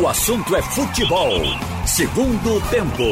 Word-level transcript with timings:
O 0.00 0.08
assunto 0.08 0.56
é 0.56 0.62
futebol. 0.62 1.32
Segundo 1.84 2.66
tempo. 2.70 3.02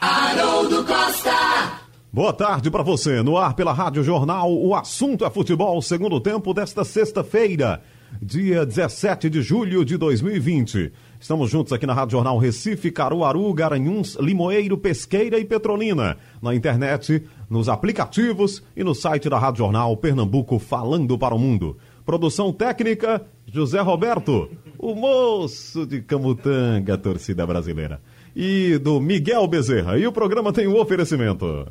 Haroldo 0.00 0.82
Costa. 0.82 1.78
Boa 2.10 2.32
tarde 2.32 2.70
para 2.70 2.82
você. 2.82 3.22
No 3.22 3.36
ar 3.36 3.52
pela 3.52 3.74
Rádio 3.74 4.02
Jornal, 4.02 4.50
o 4.50 4.74
assunto 4.74 5.26
é 5.26 5.30
futebol. 5.30 5.82
Segundo 5.82 6.18
tempo 6.22 6.54
desta 6.54 6.84
sexta-feira, 6.84 7.82
dia 8.22 8.64
17 8.64 9.28
de 9.28 9.42
julho 9.42 9.84
de 9.84 9.98
2020. 9.98 10.90
Estamos 11.20 11.50
juntos 11.50 11.74
aqui 11.74 11.84
na 11.84 11.92
Rádio 11.92 12.12
Jornal 12.12 12.38
Recife, 12.38 12.90
Caruaru, 12.90 13.52
Garanhuns, 13.52 14.14
Limoeiro, 14.14 14.78
Pesqueira 14.78 15.38
e 15.38 15.44
Petrolina. 15.44 16.16
Na 16.40 16.54
internet, 16.54 17.22
nos 17.50 17.68
aplicativos 17.68 18.62
e 18.74 18.82
no 18.82 18.94
site 18.94 19.28
da 19.28 19.38
Rádio 19.38 19.58
Jornal 19.58 19.94
Pernambuco, 19.98 20.58
falando 20.58 21.18
para 21.18 21.34
o 21.34 21.38
mundo. 21.38 21.76
Produção 22.06 22.50
técnica, 22.54 23.26
José 23.46 23.80
Roberto, 23.80 24.48
o 24.78 24.94
moço 24.94 25.84
de 25.84 26.00
Camutanga, 26.00 26.96
torcida 26.96 27.46
brasileira. 27.46 28.00
E 28.34 28.78
do 28.78 29.00
Miguel 29.00 29.46
Bezerra. 29.48 29.98
E 29.98 30.06
o 30.06 30.12
programa 30.12 30.52
tem 30.52 30.68
um 30.68 30.78
oferecimento. 30.78 31.66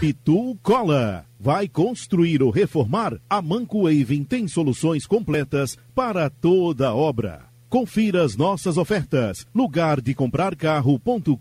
Itu 0.00 0.56
Cola. 0.62 1.24
Vai 1.40 1.66
construir 1.66 2.40
ou 2.40 2.50
reformar? 2.50 3.18
A 3.28 3.42
Manco 3.42 3.82
Waving 3.82 4.22
tem 4.22 4.46
soluções 4.46 5.06
completas 5.06 5.76
para 5.92 6.30
toda 6.30 6.94
obra. 6.94 7.46
Confira 7.68 8.22
as 8.22 8.36
nossas 8.36 8.76
ofertas. 8.76 9.44
Lugar 9.52 10.00
de 10.00 10.14
comprar 10.14 10.54
carro.com.br. 10.54 11.36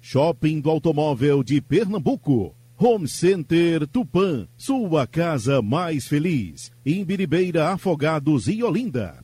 Shopping 0.00 0.60
do 0.60 0.70
Automóvel 0.70 1.42
de 1.42 1.60
Pernambuco. 1.60 2.54
Home 2.80 3.08
Center 3.08 3.88
Tupã, 3.88 4.46
sua 4.56 5.04
casa 5.04 5.60
mais 5.60 6.06
feliz. 6.06 6.70
Em 6.86 7.04
Biribeira, 7.04 7.70
Afogados 7.70 8.46
e 8.46 8.62
Olinda. 8.62 9.18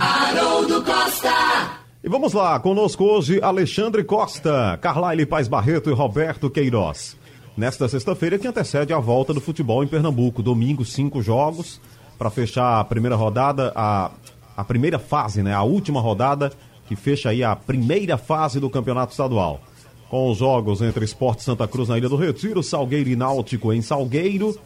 Haroldo 0.00 0.82
Costa. 0.82 1.78
E 2.02 2.08
vamos 2.08 2.32
lá, 2.32 2.58
conosco 2.58 3.04
hoje 3.04 3.40
Alexandre 3.40 4.02
Costa, 4.02 4.76
Carlyle 4.82 5.24
Paz 5.24 5.46
Barreto 5.46 5.88
e 5.88 5.92
Roberto 5.92 6.50
Queiroz. 6.50 7.16
Nesta 7.56 7.86
sexta-feira 7.86 8.40
que 8.40 8.48
antecede 8.48 8.92
a 8.92 8.98
volta 8.98 9.32
do 9.32 9.40
futebol 9.40 9.84
em 9.84 9.86
Pernambuco. 9.86 10.42
Domingo, 10.42 10.84
cinco 10.84 11.22
jogos 11.22 11.80
para 12.18 12.28
fechar 12.28 12.80
a 12.80 12.84
primeira 12.84 13.14
rodada, 13.14 13.72
a, 13.76 14.10
a 14.56 14.64
primeira 14.64 14.98
fase, 14.98 15.44
né? 15.44 15.54
A 15.54 15.62
última 15.62 16.00
rodada 16.00 16.50
que 16.88 16.96
fecha 16.96 17.28
aí 17.28 17.44
a 17.44 17.54
primeira 17.54 18.18
fase 18.18 18.58
do 18.58 18.68
campeonato 18.68 19.12
estadual 19.12 19.60
com 20.08 20.30
os 20.30 20.38
jogos 20.38 20.80
entre 20.82 21.04
Esporte 21.04 21.42
Santa 21.42 21.66
Cruz 21.66 21.88
na 21.88 21.98
Ilha 21.98 22.08
do 22.08 22.16
Retiro, 22.16 22.62
Salgueiro 22.62 23.08
e 23.08 23.16
Náutico 23.16 23.72
em 23.72 23.82
Salgueiro. 23.82 24.56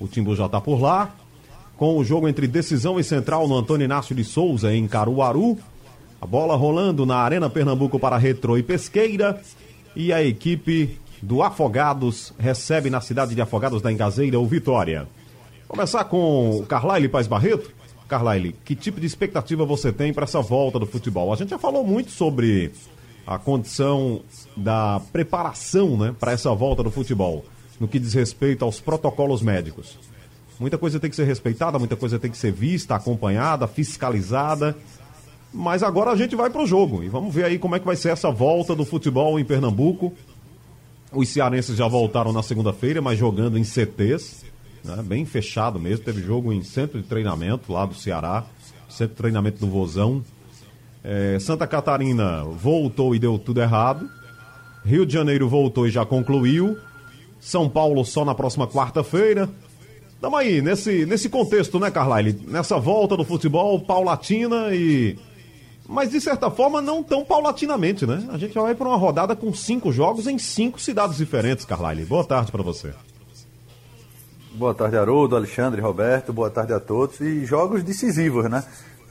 O 0.00 0.06
Timbu 0.06 0.34
já 0.34 0.46
está 0.46 0.60
por 0.60 0.80
lá. 0.80 1.14
Com 1.76 1.98
o 1.98 2.04
jogo 2.04 2.26
entre 2.26 2.46
Decisão 2.46 2.98
e 2.98 3.04
Central 3.04 3.46
no 3.46 3.56
Antônio 3.56 3.84
Inácio 3.84 4.14
de 4.14 4.24
Souza 4.24 4.74
em 4.74 4.86
Caruaru. 4.86 5.58
A 6.20 6.26
bola 6.26 6.56
rolando 6.56 7.04
na 7.04 7.16
Arena 7.16 7.50
Pernambuco 7.50 7.98
para 7.98 8.16
Retro 8.16 8.56
e 8.56 8.62
Pesqueira. 8.62 9.40
E 9.94 10.12
a 10.12 10.22
equipe 10.22 10.98
do 11.22 11.42
Afogados 11.42 12.32
recebe 12.38 12.90
na 12.90 13.00
cidade 13.00 13.34
de 13.34 13.40
Afogados 13.40 13.82
da 13.82 13.92
Engazeira 13.92 14.38
o 14.38 14.46
Vitória. 14.46 15.06
Começar 15.68 16.04
com 16.04 16.58
o 16.58 16.66
Carlyle 16.66 17.08
Paz 17.08 17.26
Barreto. 17.26 17.74
Carlyle, 18.08 18.54
que 18.64 18.76
tipo 18.76 19.00
de 19.00 19.06
expectativa 19.06 19.64
você 19.64 19.92
tem 19.92 20.12
para 20.12 20.24
essa 20.24 20.40
volta 20.40 20.78
do 20.78 20.86
futebol? 20.86 21.32
A 21.32 21.36
gente 21.36 21.50
já 21.50 21.58
falou 21.58 21.84
muito 21.84 22.10
sobre 22.10 22.70
a 23.26 23.38
condição 23.38 24.20
da 24.56 25.00
preparação 25.12 25.96
né, 25.96 26.14
para 26.18 26.32
essa 26.32 26.54
volta 26.54 26.82
do 26.82 26.90
futebol, 26.90 27.44
no 27.80 27.88
que 27.88 27.98
diz 27.98 28.14
respeito 28.14 28.64
aos 28.64 28.78
protocolos 28.78 29.42
médicos. 29.42 29.98
Muita 30.58 30.78
coisa 30.78 31.00
tem 31.00 31.10
que 31.10 31.16
ser 31.16 31.24
respeitada, 31.24 31.78
muita 31.78 31.96
coisa 31.96 32.18
tem 32.18 32.30
que 32.30 32.38
ser 32.38 32.52
vista, 32.52 32.94
acompanhada, 32.94 33.66
fiscalizada. 33.66 34.76
Mas 35.52 35.82
agora 35.82 36.10
a 36.10 36.16
gente 36.16 36.34
vai 36.34 36.50
para 36.50 36.62
o 36.62 36.66
jogo 36.66 37.02
e 37.02 37.08
vamos 37.08 37.34
ver 37.34 37.44
aí 37.44 37.58
como 37.58 37.74
é 37.74 37.80
que 37.80 37.84
vai 37.84 37.96
ser 37.96 38.10
essa 38.10 38.30
volta 38.30 38.74
do 38.74 38.84
futebol 38.84 39.38
em 39.38 39.44
Pernambuco. 39.44 40.14
Os 41.12 41.28
cearenses 41.28 41.76
já 41.76 41.86
voltaram 41.86 42.32
na 42.32 42.42
segunda-feira, 42.42 43.02
mas 43.02 43.18
jogando 43.18 43.58
em 43.58 43.64
CTs, 43.64 44.44
né, 44.84 45.02
bem 45.02 45.24
fechado 45.24 45.78
mesmo. 45.78 46.04
Teve 46.04 46.22
jogo 46.22 46.52
em 46.52 46.62
centro 46.62 47.00
de 47.00 47.06
treinamento 47.06 47.72
lá 47.72 47.84
do 47.84 47.94
Ceará, 47.94 48.44
centro 48.88 49.14
de 49.14 49.20
treinamento 49.20 49.58
do 49.58 49.66
Vozão, 49.66 50.22
é, 51.08 51.38
Santa 51.38 51.68
Catarina 51.68 52.42
voltou 52.42 53.14
e 53.14 53.18
deu 53.20 53.38
tudo 53.38 53.60
errado. 53.62 54.10
Rio 54.84 55.06
de 55.06 55.12
Janeiro 55.12 55.48
voltou 55.48 55.86
e 55.86 55.90
já 55.90 56.04
concluiu. 56.04 56.76
São 57.38 57.68
Paulo 57.68 58.04
só 58.04 58.24
na 58.24 58.34
próxima 58.34 58.66
quarta-feira. 58.66 59.48
Estamos 60.12 60.36
aí, 60.36 60.60
nesse, 60.60 61.06
nesse 61.06 61.28
contexto, 61.28 61.78
né, 61.78 61.92
Carlyle? 61.92 62.32
Nessa 62.48 62.76
volta 62.78 63.16
do 63.16 63.24
futebol 63.24 63.78
paulatina 63.78 64.74
e. 64.74 65.16
Mas 65.88 66.10
de 66.10 66.20
certa 66.20 66.50
forma, 66.50 66.82
não 66.82 67.04
tão 67.04 67.24
paulatinamente, 67.24 68.04
né? 68.04 68.26
A 68.32 68.36
gente 68.36 68.54
vai 68.54 68.74
para 68.74 68.88
uma 68.88 68.96
rodada 68.96 69.36
com 69.36 69.54
cinco 69.54 69.92
jogos 69.92 70.26
em 70.26 70.36
cinco 70.38 70.80
cidades 70.80 71.18
diferentes, 71.18 71.64
Carlyle. 71.64 72.04
Boa 72.04 72.24
tarde 72.24 72.50
para 72.50 72.64
você. 72.64 72.92
Boa 74.54 74.74
tarde, 74.74 74.96
Haroldo, 74.96 75.36
Alexandre, 75.36 75.80
Roberto. 75.80 76.32
Boa 76.32 76.50
tarde 76.50 76.72
a 76.72 76.80
todos. 76.80 77.20
E 77.20 77.44
jogos 77.44 77.84
decisivos, 77.84 78.50
né? 78.50 78.64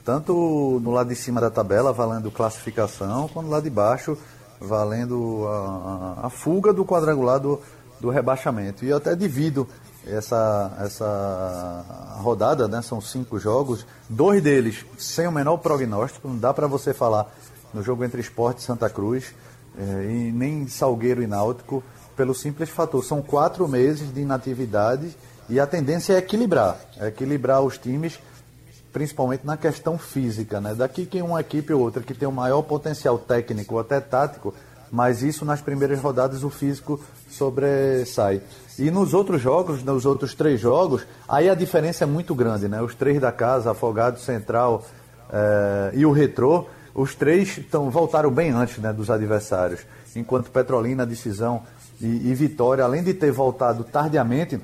Tanto 0.06 0.80
no 0.84 0.92
lado 0.92 1.08
de 1.08 1.16
cima 1.16 1.40
da 1.40 1.50
tabela, 1.50 1.92
valendo 1.92 2.30
classificação, 2.30 3.28
quanto 3.28 3.50
lado 3.50 3.64
de 3.64 3.70
baixo, 3.70 4.16
valendo 4.60 5.44
a, 5.48 6.20
a, 6.22 6.26
a 6.28 6.30
fuga 6.30 6.72
do 6.72 6.84
quadrangular 6.84 7.40
do, 7.40 7.60
do, 8.00 8.08
rebaixamento. 8.08 8.84
E 8.84 8.90
eu 8.90 8.98
até 8.98 9.16
divido 9.16 9.66
essa, 10.06 10.72
essa 10.78 11.84
rodada, 12.20 12.68
né, 12.68 12.80
são 12.82 13.00
cinco 13.00 13.36
jogos, 13.40 13.84
dois 14.08 14.40
deles 14.40 14.86
sem 14.96 15.26
o 15.26 15.32
menor 15.32 15.56
prognóstico, 15.56 16.28
não 16.28 16.38
dá 16.38 16.54
para 16.54 16.68
você 16.68 16.94
falar 16.94 17.26
no 17.74 17.82
jogo 17.82 18.04
entre 18.04 18.20
Esporte 18.20 18.58
e 18.58 18.62
Santa 18.62 18.88
Cruz, 18.88 19.34
eh, 19.76 20.06
e 20.08 20.32
nem 20.32 20.68
Salgueiro 20.68 21.20
e 21.20 21.26
Náutico, 21.26 21.82
pelo 22.16 22.32
simples 22.32 22.70
fator, 22.70 23.04
são 23.04 23.20
quatro 23.20 23.66
meses 23.66 24.14
de 24.14 24.20
inatividade 24.20 25.16
e 25.48 25.58
a 25.58 25.66
tendência 25.66 26.12
é 26.12 26.18
equilibrar, 26.18 26.78
é 26.96 27.08
equilibrar 27.08 27.60
os 27.60 27.76
times 27.76 28.20
principalmente 28.96 29.44
na 29.44 29.58
questão 29.58 29.98
física, 29.98 30.58
né? 30.58 30.74
Daqui 30.74 31.04
que 31.04 31.20
uma 31.20 31.38
equipe 31.38 31.70
ou 31.70 31.82
outra 31.82 32.02
que 32.02 32.14
tem 32.14 32.26
um 32.26 32.32
maior 32.32 32.62
potencial 32.62 33.18
técnico 33.18 33.74
ou 33.74 33.80
até 33.80 34.00
tático, 34.00 34.54
mas 34.90 35.22
isso 35.22 35.44
nas 35.44 35.60
primeiras 35.60 36.00
rodadas 36.00 36.42
o 36.42 36.48
físico 36.48 36.98
sobressai. 37.28 38.40
E 38.78 38.90
nos 38.90 39.12
outros 39.12 39.42
jogos, 39.42 39.82
nos 39.82 40.06
outros 40.06 40.34
três 40.34 40.58
jogos, 40.58 41.06
aí 41.28 41.50
a 41.50 41.54
diferença 41.54 42.04
é 42.04 42.06
muito 42.06 42.34
grande, 42.34 42.68
né? 42.68 42.80
Os 42.80 42.94
três 42.94 43.20
da 43.20 43.30
casa, 43.30 43.72
Afogado, 43.72 44.18
Central 44.18 44.82
eh, 45.30 45.90
e 45.92 46.06
o 46.06 46.10
Retrô, 46.10 46.64
os 46.94 47.14
três 47.14 47.60
tão, 47.70 47.90
voltaram 47.90 48.30
bem 48.30 48.50
antes 48.50 48.78
né, 48.78 48.94
dos 48.94 49.10
adversários. 49.10 49.80
Enquanto 50.14 50.50
Petrolina, 50.50 51.04
Decisão 51.04 51.64
e, 52.00 52.30
e 52.30 52.34
Vitória, 52.34 52.82
além 52.82 53.02
de 53.02 53.12
ter 53.12 53.30
voltado 53.30 53.84
tardiamente, 53.84 54.58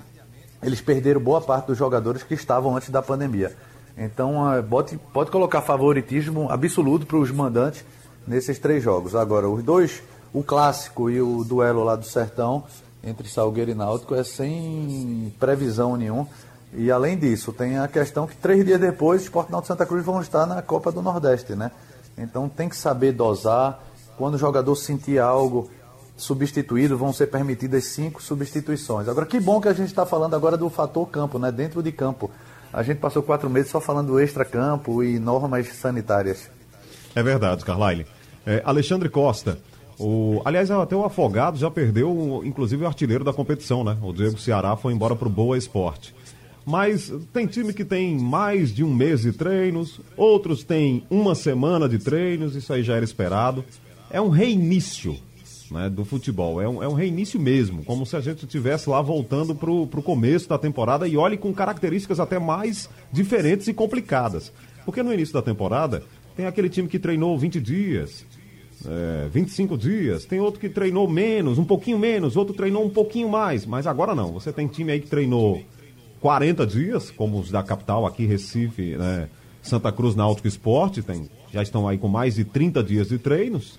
eles 0.63 0.81
perderam 0.81 1.21
boa 1.21 1.43
parte 1.43 1.67
dos 1.67 1.77
jogadores 1.77 2.23
que 2.23 2.33
estavam 2.33 2.75
antes 2.75 2.89
da 2.89 3.03
pandemia. 3.03 3.55
Então, 3.97 4.35
pode, 4.69 4.99
pode 5.13 5.31
colocar 5.31 5.61
favoritismo 5.61 6.51
absoluto 6.51 7.07
para 7.07 7.19
os 7.19 7.31
mandantes 7.31 7.85
nesses 8.27 8.59
três 8.59 8.83
jogos. 8.83 9.15
Agora, 9.15 9.49
os 9.49 9.63
dois, 9.63 10.03
o 10.33 10.43
clássico 10.43 11.11
e 11.11 11.21
o 11.21 11.45
duelo 11.45 11.85
lá 11.85 11.97
do 11.97 12.07
Sertão, 12.07 12.65
entre 13.05 13.29
Salgueiro 13.29 13.71
e 13.71 13.75
Náutico, 13.75 14.15
é 14.15 14.25
sem 14.25 15.33
previsão 15.39 15.97
nenhuma. 15.97 16.29
E 16.75 16.91
além 16.91 17.19
disso, 17.19 17.53
tem 17.53 17.79
a 17.79 17.87
questão 17.87 18.27
que 18.27 18.37
três 18.37 18.65
dias 18.65 18.81
depois, 18.81 19.21
o 19.21 19.25
Sport 19.25 19.51
Náutico 19.51 19.69
Santa 19.69 19.85
Cruz 19.85 20.05
vão 20.05 20.21
estar 20.23 20.47
na 20.47 20.63
Copa 20.63 20.91
do 20.91 21.03
Nordeste, 21.03 21.55
né? 21.55 21.71
Então 22.17 22.49
tem 22.49 22.69
que 22.69 22.77
saber 22.77 23.13
dosar. 23.13 23.79
Quando 24.17 24.35
o 24.35 24.39
jogador 24.39 24.75
sentir 24.77 25.19
algo 25.19 25.69
substituído, 26.17 26.97
vão 26.97 27.13
ser 27.13 27.27
permitidas 27.27 27.87
cinco 27.87 28.23
substituições. 28.23 29.09
Agora, 29.09 29.27
que 29.27 29.41
bom 29.41 29.61
que 29.61 29.69
a 29.69 29.73
gente 29.73 29.89
está 29.89 30.07
falando 30.07 30.35
agora 30.35 30.57
do 30.57 30.71
fator 30.71 31.07
campo, 31.09 31.39
né? 31.39 31.51
Dentro 31.51 31.83
de 31.83 31.93
campo 31.93 32.31
a 32.73 32.83
gente 32.83 32.99
passou 32.99 33.23
quatro 33.23 33.51
meses 33.51 33.71
só 33.71 33.81
falando 33.81 34.09
do 34.09 34.21
extra-campo 34.21 35.03
e 35.03 35.19
normas 35.19 35.69
sanitárias. 35.69 36.51
É 37.15 37.23
verdade, 37.23 37.65
Carlyle. 37.65 38.07
É, 38.47 38.63
Alexandre 38.65 39.09
Costa. 39.09 39.59
O, 39.99 40.41
aliás, 40.45 40.71
até 40.71 40.97
o 40.97 41.05
Afogado 41.05 41.59
já 41.59 41.71
perdeu, 41.71 42.43
inclusive, 42.45 42.83
o 42.83 42.87
artilheiro 42.87 43.23
da 43.23 43.33
competição, 43.33 43.85
né? 43.85 43.97
O 44.03 44.13
Diego 44.13 44.39
Ceará 44.39 44.75
foi 44.77 44.93
embora 44.93 45.15
para 45.15 45.29
o 45.29 45.31
Boa 45.31 45.57
Esporte. 45.57 46.15
Mas 46.65 47.13
tem 47.33 47.47
time 47.47 47.73
que 47.73 47.85
tem 47.85 48.17
mais 48.19 48.73
de 48.73 48.83
um 48.83 48.95
mês 48.95 49.23
de 49.23 49.33
treinos, 49.33 50.01
outros 50.17 50.65
têm 50.65 51.05
uma 51.11 51.35
semana 51.35 51.89
de 51.89 51.99
treinos, 51.99 52.55
isso 52.55 52.73
aí 52.73 52.83
já 52.83 52.95
era 52.95 53.05
esperado. 53.05 53.65
É 54.11 54.21
um 54.21 54.29
reinício 54.29 55.17
né, 55.73 55.89
do 55.89 56.05
futebol. 56.05 56.61
É 56.61 56.69
um, 56.69 56.83
é 56.83 56.89
um 56.89 56.93
reinício 56.93 57.41
mesmo, 57.41 57.85
como 57.85 58.07
se 58.07 58.15
a 58.15 58.21
gente 58.21 58.45
estivesse 58.45 58.89
lá 58.89 59.01
voltando 59.01 59.55
para 59.55 59.71
o 59.71 60.03
começo 60.03 60.49
da 60.49 60.59
temporada 60.59 61.09
e 61.09 61.17
olhe 61.17 61.37
com 61.37 61.53
características 61.53 62.21
até 62.21 62.39
mais 62.39 62.89
diferentes 63.11 63.67
e 63.67 63.75
complicadas. 63.75 64.53
Porque 64.85 65.03
no 65.03 65.13
início 65.13 65.35
da 65.35 65.43
temporada 65.43 66.03
tem 66.37 66.47
aquele 66.47 66.69
time 66.69 66.89
que 66.89 66.99
treinou 66.99 67.39
20 67.39 67.61
dias, 67.61 68.25
é, 68.87 69.29
25 69.31 69.77
dias, 69.77 70.25
tem 70.25 70.41
outro 70.41 70.61
que 70.61 70.69
treinou 70.69 71.09
menos, 71.09 71.59
um 71.59 71.65
pouquinho 71.65 71.99
menos, 71.99 72.37
outro 72.37 72.55
treinou 72.55 72.85
um 72.85 72.91
pouquinho 72.91 73.29
mais, 73.29 73.65
mas 73.65 73.87
agora 73.87 74.15
não. 74.15 74.33
Você 74.33 74.53
tem 74.53 74.67
time 74.67 74.93
aí 74.93 75.01
que 75.01 75.09
treinou 75.09 75.63
40 76.21 76.67
dias, 76.67 77.11
como 77.11 77.39
os 77.39 77.51
da 77.51 77.63
capital 77.63 78.07
aqui, 78.07 78.25
Recife, 78.27 78.97
né, 78.97 79.29
Santa 79.61 79.93
Cruz 79.93 80.17
Náutico 80.17 80.49
Esporte, 80.49 81.03
tem, 81.03 81.29
já 81.53 81.63
estão 81.63 81.87
aí 81.87 81.99
com 81.99 82.09
mais 82.09 82.35
de 82.35 82.45
30 82.45 82.83
dias 82.83 83.09
de 83.09 83.19
treinos. 83.19 83.79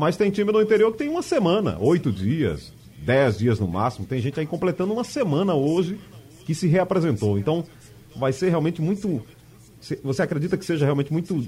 Mas 0.00 0.16
tem 0.16 0.30
time 0.30 0.50
no 0.50 0.62
interior 0.62 0.90
que 0.92 0.96
tem 0.96 1.10
uma 1.10 1.20
semana, 1.20 1.76
oito 1.78 2.10
dias, 2.10 2.72
dez 3.02 3.36
dias 3.36 3.60
no 3.60 3.68
máximo. 3.68 4.06
Tem 4.06 4.18
gente 4.18 4.40
aí 4.40 4.46
completando 4.46 4.94
uma 4.94 5.04
semana 5.04 5.52
hoje 5.54 6.00
que 6.46 6.54
se 6.54 6.66
reapresentou. 6.66 7.38
Então, 7.38 7.66
vai 8.16 8.32
ser 8.32 8.48
realmente 8.48 8.80
muito. 8.80 9.22
Você 10.02 10.22
acredita 10.22 10.56
que 10.56 10.64
seja 10.64 10.86
realmente 10.86 11.12
muito, 11.12 11.46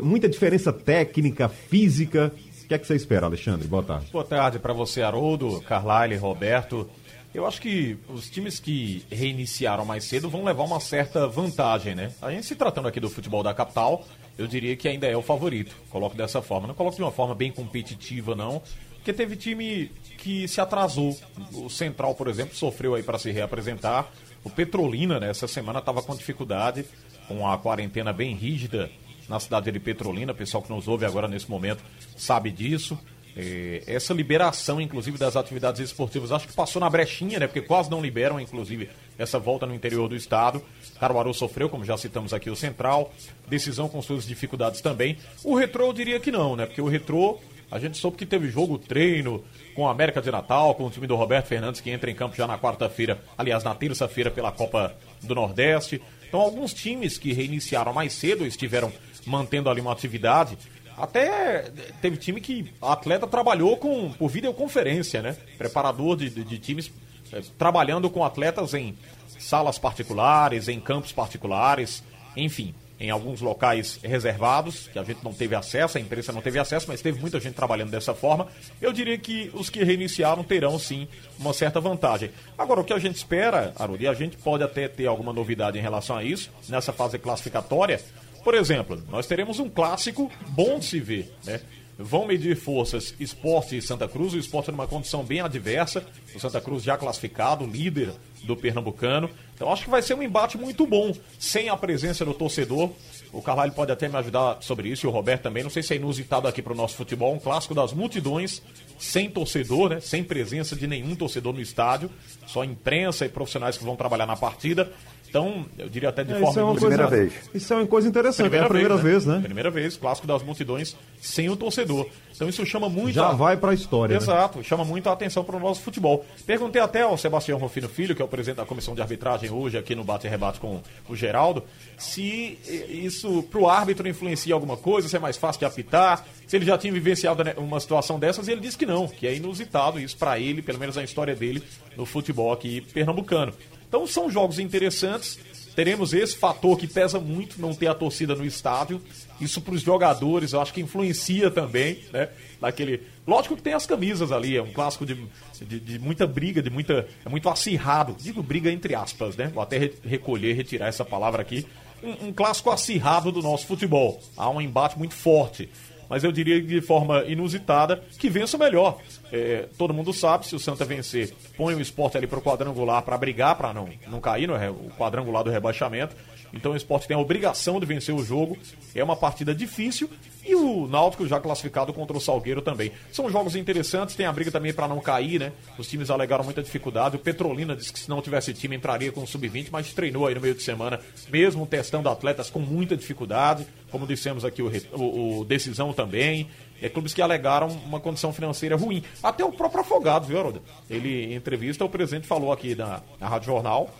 muita 0.00 0.28
diferença 0.28 0.72
técnica, 0.72 1.48
física? 1.48 2.32
O 2.62 2.68
que 2.68 2.74
é 2.74 2.78
que 2.78 2.86
você 2.86 2.94
espera, 2.94 3.26
Alexandre? 3.26 3.66
Boa 3.66 3.82
tarde. 3.82 4.12
Boa 4.12 4.24
tarde 4.24 4.60
para 4.60 4.72
você, 4.72 5.02
Haroldo, 5.02 5.60
Carlyle, 5.62 6.14
Roberto. 6.14 6.88
Eu 7.34 7.48
acho 7.48 7.60
que 7.60 7.98
os 8.08 8.30
times 8.30 8.60
que 8.60 9.04
reiniciaram 9.10 9.84
mais 9.84 10.04
cedo 10.04 10.30
vão 10.30 10.44
levar 10.44 10.62
uma 10.62 10.78
certa 10.78 11.26
vantagem, 11.26 11.96
né? 11.96 12.12
A 12.22 12.30
gente 12.30 12.46
se 12.46 12.54
tratando 12.54 12.86
aqui 12.86 13.00
do 13.00 13.10
futebol 13.10 13.42
da 13.42 13.52
capital, 13.52 14.06
eu 14.38 14.46
diria 14.46 14.76
que 14.76 14.88
ainda 14.88 15.06
é 15.06 15.16
o 15.16 15.22
favorito. 15.22 15.74
Coloco 15.90 16.16
dessa 16.16 16.40
forma. 16.40 16.68
Não 16.68 16.74
coloco 16.74 16.96
de 16.96 17.02
uma 17.02 17.10
forma 17.10 17.34
bem 17.34 17.50
competitiva, 17.50 18.36
não. 18.36 18.62
Porque 18.94 19.12
teve 19.12 19.34
time 19.36 19.90
que 20.16 20.46
se 20.46 20.60
atrasou. 20.60 21.18
O 21.52 21.68
Central, 21.68 22.14
por 22.14 22.28
exemplo, 22.28 22.54
sofreu 22.54 22.94
aí 22.94 23.02
para 23.02 23.18
se 23.18 23.32
reapresentar. 23.32 24.08
O 24.44 24.48
Petrolina, 24.48 25.18
né, 25.18 25.28
essa 25.30 25.48
semana 25.48 25.80
estava 25.80 26.02
com 26.02 26.14
dificuldade, 26.14 26.84
com 27.26 27.46
a 27.46 27.58
quarentena 27.58 28.12
bem 28.12 28.34
rígida 28.34 28.88
na 29.28 29.40
cidade 29.40 29.72
de 29.72 29.80
Petrolina. 29.80 30.32
O 30.32 30.36
pessoal 30.36 30.62
que 30.62 30.70
nos 30.70 30.86
ouve 30.86 31.04
agora 31.04 31.26
nesse 31.26 31.50
momento 31.50 31.82
sabe 32.16 32.52
disso. 32.52 32.96
É, 33.36 33.82
essa 33.86 34.12
liberação, 34.12 34.80
inclusive, 34.80 35.16
das 35.16 35.36
atividades 35.36 35.80
esportivas, 35.80 36.32
acho 36.32 36.48
que 36.48 36.54
passou 36.54 36.80
na 36.80 36.90
brechinha, 36.90 37.38
né? 37.38 37.46
Porque 37.46 37.60
quase 37.60 37.90
não 37.90 38.00
liberam, 38.00 38.40
inclusive, 38.40 38.88
essa 39.16 39.38
volta 39.38 39.66
no 39.66 39.74
interior 39.74 40.08
do 40.08 40.16
estado. 40.16 40.62
Caruaru 40.98 41.32
sofreu, 41.32 41.68
como 41.68 41.84
já 41.84 41.96
citamos 41.96 42.32
aqui, 42.32 42.50
o 42.50 42.56
Central. 42.56 43.12
Decisão 43.48 43.88
com 43.88 44.02
suas 44.02 44.26
dificuldades 44.26 44.80
também. 44.80 45.18
O 45.44 45.54
Retrô, 45.54 45.86
eu 45.86 45.92
diria 45.92 46.18
que 46.18 46.32
não, 46.32 46.56
né? 46.56 46.66
Porque 46.66 46.80
o 46.80 46.88
Retrô, 46.88 47.38
a 47.70 47.78
gente 47.78 47.98
soube 47.98 48.16
que 48.16 48.26
teve 48.26 48.48
jogo, 48.48 48.78
treino 48.78 49.44
com 49.74 49.86
a 49.86 49.90
América 49.92 50.20
de 50.20 50.30
Natal, 50.30 50.74
com 50.74 50.86
o 50.86 50.90
time 50.90 51.06
do 51.06 51.14
Roberto 51.14 51.46
Fernandes, 51.46 51.80
que 51.80 51.90
entra 51.90 52.10
em 52.10 52.14
campo 52.14 52.34
já 52.34 52.46
na 52.46 52.58
quarta-feira, 52.58 53.20
aliás, 53.36 53.62
na 53.62 53.74
terça-feira, 53.74 54.30
pela 54.30 54.50
Copa 54.50 54.96
do 55.22 55.34
Nordeste. 55.34 56.00
Então, 56.26 56.40
alguns 56.40 56.74
times 56.74 57.16
que 57.16 57.32
reiniciaram 57.32 57.92
mais 57.92 58.12
cedo 58.12 58.44
estiveram 58.44 58.92
mantendo 59.26 59.68
ali 59.68 59.80
uma 59.80 59.92
atividade 59.92 60.58
até 61.00 61.70
teve 62.00 62.16
time 62.16 62.40
que 62.40 62.72
atleta 62.80 63.26
trabalhou 63.26 63.76
com, 63.76 64.12
por 64.12 64.28
videoconferência, 64.28 65.22
né? 65.22 65.36
Preparador 65.56 66.16
de, 66.16 66.30
de, 66.30 66.44
de 66.44 66.58
times 66.58 66.90
é, 67.32 67.40
trabalhando 67.56 68.08
com 68.10 68.24
atletas 68.24 68.74
em 68.74 68.96
salas 69.38 69.78
particulares, 69.78 70.68
em 70.68 70.80
campos 70.80 71.12
particulares, 71.12 72.02
enfim, 72.36 72.74
em 73.00 73.10
alguns 73.10 73.40
locais 73.40 73.98
reservados, 74.02 74.88
que 74.88 74.98
a 74.98 75.04
gente 75.04 75.22
não 75.22 75.32
teve 75.32 75.54
acesso, 75.54 75.98
a 75.98 76.00
imprensa 76.00 76.32
não 76.32 76.40
teve 76.40 76.58
acesso, 76.58 76.86
mas 76.88 77.00
teve 77.00 77.20
muita 77.20 77.38
gente 77.38 77.54
trabalhando 77.54 77.90
dessa 77.90 78.12
forma. 78.12 78.48
Eu 78.80 78.92
diria 78.92 79.16
que 79.16 79.50
os 79.54 79.70
que 79.70 79.84
reiniciaram 79.84 80.42
terão 80.42 80.78
sim 80.78 81.06
uma 81.38 81.52
certa 81.52 81.80
vantagem. 81.80 82.30
Agora, 82.56 82.80
o 82.80 82.84
que 82.84 82.92
a 82.92 82.98
gente 82.98 83.16
espera, 83.16 83.72
Arudi, 83.78 84.08
a 84.08 84.14
gente 84.14 84.36
pode 84.36 84.64
até 84.64 84.88
ter 84.88 85.06
alguma 85.06 85.32
novidade 85.32 85.78
em 85.78 85.82
relação 85.82 86.16
a 86.16 86.24
isso, 86.24 86.50
nessa 86.68 86.92
fase 86.92 87.18
classificatória, 87.18 88.00
por 88.44 88.54
exemplo, 88.54 89.02
nós 89.10 89.26
teremos 89.26 89.58
um 89.58 89.68
clássico 89.68 90.30
bom 90.48 90.78
de 90.78 90.84
se 90.84 91.00
ver, 91.00 91.32
né? 91.44 91.60
Vão 92.00 92.26
medir 92.26 92.56
forças 92.56 93.12
Esporte 93.18 93.76
e 93.76 93.82
Santa 93.82 94.06
Cruz. 94.06 94.32
O 94.32 94.38
Esporte 94.38 94.70
numa 94.70 94.86
condição 94.86 95.24
bem 95.24 95.40
adversa. 95.40 96.06
O 96.32 96.38
Santa 96.38 96.60
Cruz 96.60 96.84
já 96.84 96.96
classificado, 96.96 97.66
líder 97.66 98.12
do 98.44 98.56
Pernambucano. 98.56 99.28
Então 99.52 99.72
acho 99.72 99.82
que 99.82 99.90
vai 99.90 100.00
ser 100.00 100.14
um 100.14 100.22
embate 100.22 100.56
muito 100.56 100.86
bom, 100.86 101.12
sem 101.40 101.68
a 101.68 101.76
presença 101.76 102.24
do 102.24 102.32
torcedor. 102.32 102.90
O 103.32 103.42
Carvalho 103.42 103.72
pode 103.72 103.90
até 103.90 104.08
me 104.08 104.16
ajudar 104.16 104.58
sobre 104.60 104.88
isso, 104.88 105.04
e 105.04 105.08
o 105.08 105.10
Roberto 105.10 105.42
também. 105.42 105.64
Não 105.64 105.70
sei 105.70 105.82
se 105.82 105.92
é 105.92 105.96
inusitado 105.96 106.46
aqui 106.46 106.62
para 106.62 106.72
o 106.72 106.76
nosso 106.76 106.94
futebol. 106.94 107.34
Um 107.34 107.40
clássico 107.40 107.74
das 107.74 107.92
multidões, 107.92 108.62
sem 108.96 109.28
torcedor, 109.28 109.90
né? 109.90 110.00
sem 110.00 110.22
presença 110.22 110.76
de 110.76 110.86
nenhum 110.86 111.16
torcedor 111.16 111.52
no 111.52 111.60
estádio. 111.60 112.08
Só 112.46 112.62
imprensa 112.62 113.26
e 113.26 113.28
profissionais 113.28 113.76
que 113.76 113.84
vão 113.84 113.96
trabalhar 113.96 114.26
na 114.26 114.36
partida. 114.36 114.92
Então, 115.28 115.66
eu 115.78 115.88
diria 115.88 116.08
até 116.08 116.24
de 116.24 116.32
é, 116.32 116.40
forma... 116.40 116.72
É 116.72 116.74
primeira 116.74 117.06
vez. 117.06 117.32
Isso 117.54 117.72
é 117.72 117.76
uma 117.76 117.86
coisa 117.86 118.08
interessante, 118.08 118.48
primeira 118.48 118.64
é 118.64 118.66
a 118.66 118.70
primeira 118.70 118.96
vez, 118.96 119.24
vez 119.24 119.26
né? 119.26 119.36
né? 119.36 119.42
Primeira 119.42 119.70
vez, 119.70 119.96
clássico 119.96 120.26
das 120.26 120.42
multidões 120.42 120.96
sem 121.20 121.48
o 121.50 121.56
torcedor. 121.56 122.06
Então 122.34 122.48
isso 122.48 122.64
chama 122.64 122.88
muito... 122.88 123.14
Já 123.14 123.30
a... 123.30 123.32
vai 123.32 123.56
para 123.56 123.72
a 123.72 123.74
história, 123.74 124.16
né? 124.16 124.22
Exato, 124.22 124.58
né? 124.58 124.64
chama 124.64 124.84
muito 124.84 125.08
a 125.08 125.12
atenção 125.12 125.44
para 125.44 125.56
o 125.56 125.60
nosso 125.60 125.82
futebol. 125.82 126.24
Perguntei 126.46 126.80
até 126.80 127.02
ao 127.02 127.18
Sebastião 127.18 127.58
Rufino 127.58 127.88
Filho, 127.88 128.14
que 128.14 128.22
é 128.22 128.24
o 128.24 128.28
presidente 128.28 128.56
da 128.56 128.64
comissão 128.64 128.94
de 128.94 129.02
arbitragem 129.02 129.50
hoje 129.50 129.76
aqui 129.76 129.94
no 129.94 130.04
Bate 130.04 130.26
e 130.26 130.30
Rebate 130.30 130.60
com 130.60 130.80
o 131.08 131.16
Geraldo, 131.16 131.62
se 131.98 132.58
isso 132.88 133.42
para 133.42 133.60
o 133.60 133.68
árbitro 133.68 134.08
influencia 134.08 134.54
alguma 134.54 134.76
coisa, 134.76 135.08
se 135.08 135.16
é 135.16 135.18
mais 135.18 135.36
fácil 135.36 135.58
de 135.58 135.64
apitar, 135.66 136.24
se 136.46 136.56
ele 136.56 136.64
já 136.64 136.78
tinha 136.78 136.92
vivenciado 136.92 137.44
né, 137.44 137.54
uma 137.58 137.80
situação 137.80 138.18
dessas, 138.18 138.48
e 138.48 138.52
ele 138.52 138.60
disse 138.60 138.78
que 138.78 138.86
não, 138.86 139.06
que 139.08 139.26
é 139.26 139.34
inusitado 139.34 140.00
isso 140.00 140.16
para 140.16 140.38
ele, 140.38 140.62
pelo 140.62 140.78
menos 140.78 140.96
a 140.96 141.02
história 141.02 141.34
dele 141.34 141.62
no 141.96 142.06
futebol 142.06 142.52
aqui 142.52 142.80
pernambucano. 142.80 143.52
Então 143.88 144.06
são 144.06 144.30
jogos 144.30 144.58
interessantes, 144.58 145.38
teremos 145.74 146.12
esse 146.12 146.36
fator 146.36 146.76
que 146.76 146.86
pesa 146.86 147.18
muito, 147.18 147.60
não 147.60 147.74
ter 147.74 147.86
a 147.86 147.94
torcida 147.94 148.34
no 148.34 148.44
estádio. 148.44 149.00
Isso 149.40 149.60
para 149.60 149.74
os 149.74 149.80
jogadores, 149.80 150.52
eu 150.52 150.60
acho 150.60 150.74
que 150.74 150.80
influencia 150.80 151.50
também, 151.50 152.00
né? 152.12 152.28
Naquele. 152.60 153.02
Lógico 153.26 153.56
que 153.56 153.62
tem 153.62 153.72
as 153.72 153.86
camisas 153.86 154.30
ali, 154.32 154.56
é 154.56 154.62
um 154.62 154.72
clássico 154.72 155.06
de, 155.06 155.16
de, 155.62 155.80
de 155.80 155.98
muita 155.98 156.26
briga, 156.26 156.60
de 156.62 156.68
muita. 156.68 157.08
É 157.24 157.28
muito 157.28 157.48
acirrado. 157.48 158.16
Digo 158.18 158.42
briga 158.42 158.70
entre 158.70 158.94
aspas, 158.94 159.36
né? 159.36 159.50
Vou 159.54 159.62
até 159.62 159.90
recolher, 160.04 160.54
retirar 160.54 160.88
essa 160.88 161.04
palavra 161.04 161.40
aqui. 161.40 161.66
Um, 162.02 162.28
um 162.28 162.32
clássico 162.32 162.70
acirrado 162.70 163.32
do 163.32 163.40
nosso 163.40 163.66
futebol. 163.66 164.20
Há 164.36 164.50
um 164.50 164.60
embate 164.60 164.98
muito 164.98 165.14
forte 165.14 165.68
mas 166.08 166.24
eu 166.24 166.32
diria 166.32 166.60
de 166.60 166.80
forma 166.80 167.24
inusitada 167.24 168.02
que 168.18 168.28
vença 168.28 168.56
o 168.56 168.60
melhor. 168.60 168.98
É, 169.32 169.66
todo 169.76 169.94
mundo 169.94 170.12
sabe, 170.12 170.46
se 170.46 170.54
o 170.54 170.58
Santa 170.58 170.84
vencer, 170.84 171.34
põe 171.56 171.74
o 171.74 171.80
esporte 171.80 172.16
ali 172.16 172.26
para 172.26 172.38
o 172.38 172.42
quadrangular 172.42 173.02
para 173.02 173.16
brigar, 173.18 173.56
para 173.56 173.72
não, 173.72 173.88
não 174.06 174.20
cair 174.20 174.46
no 174.46 174.54
o 174.54 174.90
quadrangular 174.96 175.44
do 175.44 175.50
rebaixamento. 175.50 176.14
Então 176.52 176.72
o 176.72 176.76
esporte 176.76 177.06
tem 177.06 177.16
a 177.16 177.20
obrigação 177.20 177.78
de 177.78 177.86
vencer 177.86 178.14
o 178.14 178.24
jogo. 178.24 178.56
É 178.94 179.02
uma 179.02 179.16
partida 179.16 179.54
difícil. 179.54 180.08
E 180.44 180.54
o 180.54 180.86
Náutico 180.86 181.26
já 181.26 181.38
classificado 181.38 181.92
contra 181.92 182.16
o 182.16 182.20
Salgueiro 182.20 182.62
também. 182.62 182.90
São 183.12 183.30
jogos 183.30 183.54
interessantes, 183.54 184.14
tem 184.14 184.24
a 184.24 184.32
briga 184.32 184.50
também 184.50 184.72
para 184.72 184.88
não 184.88 184.98
cair, 184.98 185.38
né? 185.38 185.52
Os 185.76 185.86
times 185.88 186.08
alegaram 186.08 186.42
muita 186.42 186.62
dificuldade. 186.62 187.16
O 187.16 187.18
Petrolina 187.18 187.76
disse 187.76 187.92
que 187.92 187.98
se 187.98 188.08
não 188.08 188.22
tivesse 188.22 188.54
time 188.54 188.74
entraria 188.74 189.12
com 189.12 189.22
o 189.22 189.26
sub-20, 189.26 189.68
mas 189.70 189.92
treinou 189.92 190.26
aí 190.26 190.34
no 190.34 190.40
meio 190.40 190.54
de 190.54 190.62
semana, 190.62 191.00
mesmo 191.28 191.66
testando 191.66 192.08
atletas 192.08 192.48
com 192.48 192.60
muita 192.60 192.96
dificuldade. 192.96 193.66
Como 193.90 194.06
dissemos 194.06 194.42
aqui, 194.42 194.62
o, 194.62 194.72
o, 194.94 195.40
o 195.40 195.44
Decisão 195.44 195.92
também. 195.92 196.48
É 196.80 196.88
clubes 196.88 197.12
que 197.12 197.20
alegaram 197.20 197.68
uma 197.68 197.98
condição 198.00 198.32
financeira 198.32 198.76
ruim. 198.76 199.02
Até 199.22 199.44
o 199.44 199.52
próprio 199.52 199.80
Afogado, 199.80 200.26
viu, 200.26 200.38
Aroda? 200.38 200.62
Ele, 200.88 201.24
em 201.24 201.34
entrevista, 201.34 201.84
o 201.84 201.88
presidente 201.88 202.26
falou 202.26 202.52
aqui 202.52 202.74
na, 202.74 203.02
na 203.20 203.28
Rádio 203.28 203.46
Jornal, 203.46 203.90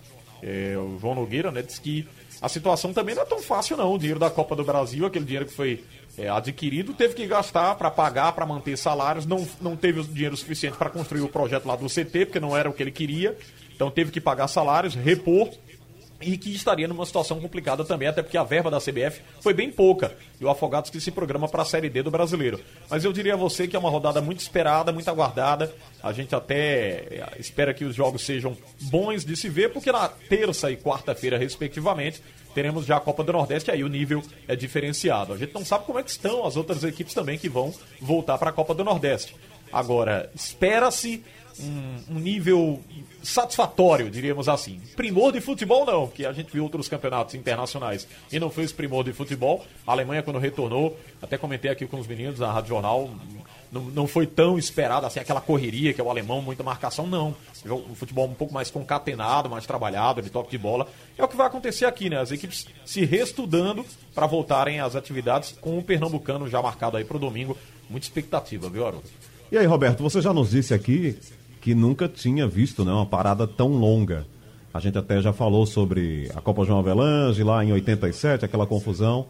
é, 0.43 0.77
o 0.79 0.99
João 0.99 1.17
Nogueira, 1.17 1.51
né? 1.51 1.61
Disse 1.61 1.81
que 1.81 2.07
a 2.41 2.49
situação 2.49 2.93
também 2.93 3.15
não 3.15 3.23
é 3.23 3.27
tão 3.27 3.43
fácil, 3.43 3.77
não. 3.77 3.95
O 3.95 3.99
dinheiro 3.99 4.21
da 4.21 4.31
Copa 4.31 4.55
do 4.55 4.65
Brasil, 4.65 5.05
aquele 5.05 5.25
dinheiro 5.25 5.47
que 5.47 5.53
foi 5.53 5.85
é, 6.17 6.29
adquirido, 6.29 6.95
teve 6.95 7.15
que 7.15 7.27
gastar 7.27 7.75
para 7.75 7.91
pagar, 7.91 8.33
para 8.33 8.47
manter 8.47 8.77
salários, 8.77 9.27
não, 9.27 9.47
não 9.61 9.77
teve 9.77 10.01
o 10.01 10.05
dinheiro 10.05 10.37
suficiente 10.37 10.77
para 10.77 10.91
construir 10.91 11.23
o 11.23 11.29
projeto 11.29 11.67
lá 11.67 11.75
do 11.75 11.87
CT, 11.87 12.27
porque 12.27 12.41
não 12.41 12.57
era 12.57 12.69
o 12.69 12.73
que 12.73 12.83
ele 12.83 12.93
queria. 12.93 13.37
Então 13.75 13.91
teve 13.91 14.11
que 14.11 14.21
pagar 14.21 14.49
salários, 14.49 14.95
repor 14.95 15.49
e 16.21 16.37
que 16.37 16.53
estaria 16.55 16.89
numa 16.89 17.07
situação 17.07 17.41
complicada 17.41 17.85
também, 17.85 18.09
até 18.09 18.23
porque 18.23 18.37
a 18.37 18.43
verba 18.43 18.71
da 18.71 18.79
CBF 18.79 19.21
foi 19.41 19.55
bem 19.55 19.71
pouca 19.71 20.17
e 20.41 20.45
o 20.45 20.51
Afogados 20.51 20.91
que 20.91 21.01
se 21.01 21.11
programa 21.11 21.49
para 21.49 21.63
a 21.63 21.65
Série 21.65 21.89
D 21.89 22.03
do 22.03 22.11
Brasileiro. 22.11 22.61
Mas 22.91 23.05
eu 23.05 23.13
diria 23.13 23.35
a 23.35 23.37
você 23.37 23.69
que 23.69 23.77
é 23.77 23.79
uma 23.79 23.91
rodada 23.91 24.21
muito 24.21 24.41
esperada, 24.41 24.93
muito 24.93 25.09
aguardada. 25.09 25.73
A 26.03 26.13
gente 26.13 26.35
até 26.35 27.07
eh, 27.11 27.37
espera 27.39 27.73
que 27.73 27.85
os 27.85 27.95
jogos 27.95 28.23
sejam 28.23 28.57
bons 28.83 29.25
de 29.25 29.37
se 29.37 29.49
ver, 29.49 29.73
porque 29.73 29.93
na 29.93 30.09
terça 30.09 30.71
e 30.71 30.77
quarta-feira, 30.77 31.39
respectivamente, 31.39 32.23
teremos 32.55 32.85
já 32.85 32.97
a 32.97 33.01
Copa 33.01 33.23
do 33.23 33.33
Nordeste, 33.33 33.71
aí 33.71 33.85
o 33.85 33.89
nível 33.89 34.23
é 34.49 34.57
diferenciado. 34.57 35.33
A 35.33 35.37
gente 35.37 35.55
não 35.55 35.65
sabe 35.65 35.85
como 35.85 35.99
é 35.99 36.03
que 36.03 36.11
estão 36.11 36.45
as 36.45 36.57
outras 36.57 36.83
equipes 36.83 37.15
também 37.15 37.39
que 37.39 37.49
vão 37.49 37.73
voltar 38.01 38.39
para 38.39 38.51
a 38.51 38.53
Copa 38.53 38.75
do 38.75 38.85
Nordeste. 38.85 39.37
Agora, 39.73 40.31
espera-se 40.35 41.23
um, 41.61 42.15
um, 42.17 42.19
nível 42.19 42.81
satisfatório, 43.23 44.11
diríamos 44.11 44.49
assim. 44.49 44.81
Primor 44.97 45.33
de 45.33 45.41
futebol 45.41 45.85
não, 45.85 46.07
que 46.07 46.25
a 46.25 46.33
gente 46.33 46.53
viu 46.53 46.63
outros 46.63 46.89
campeonatos 46.89 47.35
internacionais 47.35 48.07
e 48.31 48.39
não 48.39 48.53
esse 48.57 48.73
primor 48.73 49.05
de 49.05 49.13
futebol. 49.13 49.65
A 49.87 49.93
Alemanha 49.93 50.23
quando 50.23 50.39
retornou, 50.39 50.99
até 51.21 51.37
comentei 51.37 51.71
aqui 51.71 51.87
com 51.87 51.99
os 51.99 52.07
meninos 52.07 52.39
na 52.39 52.53
Rádio 52.53 52.71
Jornal, 52.71 53.11
não, 53.71 53.83
não 53.83 54.07
foi 54.07 54.27
tão 54.27 54.59
esperado 54.59 55.07
assim, 55.07 55.21
aquela 55.21 55.41
correria 55.41 55.93
que 55.93 56.01
é 56.01 56.05
o 56.05 56.11
alemão, 56.11 56.41
muita 56.41 56.63
marcação, 56.63 57.07
não. 57.07 57.35
Um 57.67 57.95
futebol 57.95 58.27
um 58.27 58.35
pouco 58.35 58.55
mais 58.55 58.71
concatenado, 58.71 59.51
mais 59.51 59.67
trabalhado, 59.67 60.23
de 60.23 60.31
toque 60.31 60.51
de 60.51 60.59
bola. 60.59 60.89
É 61.17 61.25
o 61.25 61.29
que 61.29 61.37
vai 61.37 61.47
acontecer 61.47 61.85
aqui, 61.85 62.09
né? 62.09 62.21
As 62.21 62.31
equipes 62.31 62.67
se 62.85 63.05
reestudando 63.05 63.85
para 64.15 64.27
voltarem 64.27 64.81
às 64.81 64.97
atividades 64.97 65.53
com 65.61 65.79
o 65.79 65.83
Pernambucano 65.83 66.49
já 66.49 66.63
marcado 66.63 66.97
aí 66.97 67.05
para 67.05 67.17
o 67.17 67.21
domingo. 67.21 67.57
Muita 67.91 68.07
expectativa, 68.07 68.69
viu, 68.69 68.87
Haroldo? 68.87 69.09
E 69.51 69.57
aí, 69.57 69.65
Roberto, 69.65 70.03
você 70.03 70.21
já 70.21 70.33
nos 70.33 70.51
disse 70.51 70.75
aqui 70.75 71.17
que 71.61 71.75
nunca 71.75 72.07
tinha 72.07 72.47
visto 72.47 72.85
né, 72.85 72.93
uma 72.93 73.07
parada 73.07 73.47
tão 73.47 73.69
longa. 73.69 74.27
A 74.73 74.79
gente 74.79 74.99
até 74.99 75.23
já 75.23 75.33
falou 75.33 75.65
sobre 75.65 76.31
a 76.35 76.41
Copa 76.41 76.65
João 76.65 76.79
Avelange 76.79 77.43
lá 77.43 77.65
em 77.65 77.73
87, 77.73 78.45
aquela 78.45 78.67
confusão. 78.67 79.27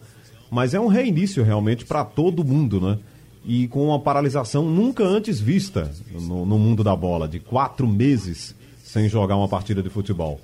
Mas 0.50 0.74
é 0.74 0.80
um 0.80 0.88
reinício 0.88 1.44
realmente 1.44 1.84
para 1.84 2.04
todo 2.04 2.44
mundo, 2.44 2.80
né? 2.80 2.98
E 3.44 3.68
com 3.68 3.86
uma 3.86 4.00
paralisação 4.00 4.64
nunca 4.64 5.04
antes 5.04 5.38
vista 5.40 5.90
no, 6.10 6.44
no 6.44 6.58
mundo 6.58 6.82
da 6.82 6.96
bola, 6.96 7.28
de 7.28 7.38
quatro 7.38 7.86
meses 7.86 8.54
sem 8.82 9.08
jogar 9.08 9.36
uma 9.36 9.48
partida 9.48 9.82
de 9.82 9.88
futebol. 9.88 10.40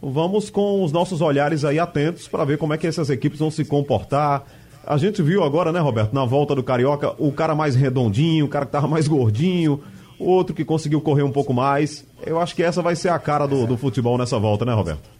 Vamos 0.00 0.50
com 0.50 0.84
os 0.84 0.92
nossos 0.92 1.20
olhares 1.20 1.64
aí 1.64 1.78
atentos 1.78 2.28
para 2.28 2.44
ver 2.44 2.58
como 2.58 2.74
é 2.74 2.78
que 2.78 2.86
essas 2.86 3.10
equipes 3.10 3.40
vão 3.40 3.50
se 3.50 3.64
comportar. 3.64 4.46
A 4.86 4.96
gente 4.96 5.20
viu 5.20 5.42
agora, 5.42 5.72
né, 5.72 5.80
Roberto, 5.80 6.12
na 6.12 6.24
volta 6.24 6.54
do 6.54 6.62
Carioca, 6.62 7.12
o 7.18 7.32
cara 7.32 7.56
mais 7.56 7.74
redondinho, 7.74 8.44
o 8.44 8.48
cara 8.48 8.64
que 8.64 8.70
tava 8.70 8.86
mais 8.86 9.08
gordinho, 9.08 9.82
outro 10.16 10.54
que 10.54 10.64
conseguiu 10.64 11.00
correr 11.00 11.24
um 11.24 11.32
pouco 11.32 11.52
mais. 11.52 12.04
Eu 12.24 12.40
acho 12.40 12.54
que 12.54 12.62
essa 12.62 12.80
vai 12.80 12.94
ser 12.94 13.08
a 13.08 13.18
cara 13.18 13.48
do, 13.48 13.66
do 13.66 13.76
futebol 13.76 14.16
nessa 14.16 14.38
volta, 14.38 14.64
né, 14.64 14.72
Roberto? 14.72 15.10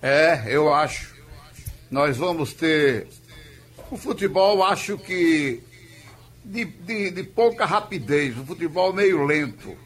É, 0.00 0.44
eu 0.46 0.72
acho. 0.72 1.14
Nós 1.90 2.16
vamos 2.16 2.54
ter. 2.54 3.06
O 3.90 3.98
futebol, 3.98 4.64
acho 4.64 4.96
que. 4.96 5.60
De, 6.42 6.64
de, 6.64 7.10
de 7.10 7.22
pouca 7.22 7.66
rapidez, 7.66 8.36
o 8.38 8.46
futebol 8.46 8.94
meio 8.94 9.26
lento. 9.26 9.76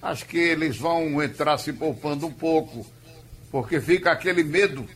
Acho 0.00 0.24
que 0.24 0.38
eles 0.38 0.78
vão 0.78 1.22
entrar 1.22 1.58
se 1.58 1.74
poupando 1.74 2.26
um 2.26 2.32
pouco, 2.32 2.86
porque 3.50 3.80
fica 3.82 4.12
aquele 4.12 4.42
medo 4.42 4.86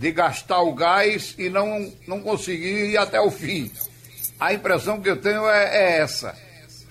de 0.00 0.10
gastar 0.10 0.62
o 0.62 0.74
gás 0.74 1.34
e 1.38 1.48
não, 1.48 1.92
não 2.08 2.20
conseguir 2.20 2.90
ir 2.90 2.96
até 2.96 3.20
o 3.20 3.30
fim. 3.30 3.70
A 4.38 4.52
impressão 4.52 5.00
que 5.00 5.10
eu 5.10 5.20
tenho 5.20 5.46
é, 5.46 5.76
é 5.76 5.98
essa 6.00 6.34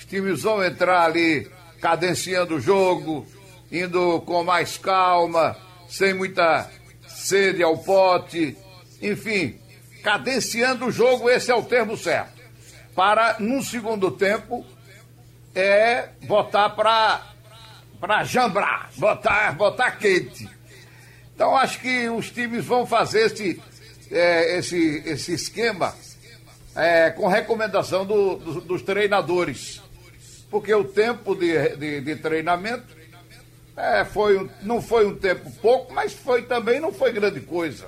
times 0.10 0.42
vão 0.42 0.64
entrar 0.64 1.06
ali 1.06 1.50
cadenciando 1.80 2.56
o 2.56 2.60
jogo, 2.60 3.26
indo 3.72 4.20
com 4.22 4.44
mais 4.44 4.78
calma, 4.78 5.56
sem 5.88 6.14
muita 6.14 6.70
sede 7.08 7.62
ao 7.62 7.78
pote, 7.78 8.58
enfim, 9.02 9.58
cadenciando 10.04 10.88
o 10.88 10.92
jogo, 10.92 11.30
esse 11.30 11.52
é 11.52 11.56
o 11.56 11.64
termo 11.64 11.96
certo. 11.96 12.40
Para, 12.96 13.38
num 13.40 13.62
segundo 13.62 14.12
tempo, 14.12 14.66
é 15.56 16.10
botar 16.24 16.72
para 16.72 17.22
para 18.00 18.24
jambrar, 18.24 18.90
botar, 18.96 19.52
botar 19.56 19.92
quente. 19.92 20.50
Então 21.40 21.56
acho 21.56 21.80
que 21.80 22.10
os 22.10 22.30
times 22.30 22.66
vão 22.66 22.86
fazer 22.86 23.28
esse, 23.28 23.62
é, 24.12 24.58
esse, 24.58 25.02
esse 25.06 25.32
esquema 25.32 25.96
é, 26.76 27.12
com 27.12 27.28
recomendação 27.28 28.06
do, 28.06 28.36
do, 28.36 28.60
dos 28.60 28.82
treinadores 28.82 29.82
porque 30.52 30.74
o 30.74 30.84
tempo 30.84 31.34
de, 31.34 31.78
de, 31.78 32.02
de 32.02 32.16
treinamento 32.18 32.94
é, 33.78 34.04
foi, 34.04 34.50
não 34.64 34.82
foi 34.82 35.08
um 35.08 35.16
tempo 35.16 35.50
pouco, 35.62 35.94
mas 35.94 36.12
foi 36.12 36.42
também 36.42 36.82
não 36.82 36.92
foi 36.92 37.14
grande 37.14 37.40
coisa. 37.40 37.88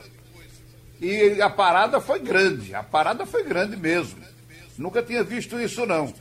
E 1.01 1.41
a 1.41 1.49
parada 1.49 1.99
foi 1.99 2.19
grande, 2.19 2.73
a 2.73 2.83
parada 2.83 3.25
foi 3.25 3.43
grande 3.43 3.75
mesmo. 3.75 4.23
Nunca 4.77 5.03
tinha 5.03 5.25
visto 5.25 5.59
isso 5.59 5.85
não. 5.85 6.13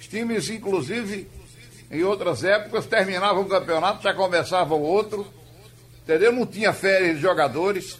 Os 0.00 0.06
times, 0.06 0.48
inclusive, 0.48 1.28
em 1.90 2.02
outras 2.04 2.42
épocas, 2.42 2.86
terminavam 2.86 3.42
o 3.42 3.48
campeonato, 3.50 4.02
já 4.02 4.14
começava 4.14 4.74
o 4.74 4.80
outro, 4.80 5.30
entendeu? 6.04 6.30
Não 6.30 6.46
tinha 6.46 6.72
férias 6.72 7.16
de 7.16 7.22
jogadores. 7.22 7.98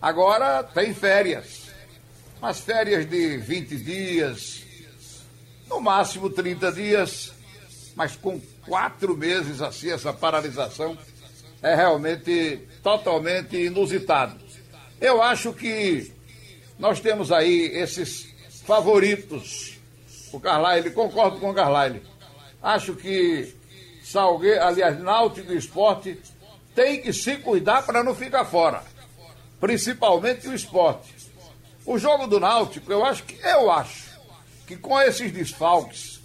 Agora 0.00 0.62
tem 0.62 0.94
férias. 0.94 1.66
Mas 2.40 2.60
férias 2.60 3.08
de 3.08 3.38
20 3.38 3.76
dias, 3.78 4.62
no 5.68 5.80
máximo 5.80 6.30
30 6.30 6.70
dias, 6.70 7.32
mas 7.96 8.14
com 8.14 8.38
quatro 8.66 9.16
meses 9.16 9.60
assim, 9.60 9.90
essa 9.90 10.12
paralisação 10.12 10.96
é 11.62 11.74
realmente 11.74 12.60
totalmente 12.82 13.56
inusitado. 13.56 14.38
Eu 15.00 15.22
acho 15.22 15.52
que 15.52 16.12
nós 16.78 17.00
temos 17.00 17.32
aí 17.32 17.70
esses 17.74 18.28
favoritos. 18.64 19.78
O 20.32 20.38
Carlyle, 20.38 20.90
concordo 20.90 21.38
com 21.38 21.50
o 21.50 21.54
Carlyle. 21.54 22.02
Acho 22.62 22.94
que 22.94 23.54
Salgueiro, 24.02 24.62
aliás, 24.62 25.00
Náutico 25.00 25.52
Esporte 25.52 26.20
tem 26.76 27.00
que 27.00 27.12
se 27.12 27.38
cuidar 27.38 27.82
para 27.86 28.04
não 28.04 28.14
ficar 28.14 28.44
fora. 28.44 28.82
Principalmente 29.58 30.46
o 30.46 30.54
esporte. 30.54 31.12
O 31.86 31.98
jogo 31.98 32.26
do 32.26 32.38
Náutico, 32.38 32.92
eu 32.92 33.04
acho 33.04 33.24
que 33.24 33.38
eu 33.42 33.70
acho 33.70 34.10
que 34.66 34.76
com 34.76 35.00
esses 35.00 35.32
desfalques, 35.32 36.20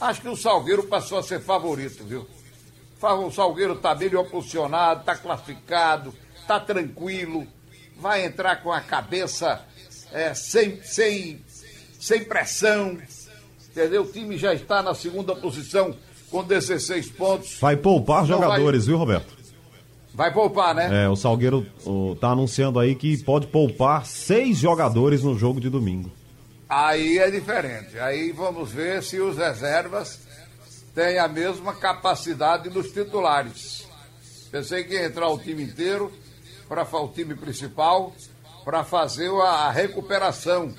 acho 0.00 0.20
que 0.20 0.28
o 0.28 0.36
Salgueiro 0.36 0.82
passou 0.84 1.18
a 1.18 1.22
ser 1.22 1.40
favorito, 1.40 2.02
viu? 2.04 2.26
O 3.00 3.30
Salgueiro 3.30 3.74
está 3.74 3.94
bem 3.94 4.10
posicionado, 4.24 5.00
está 5.00 5.16
classificado, 5.16 6.14
está 6.40 6.58
tranquilo, 6.58 7.46
vai 7.96 8.24
entrar 8.24 8.62
com 8.62 8.72
a 8.72 8.80
cabeça 8.80 9.64
é, 10.12 10.34
sem, 10.34 10.82
sem, 10.82 11.44
sem 12.00 12.24
pressão, 12.24 12.98
entendeu? 13.68 14.02
O 14.02 14.10
time 14.10 14.36
já 14.38 14.54
está 14.54 14.82
na 14.82 14.94
segunda 14.94 15.36
posição 15.36 15.94
com 16.30 16.42
16 16.42 17.10
pontos. 17.10 17.58
Vai 17.60 17.76
poupar 17.76 18.24
jogadores, 18.24 18.86
vai... 18.86 18.88
viu, 18.88 18.98
Roberto? 18.98 19.41
Vai 20.14 20.32
poupar, 20.32 20.74
né? 20.74 21.04
É, 21.04 21.08
o 21.08 21.16
Salgueiro 21.16 21.66
está 22.14 22.28
anunciando 22.28 22.78
aí 22.78 22.94
que 22.94 23.22
pode 23.24 23.46
poupar 23.46 24.04
seis 24.04 24.58
jogadores 24.58 25.22
no 25.22 25.38
jogo 25.38 25.60
de 25.60 25.70
domingo. 25.70 26.10
Aí 26.68 27.18
é 27.18 27.30
diferente. 27.30 27.98
Aí 27.98 28.30
vamos 28.32 28.70
ver 28.70 29.02
se 29.02 29.18
os 29.20 29.36
reservas 29.36 30.20
têm 30.94 31.18
a 31.18 31.28
mesma 31.28 31.74
capacidade 31.74 32.68
dos 32.68 32.90
titulares. 32.92 33.86
Pensei 34.50 34.84
que 34.84 34.94
ia 34.94 35.06
entrar 35.06 35.28
o 35.28 35.38
time 35.38 35.62
inteiro, 35.62 36.12
para 36.68 36.84
o 36.84 37.08
time 37.08 37.34
principal, 37.34 38.12
para 38.64 38.84
fazer 38.84 39.30
a 39.30 39.70
recuperação 39.70 40.74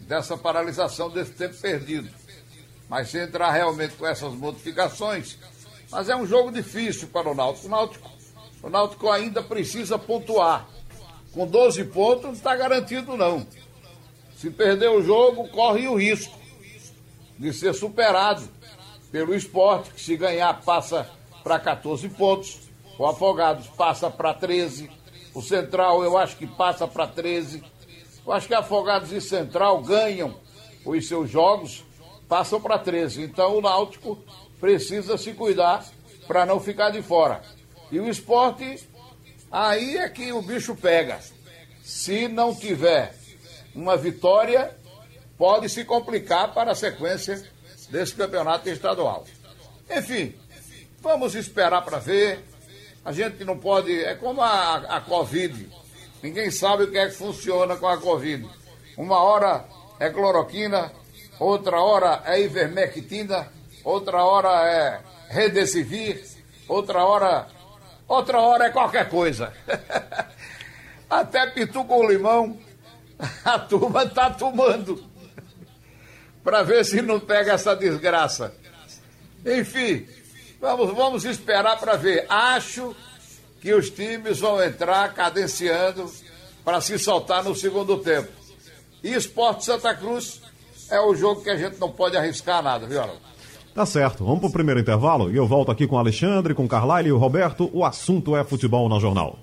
dessa 0.00 0.36
paralisação 0.36 1.10
desse 1.10 1.32
tempo 1.32 1.56
perdido. 1.56 2.08
Mas 2.88 3.10
se 3.10 3.18
entrar 3.18 3.50
realmente 3.50 3.96
com 3.96 4.06
essas 4.06 4.32
modificações, 4.32 5.36
mas 5.90 6.08
é 6.08 6.16
um 6.16 6.26
jogo 6.26 6.52
difícil 6.52 7.08
para 7.08 7.30
o 7.30 7.34
Náutico. 7.34 7.66
O 7.66 7.70
Náutico, 7.70 8.10
o 8.66 8.68
Náutico 8.68 9.08
ainda 9.08 9.40
precisa 9.44 9.96
pontuar. 9.96 10.66
Com 11.32 11.46
12 11.46 11.84
pontos 11.84 12.24
não 12.24 12.32
está 12.32 12.56
garantido 12.56 13.16
não. 13.16 13.46
Se 14.36 14.50
perder 14.50 14.88
o 14.88 15.02
jogo, 15.02 15.48
corre 15.50 15.86
o 15.86 15.94
risco 15.94 16.36
de 17.38 17.52
ser 17.52 17.72
superado 17.74 18.42
pelo 19.12 19.36
esporte, 19.36 19.90
que 19.90 20.00
se 20.00 20.16
ganhar 20.16 20.62
passa 20.62 21.08
para 21.44 21.60
14 21.60 22.08
pontos, 22.08 22.58
o 22.98 23.06
Afogados 23.06 23.68
passa 23.68 24.10
para 24.10 24.34
13, 24.34 24.90
o 25.32 25.40
Central 25.40 26.02
eu 26.02 26.18
acho 26.18 26.36
que 26.36 26.46
passa 26.46 26.88
para 26.88 27.06
13. 27.06 27.62
Eu 28.26 28.32
acho 28.32 28.48
que 28.48 28.54
Afogados 28.54 29.12
e 29.12 29.20
Central 29.20 29.80
ganham 29.82 30.34
os 30.84 31.06
seus 31.06 31.30
jogos, 31.30 31.84
passam 32.28 32.60
para 32.60 32.80
13. 32.80 33.22
Então 33.22 33.58
o 33.58 33.60
Náutico 33.60 34.18
precisa 34.58 35.16
se 35.16 35.34
cuidar 35.34 35.86
para 36.26 36.44
não 36.44 36.58
ficar 36.58 36.90
de 36.90 37.00
fora. 37.00 37.42
E 37.90 38.00
o 38.00 38.08
esporte, 38.08 38.88
aí 39.50 39.98
é 39.98 40.08
que 40.08 40.32
o 40.32 40.42
bicho 40.42 40.74
pega. 40.74 41.20
Se 41.82 42.28
não 42.28 42.54
tiver 42.54 43.14
uma 43.74 43.96
vitória 43.96 44.76
pode 45.38 45.68
se 45.68 45.84
complicar 45.84 46.52
para 46.52 46.72
a 46.72 46.74
sequência 46.74 47.42
desse 47.90 48.14
campeonato 48.14 48.68
estadual. 48.68 49.24
Enfim, 49.90 50.34
vamos 51.00 51.34
esperar 51.34 51.82
para 51.82 51.98
ver. 51.98 52.40
A 53.04 53.12
gente 53.12 53.44
não 53.44 53.58
pode. 53.58 53.92
É 54.04 54.14
como 54.14 54.42
a, 54.42 54.76
a 54.76 55.00
Covid. 55.00 55.68
Ninguém 56.22 56.50
sabe 56.50 56.84
o 56.84 56.90
que 56.90 56.98
é 56.98 57.06
que 57.06 57.14
funciona 57.14 57.76
com 57.76 57.86
a 57.86 57.98
Covid. 57.98 58.48
Uma 58.96 59.20
hora 59.20 59.64
é 60.00 60.10
cloroquina, 60.10 60.90
outra 61.38 61.80
hora 61.80 62.22
é 62.24 62.40
ivermectina, 62.40 63.52
outra 63.84 64.24
hora 64.24 64.68
é 64.68 65.00
redesivir, 65.28 66.24
outra 66.66 67.04
hora. 67.04 67.54
Outra 68.08 68.40
hora 68.40 68.66
é 68.66 68.70
qualquer 68.70 69.08
coisa. 69.08 69.52
Até 71.08 71.46
pitu 71.50 71.84
com 71.84 72.08
limão 72.08 72.58
a 73.44 73.58
turma 73.58 74.04
está 74.04 74.30
tomando 74.30 75.02
para 76.42 76.62
ver 76.62 76.84
se 76.84 77.02
não 77.02 77.18
pega 77.18 77.52
essa 77.52 77.74
desgraça. 77.74 78.54
Enfim, 79.44 80.06
vamos, 80.60 80.94
vamos 80.94 81.24
esperar 81.24 81.78
para 81.78 81.96
ver. 81.96 82.26
Acho 82.28 82.94
que 83.60 83.72
os 83.74 83.90
times 83.90 84.38
vão 84.38 84.62
entrar 84.62 85.12
cadenciando 85.12 86.10
para 86.64 86.80
se 86.80 86.98
soltar 86.98 87.42
no 87.42 87.54
segundo 87.54 87.98
tempo. 87.98 88.30
E 89.02 89.12
Esporte 89.12 89.64
Santa 89.64 89.94
Cruz 89.94 90.40
é 90.90 91.00
o 91.00 91.14
jogo 91.14 91.42
que 91.42 91.50
a 91.50 91.56
gente 91.56 91.78
não 91.78 91.90
pode 91.90 92.16
arriscar 92.16 92.62
nada, 92.62 92.86
viu, 92.86 93.00
Arão? 93.00 93.18
Tá 93.76 93.84
certo. 93.84 94.24
Vamos 94.24 94.40
pro 94.40 94.48
primeiro 94.48 94.80
intervalo 94.80 95.30
e 95.30 95.36
eu 95.36 95.46
volto 95.46 95.70
aqui 95.70 95.86
com 95.86 95.96
o 95.96 95.98
Alexandre, 95.98 96.54
com 96.54 96.64
o 96.64 96.68
Carlyle 96.68 97.10
e 97.10 97.12
o 97.12 97.18
Roberto. 97.18 97.68
O 97.74 97.84
assunto 97.84 98.34
é 98.34 98.42
futebol 98.42 98.88
na 98.88 98.98
jornal. 98.98 99.38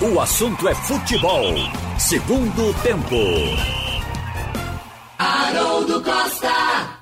O 0.00 0.18
assunto 0.18 0.66
é 0.66 0.74
futebol. 0.74 1.52
Segundo 1.98 2.72
tempo. 2.82 3.14
Haroldo 5.18 6.02
Costa. 6.02 6.48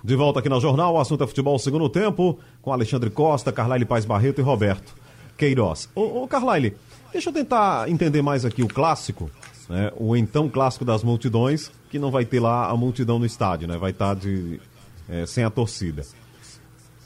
De 0.02 0.16
volta 0.16 0.40
aqui 0.40 0.48
na 0.48 0.58
Jornal, 0.58 0.94
o 0.94 0.98
assunto 0.98 1.22
é 1.22 1.26
futebol 1.28 1.56
segundo 1.60 1.88
tempo, 1.88 2.36
com 2.60 2.72
Alexandre 2.72 3.10
Costa, 3.10 3.52
Carlyle 3.52 3.84
Paz 3.84 4.04
Barreto 4.04 4.40
e 4.40 4.42
Roberto 4.42 4.92
Queiroz. 5.38 5.88
Ô, 5.94 6.22
ô 6.22 6.26
Carlyle, 6.26 6.76
deixa 7.12 7.28
eu 7.28 7.32
tentar 7.32 7.88
entender 7.88 8.22
mais 8.22 8.44
aqui 8.44 8.64
o 8.64 8.68
clássico, 8.68 9.30
né? 9.68 9.92
O 9.96 10.16
então 10.16 10.48
clássico 10.48 10.84
das 10.84 11.02
multidões, 11.02 11.70
que 11.90 11.98
não 11.98 12.10
vai 12.10 12.24
ter 12.24 12.40
lá 12.40 12.68
a 12.70 12.76
multidão 12.76 13.18
no 13.18 13.26
estádio, 13.26 13.68
né? 13.68 13.76
Vai 13.76 13.90
estar 13.90 14.14
tá 14.14 14.20
de, 14.20 14.60
é, 15.08 15.26
sem 15.26 15.44
a 15.44 15.50
torcida. 15.50 16.02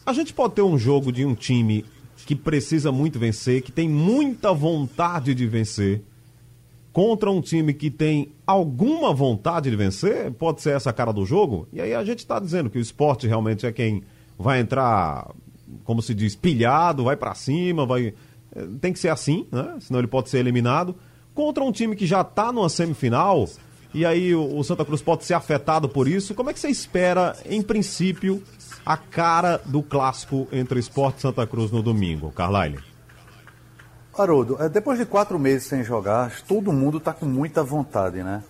A 0.05 0.13
gente 0.13 0.33
pode 0.33 0.55
ter 0.55 0.63
um 0.63 0.79
jogo 0.79 1.13
de 1.13 1.25
um 1.25 1.35
time 1.35 1.85
que 2.27 2.35
precisa 2.35 2.93
muito 2.93 3.19
vencer, 3.19 3.63
que 3.63 3.73
tem 3.73 3.89
muita 3.89 4.53
vontade 4.53 5.35
de 5.35 5.47
vencer, 5.47 6.03
contra 6.93 7.31
um 7.31 7.41
time 7.41 7.73
que 7.73 7.91
tem 7.91 8.33
alguma 8.47 9.13
vontade 9.15 9.71
de 9.71 9.77
vencer, 9.77 10.31
pode 10.33 10.61
ser 10.61 10.71
essa 10.71 10.91
a 10.91 10.93
cara 10.93 11.13
do 11.13 11.25
jogo. 11.25 11.69
E 11.73 11.81
aí 11.81 11.95
a 11.95 12.05
gente 12.05 12.19
está 12.19 12.39
dizendo 12.39 12.69
que 12.69 12.79
o 12.79 12.81
esporte 12.81 13.27
realmente 13.27 13.67
é 13.67 13.73
quem 13.73 14.03
vai 14.39 14.61
entrar, 14.61 15.31
como 15.85 16.03
se 16.03 16.15
diz, 16.15 16.35
pilhado, 16.35 17.05
vai 17.05 17.17
para 17.17 17.35
cima, 17.35 17.87
vai. 17.87 18.15
Eh, 18.55 18.67
tem 18.81 18.93
que 18.93 18.99
ser 18.99 19.09
assim, 19.09 19.47
né? 19.53 19.77
Senão 19.81 20.01
ele 20.01 20.09
pode 20.09 20.29
ser 20.29 20.39
eliminado. 20.39 20.97
Contra 21.41 21.65
um 21.65 21.73
time 21.73 21.97
que 21.97 22.05
já 22.05 22.21
está 22.21 22.53
numa 22.53 22.69
semifinal, 22.69 23.49
e 23.95 24.05
aí 24.05 24.35
o 24.35 24.63
Santa 24.63 24.85
Cruz 24.85 25.01
pode 25.01 25.25
ser 25.25 25.33
afetado 25.33 25.89
por 25.89 26.07
isso. 26.07 26.35
Como 26.35 26.51
é 26.51 26.53
que 26.53 26.61
você 26.61 26.69
espera, 26.69 27.35
em 27.47 27.63
princípio, 27.63 28.43
a 28.85 28.95
cara 28.95 29.59
do 29.65 29.83
clássico 29.83 30.47
entre 30.53 30.79
Esporte 30.79 31.17
e 31.17 31.23
Santa 31.23 31.47
Cruz 31.47 31.71
no 31.71 31.83
domingo, 31.83 32.31
Carlyle? 32.31 32.79
Haroldo, 34.13 34.59
é, 34.63 34.69
depois 34.69 34.99
de 34.99 35.07
quatro 35.07 35.39
meses 35.39 35.67
sem 35.67 35.83
jogar, 35.83 36.43
todo 36.43 36.75
mundo 36.75 36.99
está 36.99 37.15
com 37.15 37.25
muita 37.25 37.63
vontade, 37.63 38.23
né? 38.23 38.43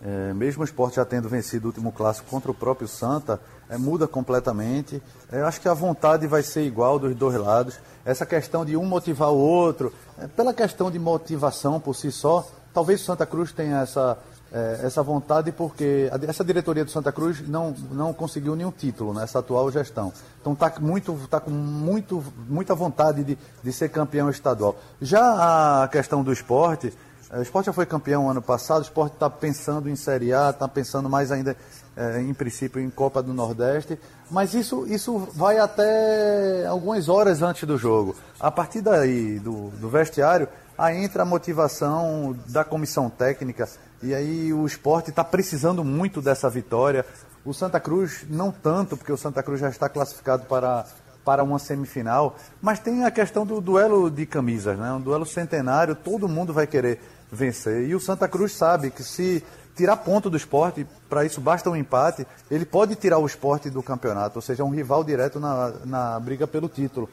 É, 0.00 0.32
mesmo 0.32 0.62
o 0.62 0.64
esporte 0.64 0.96
já 0.96 1.04
tendo 1.04 1.28
vencido 1.28 1.64
o 1.64 1.70
último 1.70 1.90
clássico 1.90 2.30
contra 2.30 2.48
o 2.48 2.54
próprio 2.54 2.86
Santa, 2.86 3.40
é, 3.68 3.76
muda 3.76 4.06
completamente. 4.06 5.02
É, 5.30 5.42
acho 5.42 5.60
que 5.60 5.68
a 5.68 5.74
vontade 5.74 6.26
vai 6.26 6.42
ser 6.42 6.62
igual 6.62 6.98
dos 6.98 7.14
dois 7.14 7.36
lados. 7.36 7.78
Essa 8.04 8.24
questão 8.24 8.64
de 8.64 8.76
um 8.76 8.84
motivar 8.84 9.30
o 9.30 9.36
outro, 9.38 9.92
é, 10.18 10.26
pela 10.26 10.54
questão 10.54 10.90
de 10.90 10.98
motivação 10.98 11.80
por 11.80 11.94
si 11.94 12.12
só, 12.12 12.46
talvez 12.72 13.00
o 13.00 13.04
Santa 13.04 13.26
Cruz 13.26 13.52
tenha 13.52 13.80
essa, 13.80 14.18
é, 14.52 14.80
essa 14.84 15.02
vontade 15.02 15.50
porque 15.50 16.10
a, 16.12 16.30
essa 16.30 16.44
diretoria 16.44 16.84
do 16.84 16.90
Santa 16.90 17.10
Cruz 17.10 17.46
não, 17.48 17.74
não 17.90 18.12
conseguiu 18.12 18.54
nenhum 18.54 18.70
título 18.70 19.12
nessa 19.12 19.40
atual 19.40 19.70
gestão. 19.70 20.12
Então 20.40 20.52
está 20.52 20.72
muito, 20.80 21.14
tá 21.28 21.40
com 21.40 21.50
muito, 21.50 22.22
muita 22.48 22.74
vontade 22.74 23.24
de, 23.24 23.38
de 23.62 23.72
ser 23.72 23.88
campeão 23.88 24.30
estadual. 24.30 24.76
Já 25.00 25.82
a 25.82 25.88
questão 25.88 26.22
do 26.22 26.32
esporte, 26.32 26.92
é, 27.30 27.38
o 27.38 27.42
esporte 27.42 27.66
já 27.66 27.72
foi 27.72 27.86
campeão 27.86 28.30
ano 28.30 28.40
passado, 28.40 28.78
o 28.78 28.82
esporte 28.82 29.14
está 29.14 29.28
pensando 29.28 29.88
em 29.88 29.96
Série 29.96 30.32
A, 30.32 30.50
está 30.50 30.68
pensando 30.68 31.08
mais 31.08 31.32
ainda, 31.32 31.56
é, 31.96 32.20
em 32.20 32.34
princípio, 32.34 32.80
em 32.80 32.90
Copa 32.90 33.22
do 33.22 33.32
Nordeste, 33.32 33.98
mas 34.30 34.52
isso, 34.52 34.86
isso 34.86 35.18
vai 35.32 35.58
até 35.58 36.66
algumas 36.66 37.08
horas 37.08 37.42
antes 37.42 37.64
do 37.64 37.78
jogo. 37.78 38.14
A 38.38 38.50
partir 38.50 38.82
daí, 38.82 39.38
do, 39.38 39.70
do 39.70 39.88
vestiário, 39.88 40.46
aí 40.76 41.02
entra 41.02 41.22
a 41.22 41.26
motivação 41.26 42.36
da 42.48 42.64
comissão 42.64 43.08
técnica, 43.08 43.66
e 44.02 44.14
aí 44.14 44.52
o 44.52 44.66
esporte 44.66 45.10
está 45.10 45.24
precisando 45.24 45.82
muito 45.82 46.20
dessa 46.20 46.50
vitória. 46.50 47.04
O 47.44 47.54
Santa 47.54 47.80
Cruz, 47.80 48.26
não 48.28 48.52
tanto, 48.52 48.96
porque 48.96 49.12
o 49.12 49.16
Santa 49.16 49.42
Cruz 49.42 49.60
já 49.60 49.70
está 49.70 49.88
classificado 49.88 50.44
para, 50.44 50.84
para 51.24 51.42
uma 51.42 51.58
semifinal, 51.58 52.36
mas 52.60 52.78
tem 52.78 53.04
a 53.04 53.10
questão 53.10 53.46
do 53.46 53.60
duelo 53.60 54.10
de 54.10 54.26
camisas, 54.26 54.78
né? 54.78 54.92
um 54.92 55.00
duelo 55.00 55.24
centenário, 55.24 55.94
todo 55.94 56.28
mundo 56.28 56.52
vai 56.52 56.66
querer 56.66 57.00
vencer. 57.32 57.88
E 57.88 57.94
o 57.94 58.00
Santa 58.00 58.28
Cruz 58.28 58.52
sabe 58.52 58.90
que 58.90 59.02
se 59.02 59.42
tirar 59.76 59.98
ponto 59.98 60.30
do 60.30 60.36
esporte, 60.36 60.86
para 61.08 61.24
isso 61.24 61.40
basta 61.40 61.68
um 61.68 61.76
empate, 61.76 62.26
ele 62.50 62.64
pode 62.64 62.96
tirar 62.96 63.18
o 63.18 63.26
esporte 63.26 63.68
do 63.68 63.82
campeonato, 63.82 64.38
ou 64.38 64.42
seja, 64.42 64.64
um 64.64 64.70
rival 64.70 65.04
direto 65.04 65.38
na, 65.38 65.72
na 65.84 66.18
briga 66.18 66.46
pelo 66.46 66.68
título. 66.68 67.08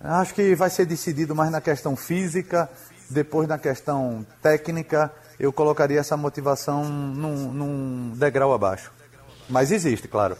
Acho 0.00 0.34
que 0.34 0.54
vai 0.54 0.70
ser 0.70 0.86
decidido 0.86 1.34
mais 1.34 1.50
na 1.50 1.60
questão 1.60 1.94
física, 1.94 2.68
depois 3.10 3.46
na 3.46 3.58
questão 3.58 4.26
técnica 4.42 5.12
eu 5.38 5.52
colocaria 5.52 6.00
essa 6.00 6.16
motivação 6.16 6.84
num, 6.84 7.52
num 7.52 8.12
degrau 8.16 8.52
abaixo. 8.52 8.90
Mas 9.48 9.70
existe, 9.70 10.08
claro. 10.08 10.36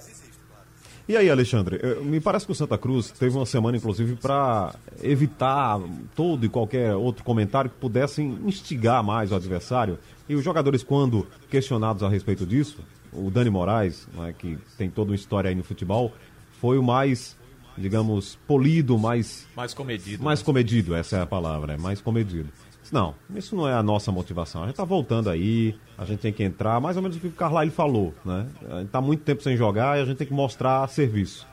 E 1.08 1.16
aí, 1.16 1.30
Alexandre, 1.30 1.80
me 2.02 2.20
parece 2.20 2.44
que 2.44 2.52
o 2.52 2.54
Santa 2.54 2.76
Cruz 2.76 3.10
teve 3.10 3.34
uma 3.34 3.46
semana, 3.46 3.78
inclusive, 3.78 4.14
para 4.16 4.74
evitar 5.02 5.80
todo 6.14 6.44
e 6.44 6.50
qualquer 6.50 6.94
outro 6.94 7.24
comentário 7.24 7.70
que 7.70 7.76
pudessem 7.76 8.38
instigar 8.44 9.02
mais 9.02 9.32
o 9.32 9.34
adversário. 9.34 9.98
E 10.28 10.34
os 10.34 10.44
jogadores, 10.44 10.82
quando 10.82 11.26
questionados 11.50 12.02
a 12.02 12.10
respeito 12.10 12.44
disso, 12.44 12.80
o 13.10 13.30
Dani 13.30 13.48
Moraes, 13.48 14.06
né, 14.12 14.34
que 14.36 14.58
tem 14.76 14.90
toda 14.90 15.10
uma 15.10 15.16
história 15.16 15.48
aí 15.48 15.54
no 15.54 15.64
futebol, 15.64 16.12
foi 16.60 16.76
o 16.76 16.82
mais, 16.82 17.34
digamos, 17.78 18.38
polido, 18.46 18.98
mais. 18.98 19.46
Mais 19.56 19.72
comedido. 19.72 20.22
Mais 20.22 20.40
né? 20.40 20.44
comedido, 20.44 20.94
essa 20.94 21.16
é 21.16 21.22
a 21.22 21.26
palavra, 21.26 21.72
é 21.72 21.78
mais 21.78 22.02
comedido. 22.02 22.50
Não, 22.90 23.14
isso 23.34 23.54
não 23.54 23.68
é 23.68 23.74
a 23.74 23.82
nossa 23.82 24.10
motivação. 24.10 24.62
A 24.62 24.66
gente 24.66 24.76
tá 24.76 24.84
voltando 24.84 25.28
aí, 25.28 25.74
a 25.96 26.04
gente 26.04 26.20
tem 26.20 26.32
que 26.32 26.42
entrar, 26.42 26.80
mais 26.80 26.96
ou 26.96 27.02
menos 27.02 27.16
o 27.16 27.20
que 27.20 27.26
o 27.26 27.32
Carlyle 27.32 27.70
falou, 27.70 28.14
né? 28.24 28.46
A 28.70 28.80
gente 28.80 28.90
tá 28.90 29.00
muito 29.00 29.22
tempo 29.22 29.42
sem 29.42 29.56
jogar 29.56 29.98
e 29.98 30.02
a 30.02 30.04
gente 30.04 30.16
tem 30.16 30.26
que 30.26 30.32
mostrar 30.32 30.88
serviço. 30.88 31.46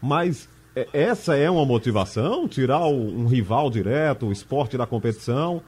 Mas 0.00 0.48
é, 0.74 0.88
essa 0.92 1.36
é 1.36 1.50
uma 1.50 1.64
motivação? 1.64 2.46
Tirar 2.48 2.86
um 2.86 3.26
rival 3.26 3.70
direto, 3.70 4.26
o 4.26 4.32
esporte 4.32 4.76
da 4.76 4.86
competição? 4.86 5.62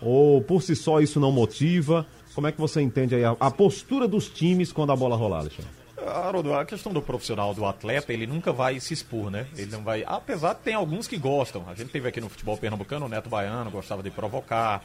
Ou 0.00 0.40
por 0.40 0.62
si 0.62 0.74
só 0.74 1.00
isso 1.00 1.20
não 1.20 1.32
motiva? 1.32 2.06
Como 2.34 2.46
é 2.46 2.52
que 2.52 2.60
você 2.60 2.80
entende 2.80 3.14
aí 3.14 3.24
a, 3.24 3.36
a 3.38 3.50
postura 3.50 4.06
dos 4.06 4.28
times 4.28 4.72
quando 4.72 4.92
a 4.92 4.96
bola 4.96 5.16
rolar, 5.16 5.40
Alexandre? 5.40 5.79
Haroldo, 6.10 6.54
a 6.54 6.64
questão 6.64 6.92
do 6.92 7.00
profissional, 7.00 7.54
do 7.54 7.64
atleta, 7.64 8.12
ele 8.12 8.26
nunca 8.26 8.52
vai 8.52 8.78
se 8.80 8.94
expor, 8.94 9.30
né? 9.30 9.46
Ele 9.56 9.70
não 9.70 9.82
vai. 9.82 10.04
Apesar 10.06 10.54
de 10.54 10.60
tem 10.60 10.74
alguns 10.74 11.06
que 11.06 11.16
gostam. 11.16 11.64
A 11.68 11.74
gente 11.74 11.90
teve 11.90 12.08
aqui 12.08 12.20
no 12.20 12.28
futebol 12.28 12.56
pernambucano 12.56 13.06
o 13.06 13.08
Neto 13.08 13.28
Baiano, 13.28 13.70
gostava 13.70 14.02
de 14.02 14.10
provocar. 14.10 14.82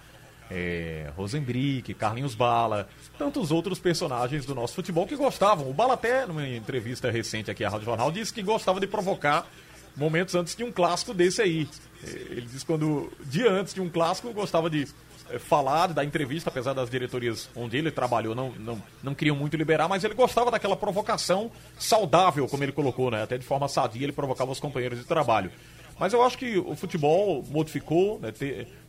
É, 0.50 1.12
Rosenbrick, 1.18 1.92
Carlinhos 1.96 2.36
Bala, 2.36 2.88
tantos 3.18 3.50
outros 3.50 3.80
personagens 3.80 4.46
do 4.46 4.54
nosso 4.54 4.76
futebol 4.76 5.08
que 5.08 5.16
gostavam. 5.16 5.68
O 5.68 5.74
Bala 5.74 5.96
até, 5.96 6.24
numa 6.28 6.48
entrevista 6.48 7.10
recente 7.10 7.50
aqui 7.50 7.64
à 7.64 7.70
Rádio 7.70 7.86
Jornal, 7.86 8.12
disse 8.12 8.32
que 8.32 8.44
gostava 8.44 8.80
de 8.80 8.86
provocar 8.86 9.48
momentos 9.96 10.36
antes 10.36 10.56
de 10.56 10.64
um 10.64 10.72
clássico 10.72 11.16
desse 11.16 11.42
aí. 11.42 11.68
Ele 12.04 12.42
disse 12.42 12.64
quando, 12.64 13.12
dia 13.26 13.50
antes 13.50 13.74
de 13.74 13.82
um 13.82 13.90
clássico, 13.90 14.32
gostava 14.34 14.70
de 14.70 14.88
é, 15.30 15.40
falar 15.40 15.88
da 15.88 16.04
entrevista, 16.04 16.50
apesar 16.50 16.74
das 16.74 16.90
diretorias 16.90 17.50
onde 17.56 17.78
ele 17.78 17.92
trabalhou 17.92 18.36
não, 18.36 18.52
não, 18.52 18.84
não 19.02 19.16
queriam 19.16 19.36
muito 19.36 19.58
liberar, 19.58 19.88
mas 19.88 20.04
ele 20.04 20.14
gostava 20.14 20.52
daquela 20.52 20.76
provocação 20.76 21.52
saudável, 21.78 22.48
como 22.48 22.64
ele 22.64 22.72
colocou, 22.72 23.10
né? 23.12 23.24
Até 23.24 23.38
de 23.38 23.46
forma 23.46 23.68
sadia 23.68 24.04
ele 24.04 24.12
provocava 24.12 24.52
os 24.52 24.60
companheiros 24.60 25.00
de 25.00 25.06
trabalho. 25.06 25.52
Mas 25.98 26.12
eu 26.14 26.22
acho 26.22 26.38
que 26.38 26.58
o 26.58 26.76
futebol 26.76 27.44
modificou, 27.50 28.20
né? 28.20 28.34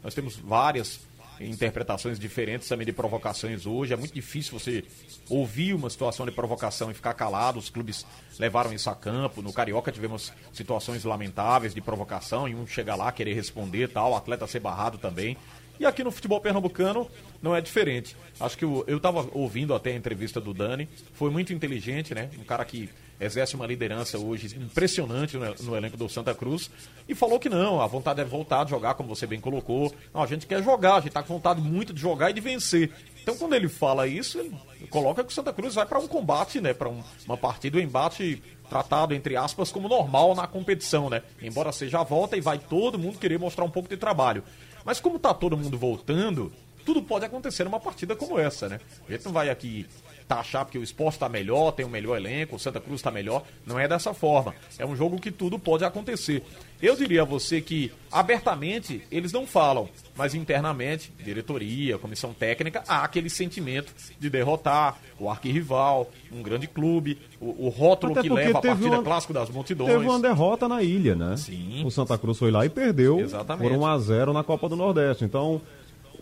nós 0.03 0.13
temos 0.13 0.37
várias 0.37 1.01
interpretações 1.41 2.19
diferentes 2.19 2.69
também 2.69 2.87
de 2.87 2.93
provocações 2.93 3.67
hoje. 3.67 3.93
É 3.93 3.97
muito 3.97 4.15
difícil 4.15 4.59
você 4.59 4.85
ouvir 5.29 5.75
uma 5.75 5.91
situação 5.91 6.25
de 6.25 6.33
provocação 6.33 6.91
e 6.91 6.95
ficar 6.95 7.15
calado. 7.15 7.59
Os 7.59 7.69
clubes 7.69 8.07
levaram 8.39 8.73
isso 8.73 8.89
a 8.89 8.95
campo. 8.95 9.43
No 9.43 9.53
Carioca 9.53 9.93
tivemos 9.93 10.33
situações 10.53 11.05
lamentáveis 11.05 11.75
de 11.75 11.81
provocação 11.81 12.49
e 12.49 12.55
um 12.55 12.67
chegar 12.67 12.97
lá 12.97 13.13
querer 13.13 13.35
responder 13.35 13.89
tal, 13.89 14.13
o 14.13 14.17
atleta 14.17 14.47
ser 14.47 14.61
barrado 14.61 14.99
também. 14.99 15.37
E 15.79 15.85
aqui 15.85 16.03
no 16.03 16.11
futebol 16.11 16.41
pernambucano 16.41 17.09
não 17.43 17.55
é 17.55 17.61
diferente. 17.61 18.17
Acho 18.41 18.57
que 18.57 18.65
eu, 18.65 18.85
estava 18.89 19.29
ouvindo 19.33 19.75
até 19.75 19.93
a 19.93 19.97
entrevista 19.97 20.41
do 20.41 20.55
Dani, 20.55 20.89
foi 21.13 21.31
muito 21.31 21.53
inteligente, 21.53 22.15
né? 22.15 22.31
Um 22.39 22.45
cara 22.45 22.65
que 22.65 22.89
exerce 23.21 23.55
uma 23.55 23.67
liderança 23.67 24.19
hoje 24.19 24.57
impressionante 24.59 25.37
no, 25.37 25.77
elenco 25.77 25.97
do 25.97 26.09
Santa 26.09 26.35
Cruz 26.35 26.71
e 27.09 27.15
falou 27.15 27.39
que 27.39 27.49
não, 27.49 27.81
a 27.81 27.87
vontade 27.87 28.21
é 28.21 28.25
voltar 28.25 28.63
a 28.63 28.67
jogar, 28.67 28.95
como 28.95 29.15
você 29.15 29.27
bem 29.27 29.41
colocou. 29.41 29.95
Não, 30.13 30.23
a 30.23 30.27
gente 30.27 30.47
quer 30.47 30.63
jogar, 30.63 30.95
a 30.95 30.97
gente 30.97 31.09
está 31.09 31.23
com 31.23 31.35
vontade 31.35 31.61
muito 31.61 31.93
de 31.93 32.01
jogar 32.01 32.31
e 32.31 32.35
de 32.35 32.41
vencer. 32.41 32.91
Então, 33.23 33.37
quando 33.37 33.55
ele 33.55 33.69
fala 33.69 34.07
isso, 34.07 34.39
ele 34.39 34.55
coloca 34.89 35.25
que 35.25 35.33
o 35.33 35.35
Santa 35.35 35.53
Cruz 35.53 35.75
vai 35.75 35.85
para 35.85 35.99
um 35.99 36.07
combate, 36.07 36.61
né? 36.61 36.73
Para 36.73 36.89
um, 36.89 37.03
uma 37.27 37.37
partida, 37.37 37.79
um 37.79 37.81
embate 37.81 38.43
tratado, 38.69 39.15
entre 39.15 39.37
aspas, 39.37 39.73
como 39.73 39.89
normal 39.89 40.35
na 40.35 40.47
competição, 40.47 41.11
né? 41.11 41.23
Embora 41.43 41.73
seja 41.73 42.01
a 42.01 42.05
volta 42.05 42.37
e 42.37 42.41
vai 42.41 42.59
todo 42.59 42.99
mundo 42.99 43.19
querer 43.19 43.39
mostrar 43.39 43.65
um 43.65 43.71
pouco 43.71 43.89
de 43.89 43.97
trabalho. 43.97 44.45
Mas 44.87 45.01
como 45.01 45.19
tá 45.19 45.35
todo 45.35 45.57
mundo 45.57 45.77
voltando, 45.77 46.53
tudo 46.85 47.03
pode 47.03 47.25
acontecer 47.25 47.65
numa 47.65 47.81
partida 47.81 48.15
como 48.15 48.39
essa, 48.39 48.69
né? 48.69 48.79
A 49.09 49.13
gente 49.13 49.25
não 49.25 49.33
vai 49.33 49.51
aqui 49.51 49.85
taxar 50.27 50.65
porque 50.65 50.79
o 50.79 50.83
esporte 50.83 51.15
está 51.15 51.29
melhor, 51.29 51.73
tem 51.73 51.87
um 51.87 51.89
melhor 51.89 52.17
elenco, 52.17 52.57
o 52.57 52.59
Santa 52.59 52.81
Cruz 52.81 53.01
está 53.01 53.11
melhor. 53.11 53.45
Não 53.65 53.79
é 53.79 53.87
dessa 53.87 54.13
forma. 54.13 54.55
É 54.79 54.85
um 54.85 54.97
jogo 54.97 55.21
que 55.21 55.31
tudo 55.31 55.59
pode 55.59 55.85
acontecer. 55.85 56.43
Eu 56.81 56.95
diria 56.95 57.23
a 57.23 57.25
você 57.25 57.61
que, 57.61 57.91
abertamente, 58.13 59.03
eles 59.11 59.33
não 59.33 59.47
falam, 59.47 59.89
mas 60.15 60.35
internamente, 60.35 61.11
diretoria, 61.19 61.97
comissão 61.97 62.35
técnica, 62.35 62.83
há 62.87 63.03
aquele 63.03 63.31
sentimento 63.31 63.95
de 64.19 64.29
derrotar 64.29 64.99
o 65.19 65.31
arquirrival, 65.31 66.11
um 66.31 66.43
grande 66.43 66.67
clube, 66.67 67.19
o, 67.41 67.67
o 67.67 67.69
rótulo 67.71 68.13
Até 68.13 68.23
que 68.23 68.29
leva 68.29 68.59
a 68.59 68.63
partida 68.63 68.91
uma, 68.91 69.03
clássico 69.03 69.33
das 69.33 69.49
multidões. 69.49 69.91
Teve 69.91 70.05
uma 70.05 70.21
derrota 70.21 70.69
na 70.69 70.83
ilha, 70.83 71.15
né? 71.15 71.37
Sim. 71.39 71.83
O 71.85 71.91
Santa 71.91 72.19
Cruz 72.19 72.39
foi 72.39 72.51
lá 72.51 72.67
e 72.67 72.69
perdeu 72.69 73.21
Exatamente. 73.21 73.71
por 73.71 73.79
1 73.79 73.87
a 73.87 73.99
0 73.99 74.33
na 74.35 74.45
Copa 74.45 74.69
do 74.69 74.77
Nordeste. 74.77 75.25
Então, 75.25 75.63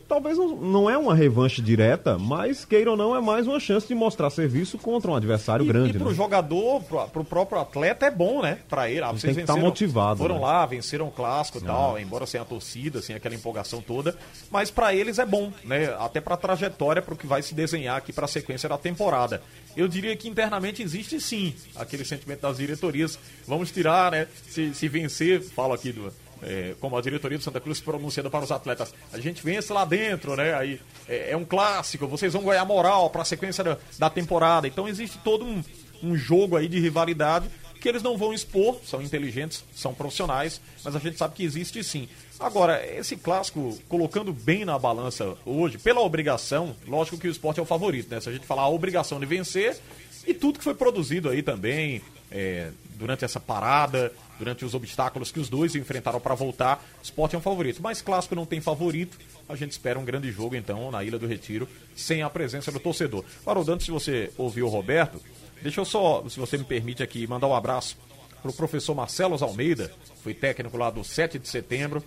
talvez 0.08 0.38
não, 0.38 0.56
não 0.56 0.90
é 0.90 0.96
uma 0.96 1.14
revanche 1.14 1.60
direta, 1.60 2.18
mas 2.18 2.64
queira 2.64 2.90
ou 2.90 2.96
não, 2.96 3.14
é 3.16 3.20
mais 3.20 3.46
uma 3.46 3.58
chance 3.58 3.86
de 3.86 3.94
mostrar 3.94 4.30
serviço 4.30 4.78
contra 4.78 5.10
um 5.10 5.14
adversário 5.14 5.64
e, 5.64 5.68
grande. 5.68 5.96
E 5.96 5.98
pro 5.98 6.10
né? 6.10 6.14
jogador, 6.14 6.82
pro, 6.82 7.08
pro 7.08 7.24
próprio 7.24 7.60
atleta 7.60 8.06
é 8.06 8.10
bom, 8.10 8.42
né? 8.42 8.58
Pra 8.68 8.90
ele. 8.90 9.02
Ah, 9.02 9.10
vocês 9.10 9.34
tem 9.34 9.34
que 9.34 9.40
estar 9.40 9.56
motivado. 9.56 10.18
Foram 10.18 10.36
né? 10.36 10.40
lá, 10.42 10.66
venceram 10.66 11.08
o 11.08 11.10
clássico 11.10 11.58
e 11.58 11.62
tal, 11.62 11.98
embora 11.98 12.26
sem 12.26 12.40
a 12.40 12.44
torcida, 12.44 13.00
sem 13.00 13.14
aquela 13.14 13.34
empolgação 13.34 13.80
toda. 13.80 14.16
Mas 14.50 14.70
pra 14.70 14.94
eles 14.94 15.18
é 15.18 15.26
bom, 15.26 15.52
né? 15.64 15.94
Até 15.98 16.20
pra 16.20 16.36
trajetória, 16.36 17.02
pro 17.02 17.16
que 17.16 17.26
vai 17.26 17.42
se 17.42 17.54
desenhar 17.54 17.96
aqui 17.96 18.12
pra 18.12 18.26
sequência 18.26 18.68
da 18.68 18.78
temporada. 18.78 19.42
Eu 19.76 19.88
diria 19.88 20.16
que 20.16 20.28
internamente 20.28 20.82
existe 20.82 21.20
sim 21.20 21.54
aquele 21.74 22.04
sentimento 22.04 22.40
das 22.40 22.58
diretorias. 22.58 23.18
Vamos 23.46 23.70
tirar, 23.70 24.10
né? 24.10 24.28
Se, 24.48 24.72
se 24.74 24.88
vencer, 24.88 25.42
falo 25.42 25.72
aqui 25.72 25.92
do, 25.92 26.12
é, 26.42 26.74
como 26.80 26.96
a 26.96 27.00
diretoria 27.00 27.38
do 27.38 27.44
Santa 27.44 27.60
Cruz 27.60 27.80
pronunciando 27.80 28.30
para 28.30 28.44
os 28.44 28.52
atletas, 28.52 28.94
a 29.12 29.18
gente 29.18 29.42
vence 29.42 29.72
lá 29.72 29.84
dentro, 29.84 30.36
né? 30.36 30.54
Aí 30.54 30.80
é, 31.08 31.32
é 31.32 31.36
um 31.36 31.44
clássico, 31.44 32.06
vocês 32.06 32.32
vão 32.32 32.44
ganhar 32.44 32.64
moral 32.64 33.10
para 33.10 33.22
a 33.22 33.24
sequência 33.24 33.62
da, 33.62 33.78
da, 33.98 34.10
temporada. 34.10 34.66
Então 34.66 34.88
existe 34.88 35.18
todo 35.18 35.44
um, 35.44 35.62
um 36.02 36.16
jogo 36.16 36.56
aí 36.56 36.68
de 36.68 36.78
rivalidade 36.80 37.48
que 37.80 37.88
eles 37.88 38.02
não 38.02 38.16
vão 38.16 38.32
expor, 38.32 38.78
são 38.82 39.02
inteligentes, 39.02 39.62
são 39.74 39.92
profissionais, 39.92 40.58
mas 40.82 40.96
a 40.96 40.98
gente 40.98 41.18
sabe 41.18 41.34
que 41.34 41.44
existe 41.44 41.84
sim. 41.84 42.08
Agora, 42.40 42.82
esse 42.96 43.14
clássico, 43.14 43.78
colocando 43.90 44.32
bem 44.32 44.64
na 44.64 44.78
balança 44.78 45.36
hoje, 45.44 45.76
pela 45.76 46.00
obrigação, 46.00 46.74
lógico 46.88 47.18
que 47.18 47.28
o 47.28 47.30
esporte 47.30 47.60
é 47.60 47.62
o 47.62 47.66
favorito, 47.66 48.10
né? 48.10 48.20
Se 48.22 48.28
a 48.30 48.32
gente 48.32 48.46
falar 48.46 48.62
a 48.62 48.68
obrigação 48.68 49.20
de 49.20 49.26
vencer 49.26 49.78
e 50.26 50.32
tudo 50.32 50.58
que 50.58 50.64
foi 50.64 50.74
produzido 50.74 51.28
aí 51.28 51.42
também, 51.42 52.00
é, 52.30 52.70
durante 52.96 53.24
essa 53.24 53.38
parada, 53.38 54.12
durante 54.38 54.64
os 54.64 54.74
obstáculos 54.74 55.30
que 55.30 55.40
os 55.40 55.48
dois 55.48 55.74
enfrentaram 55.74 56.20
para 56.20 56.34
voltar, 56.34 56.84
o 57.00 57.02
esporte 57.02 57.34
é 57.34 57.38
um 57.38 57.42
favorito. 57.42 57.82
Mas 57.82 58.02
clássico 58.02 58.34
não 58.34 58.46
tem 58.46 58.60
favorito, 58.60 59.18
a 59.48 59.56
gente 59.56 59.72
espera 59.72 59.98
um 59.98 60.04
grande 60.04 60.30
jogo 60.30 60.56
então 60.56 60.90
na 60.90 61.02
Ilha 61.04 61.18
do 61.18 61.26
Retiro, 61.26 61.68
sem 61.94 62.22
a 62.22 62.30
presença 62.30 62.70
do 62.72 62.80
torcedor. 62.80 63.24
Haroldo, 63.46 63.76
de 63.76 63.90
você 63.90 64.30
ouvir 64.36 64.62
o 64.62 64.68
Roberto, 64.68 65.20
deixa 65.62 65.80
eu 65.80 65.84
só, 65.84 66.24
se 66.28 66.38
você 66.38 66.56
me 66.58 66.64
permite 66.64 67.02
aqui, 67.02 67.26
mandar 67.26 67.48
um 67.48 67.54
abraço 67.54 67.96
para 68.42 68.50
o 68.50 68.54
professor 68.54 68.94
Marcelo 68.94 69.42
Almeida, 69.42 69.90
foi 70.22 70.34
técnico 70.34 70.76
lá 70.76 70.90
do 70.90 71.02
7 71.02 71.38
de 71.38 71.48
setembro, 71.48 72.04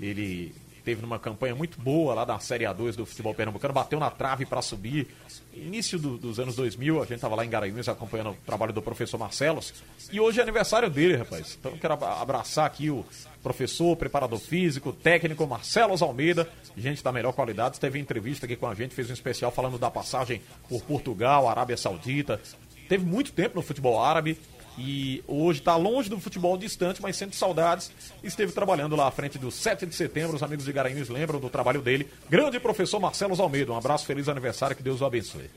ele 0.00 0.54
teve 0.88 1.02
numa 1.02 1.18
campanha 1.18 1.54
muito 1.54 1.78
boa 1.78 2.14
lá 2.14 2.24
da 2.24 2.38
Série 2.38 2.64
A2 2.64 2.96
do 2.96 3.04
futebol 3.04 3.34
pernambucano, 3.34 3.74
bateu 3.74 4.00
na 4.00 4.10
trave 4.10 4.46
para 4.46 4.62
subir. 4.62 5.06
Início 5.52 5.98
do, 5.98 6.16
dos 6.16 6.40
anos 6.40 6.56
2000, 6.56 6.96
a 6.96 7.00
gente 7.04 7.16
estava 7.16 7.34
lá 7.34 7.44
em 7.44 7.50
Garanhuns 7.50 7.90
acompanhando 7.90 8.30
o 8.30 8.34
trabalho 8.46 8.72
do 8.72 8.80
professor 8.80 9.18
Marcelos. 9.18 9.74
E 10.10 10.18
hoje 10.18 10.40
é 10.40 10.42
aniversário 10.42 10.88
dele, 10.88 11.16
rapaz. 11.16 11.58
Então 11.60 11.72
eu 11.72 11.78
quero 11.78 11.92
abraçar 11.92 12.64
aqui 12.64 12.88
o 12.88 13.04
professor, 13.42 13.94
preparador 13.98 14.38
físico, 14.38 14.90
técnico 14.90 15.46
Marcelos 15.46 16.00
Almeida, 16.00 16.48
gente 16.74 17.04
da 17.04 17.12
melhor 17.12 17.34
qualidade. 17.34 17.78
Teve 17.78 17.98
entrevista 17.98 18.46
aqui 18.46 18.56
com 18.56 18.66
a 18.66 18.74
gente, 18.74 18.94
fez 18.94 19.10
um 19.10 19.12
especial 19.12 19.50
falando 19.50 19.78
da 19.78 19.90
passagem 19.90 20.40
por 20.70 20.82
Portugal, 20.84 21.50
Arábia 21.50 21.76
Saudita. 21.76 22.40
Teve 22.88 23.04
muito 23.04 23.30
tempo 23.32 23.56
no 23.56 23.62
futebol 23.62 24.02
árabe 24.02 24.38
e 24.78 25.22
hoje 25.26 25.58
está 25.58 25.74
longe 25.76 26.08
do 26.08 26.20
futebol 26.20 26.56
distante, 26.56 27.02
mas 27.02 27.16
sente 27.16 27.34
saudades. 27.34 27.90
Esteve 28.22 28.52
trabalhando 28.52 28.94
lá 28.94 29.08
à 29.08 29.10
frente 29.10 29.36
do 29.36 29.50
7 29.50 29.84
de 29.84 29.94
setembro. 29.94 30.36
Os 30.36 30.42
amigos 30.42 30.64
de 30.64 30.72
Garanhuns 30.72 31.08
lembram 31.08 31.40
do 31.40 31.50
trabalho 31.50 31.82
dele. 31.82 32.08
Grande 32.30 32.60
professor 32.60 33.00
Marcelo 33.00 33.40
Almeida. 33.42 33.72
Um 33.72 33.76
abraço, 33.76 34.06
feliz 34.06 34.28
aniversário, 34.28 34.76
que 34.76 34.82
Deus 34.82 35.00
o 35.00 35.04
abençoe. 35.04 35.50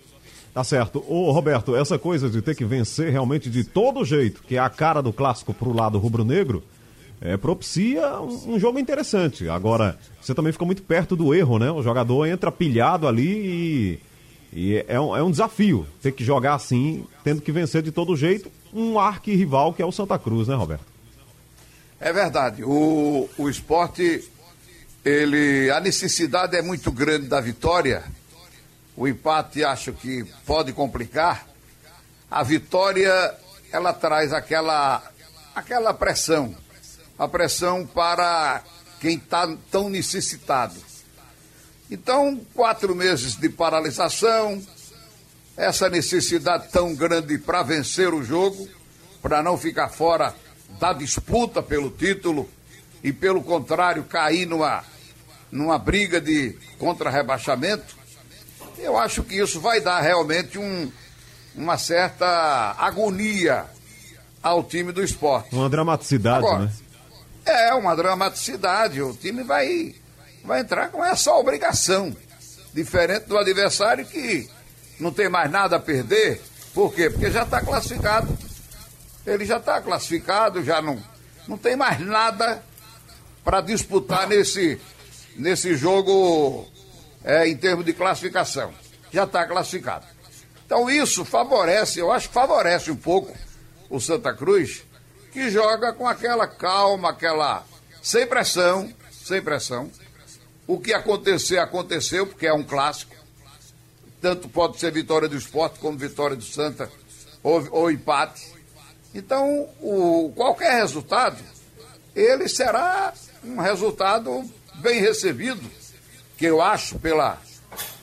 Tá 0.54 0.64
certo. 0.64 1.04
Ô, 1.08 1.32
Roberto, 1.32 1.76
essa 1.76 1.98
coisa 1.98 2.30
de 2.30 2.42
ter 2.42 2.56
que 2.56 2.66
vencer 2.66 3.12
realmente 3.12 3.50
de 3.50 3.64
todo 3.64 4.04
jeito, 4.04 4.44
que 4.44 4.56
é 4.56 4.60
a 4.60 4.70
cara 4.70 5.02
do 5.02 5.14
clássico 5.14 5.54
pro 5.54 5.72
lado 5.72 5.98
rubro-negro, 5.98 6.64
é, 7.22 7.38
propicia 7.38 8.20
um, 8.20 8.56
um, 8.56 8.60
jogo 8.60 8.80
interessante. 8.80 9.48
Agora, 9.48 9.98
você 10.20 10.34
também 10.34 10.52
fica 10.52 10.66
muito 10.66 10.82
perto 10.82 11.16
do 11.16 11.34
erro, 11.34 11.60
né? 11.60 11.72
O 11.72 11.84
jogador 11.84 12.26
entra 12.26 12.52
pilhado 12.52 13.08
ali 13.08 13.30
e, 13.30 14.00
e 14.54 14.84
é, 14.88 15.00
um, 15.00 15.16
é 15.16 15.24
um 15.24 15.32
desafio 15.32 15.88
ter 16.02 16.12
que 16.12 16.24
jogar 16.24 16.56
assim, 16.56 17.06
tendo 17.24 17.42
que 17.42 17.52
vencer 17.52 17.82
de 17.82 17.92
todo 17.92 18.16
jeito 18.16 18.52
um 18.74 19.00
arquirrival 19.00 19.74
que 19.74 19.82
é 19.82 19.86
o 19.86 19.92
Santa 19.92 20.18
Cruz, 20.18 20.48
né, 20.48 20.56
Roberto? 20.56 20.86
É 22.00 22.12
verdade. 22.12 22.64
O, 22.64 23.30
o 23.38 23.50
esporte, 23.50 24.28
ele, 25.06 25.70
a 25.70 25.80
necessidade 25.80 26.56
é 26.56 26.62
muito 26.62 26.92
grande 26.92 27.28
da 27.28 27.40
vitória. 27.40 28.04
O 28.96 29.08
empate 29.08 29.64
acho 29.64 29.94
que 29.94 30.26
pode 30.46 30.74
complicar. 30.74 31.48
A 32.30 32.44
vitória, 32.44 33.36
ela 33.72 33.94
traz 33.94 34.34
aquela, 34.34 35.04
aquela 35.54 35.94
pressão. 35.94 36.56
A 37.18 37.28
pressão 37.28 37.86
para 37.86 38.64
quem 39.00 39.18
está 39.18 39.48
tão 39.70 39.90
necessitado. 39.90 40.76
Então, 41.92 42.40
quatro 42.54 42.96
meses 42.96 43.36
de 43.36 43.50
paralisação, 43.50 44.64
essa 45.58 45.90
necessidade 45.90 46.70
tão 46.72 46.96
grande 46.96 47.38
para 47.38 47.62
vencer 47.64 48.14
o 48.14 48.24
jogo, 48.24 48.66
para 49.22 49.44
não 49.44 49.58
ficar 49.58 49.90
fora 49.90 50.34
da 50.80 50.94
disputa 50.94 51.62
pelo 51.62 51.92
título 51.92 52.50
e, 53.04 53.12
pelo 53.12 53.44
contrário, 53.44 54.06
cair 54.06 54.46
numa, 54.46 54.86
numa 55.52 55.78
briga 55.78 56.22
de 56.22 56.58
contra-rebaixamento, 56.80 57.98
eu 58.78 58.98
acho 58.98 59.22
que 59.22 59.36
isso 59.36 59.60
vai 59.60 59.82
dar 59.82 60.00
realmente 60.00 60.58
um, 60.58 60.90
uma 61.54 61.78
certa 61.78 62.74
agonia 62.80 63.66
ao 64.42 64.64
time 64.64 64.94
do 64.94 65.04
esporte. 65.04 65.54
Uma 65.54 65.70
dramaticidade, 65.70 66.46
Agora, 66.46 66.66
né? 66.66 66.72
É, 67.46 67.74
uma 67.74 67.96
dramaticidade. 67.96 69.02
O 69.02 69.14
time 69.14 69.44
vai, 69.44 69.94
vai 70.44 70.62
entrar 70.62 70.90
com 70.90 71.04
essa 71.04 71.34
obrigação. 71.34 72.16
Diferente 72.74 73.26
do 73.26 73.38
adversário 73.38 74.06
que 74.06 74.50
não 75.00 75.12
tem 75.12 75.30
mais 75.30 75.50
nada 75.52 75.76
a 75.76 75.80
perder. 75.80 76.42
Por 76.74 76.94
quê? 76.94 77.10
Porque 77.10 77.30
já 77.30 77.44
está 77.44 77.62
classificado. 77.62 78.38
Ele 79.26 79.46
já 79.46 79.58
está 79.58 79.82
classificado, 79.82 80.64
já 80.64 80.82
não, 80.82 81.02
não 81.48 81.58
tem 81.58 81.76
mais 81.76 82.00
nada 82.00 82.64
para 83.44 83.62
disputar 83.62 84.28
nesse, 84.28 84.80
nesse 85.36 85.76
jogo 85.76 86.68
é, 87.24 87.48
em 87.48 87.56
termos 87.56 87.86
de 87.86 87.94
classificação. 87.94 88.74
Já 89.12 89.26
está 89.26 89.46
classificado. 89.46 90.06
Então 90.66 90.90
isso 90.90 91.26
favorece, 91.26 92.00
eu 92.00 92.12
acho 92.12 92.30
que 92.30 92.34
favorece 92.34 92.90
um 92.90 92.96
pouco 92.96 93.36
o 93.90 94.00
Santa 94.00 94.34
Cruz, 94.34 94.84
que 95.32 95.50
joga 95.50 95.92
com 95.94 96.08
aquela 96.08 96.48
calma, 96.48 97.10
aquela. 97.10 97.66
sem 98.02 98.26
pressão, 98.26 98.92
sem 99.12 99.42
pressão. 99.42 99.92
O 100.72 100.80
que 100.80 100.94
acontecer, 100.94 101.58
aconteceu, 101.58 102.26
porque 102.26 102.48
é 102.48 102.54
um 102.54 102.64
clássico 102.64 103.14
tanto 104.22 104.48
pode 104.48 104.80
ser 104.80 104.90
vitória 104.94 105.28
do 105.28 105.36
esporte 105.36 105.80
como 105.80 105.98
vitória 105.98 106.34
do 106.34 106.46
Santa 106.46 106.90
ou, 107.44 107.68
ou 107.72 107.92
empate. 107.92 108.54
Então, 109.14 109.68
o, 109.82 110.32
qualquer 110.34 110.76
resultado, 110.76 111.44
ele 112.16 112.48
será 112.48 113.14
um 113.44 113.60
resultado 113.60 114.50
bem 114.76 115.02
recebido, 115.02 115.70
que 116.38 116.46
eu 116.46 116.62
acho 116.62 116.98
pela, 117.00 117.38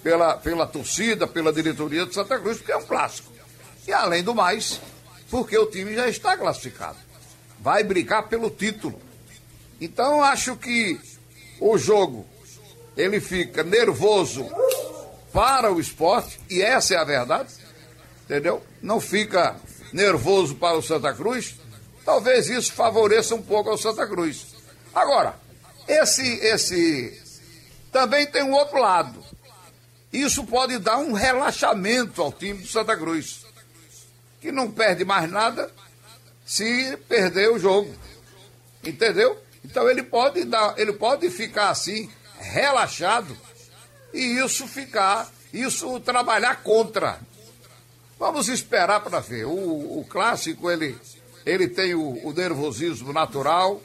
pela, 0.03 0.37
pela 0.37 0.67
torcida, 0.67 1.27
pela 1.27 1.55
diretoria 1.55 2.05
do 2.05 2.13
Santa 2.13 2.39
Cruz, 2.39 2.59
porque 2.59 2.73
é 2.73 2.77
um 2.77 2.85
clássico. 2.85 3.33
E 3.87 3.93
além 3.95 4.23
do 4.23 4.35
mais, 4.35 4.79
porque 5.31 5.57
o 5.57 5.65
time 5.65 5.95
já 5.95 6.07
está 6.07 6.37
classificado. 6.37 6.99
Vai 7.61 7.83
brigar 7.83 8.29
pelo 8.29 8.51
título. 8.51 9.01
Então 9.81 10.23
acho 10.23 10.55
que 10.55 11.01
o 11.61 11.79
jogo 11.79 12.27
ele 12.99 13.21
fica 13.21 13.63
nervoso 13.63 14.45
para 15.33 15.73
o 15.73 15.79
esporte, 15.79 16.41
e 16.51 16.61
essa 16.61 16.95
é 16.95 16.97
a 16.97 17.05
verdade, 17.05 17.55
entendeu? 18.25 18.61
Não 18.83 19.01
fica 19.01 19.55
nervoso 19.93 20.57
para 20.57 20.77
o 20.77 20.83
Santa 20.83 21.15
Cruz. 21.15 21.55
Talvez 22.05 22.49
isso 22.49 22.73
favoreça 22.73 23.37
um 23.37 23.43
pouco 23.43 23.71
ao 23.71 23.79
Santa 23.79 24.05
Cruz. 24.05 24.49
Agora, 24.93 25.37
esse, 25.87 26.27
esse 26.45 27.23
também 27.93 28.27
tem 28.27 28.43
um 28.43 28.53
outro 28.53 28.81
lado. 28.81 29.25
Isso 30.13 30.45
pode 30.45 30.79
dar 30.79 30.97
um 30.97 31.13
relaxamento 31.13 32.21
ao 32.21 32.33
time 32.33 32.63
do 32.63 32.67
Santa 32.67 32.97
Cruz, 32.97 33.47
que 34.41 34.51
não 34.51 34.73
perde 34.73 35.05
mais 35.05 35.31
nada 35.31 35.71
se 36.45 36.97
perder 37.09 37.49
o 37.51 37.61
jogo. 37.61 37.95
Entendeu? 38.83 39.41
Então 39.65 39.89
ele 39.89 40.03
pode 40.03 40.45
dar, 40.45 40.77
ele 40.77 40.95
pode 40.95 41.31
ficar 41.31 41.69
assim 41.71 42.11
relaxado 42.41 43.37
e 44.13 44.39
isso 44.39 44.67
ficar, 44.67 45.31
isso 45.53 46.01
trabalhar 46.01 46.63
contra. 46.63 47.19
Vamos 48.19 48.49
esperar 48.49 49.01
para 49.01 49.21
ver. 49.21 49.45
O, 49.45 50.01
o, 50.01 50.07
clássico, 50.09 50.71
ele, 50.71 50.99
ele 51.47 51.69
tem 51.69 51.95
o, 51.95 52.27
o 52.27 52.33
nervosismo 52.33 53.13
natural, 53.13 53.81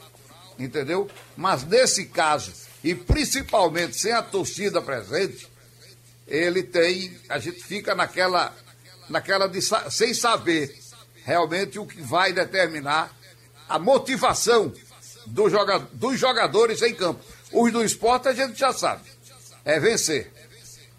entendeu? 0.58 1.08
Mas 1.36 1.64
nesse 1.64 2.06
caso, 2.06 2.52
e 2.82 2.94
principalmente 2.94 3.96
sem 3.96 4.12
a 4.12 4.22
torcida 4.22 4.82
presente, 4.82 5.48
ele 6.26 6.62
tem, 6.62 7.16
a 7.28 7.38
gente 7.38 7.62
fica 7.62 7.94
naquela, 7.94 8.54
naquela 9.08 9.46
de, 9.46 9.60
sem 9.90 10.12
saber 10.14 10.76
realmente 11.24 11.78
o 11.78 11.86
que 11.86 12.00
vai 12.00 12.32
determinar 12.32 13.14
a 13.68 13.78
motivação 13.78 14.72
do 15.26 15.48
joga, 15.48 15.78
dos 15.92 16.18
jogadores 16.18 16.82
em 16.82 16.94
campo. 16.94 17.24
Os 17.54 17.72
do 17.72 17.84
esporte 17.84 18.28
a 18.28 18.32
gente 18.32 18.58
já 18.58 18.72
sabe 18.72 19.14
é 19.64 19.80
vencer. 19.80 20.30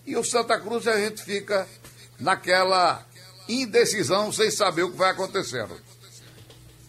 E 0.06 0.16
o 0.16 0.24
Santa 0.24 0.60
Cruz 0.60 0.88
a 0.88 0.98
gente 0.98 1.22
fica 1.24 1.68
naquela 2.20 3.04
indecisão 3.48 4.32
sem 4.32 4.50
saber 4.50 4.84
o 4.84 4.92
que 4.92 4.98
vai 4.98 5.12
acontecendo. 5.12 5.76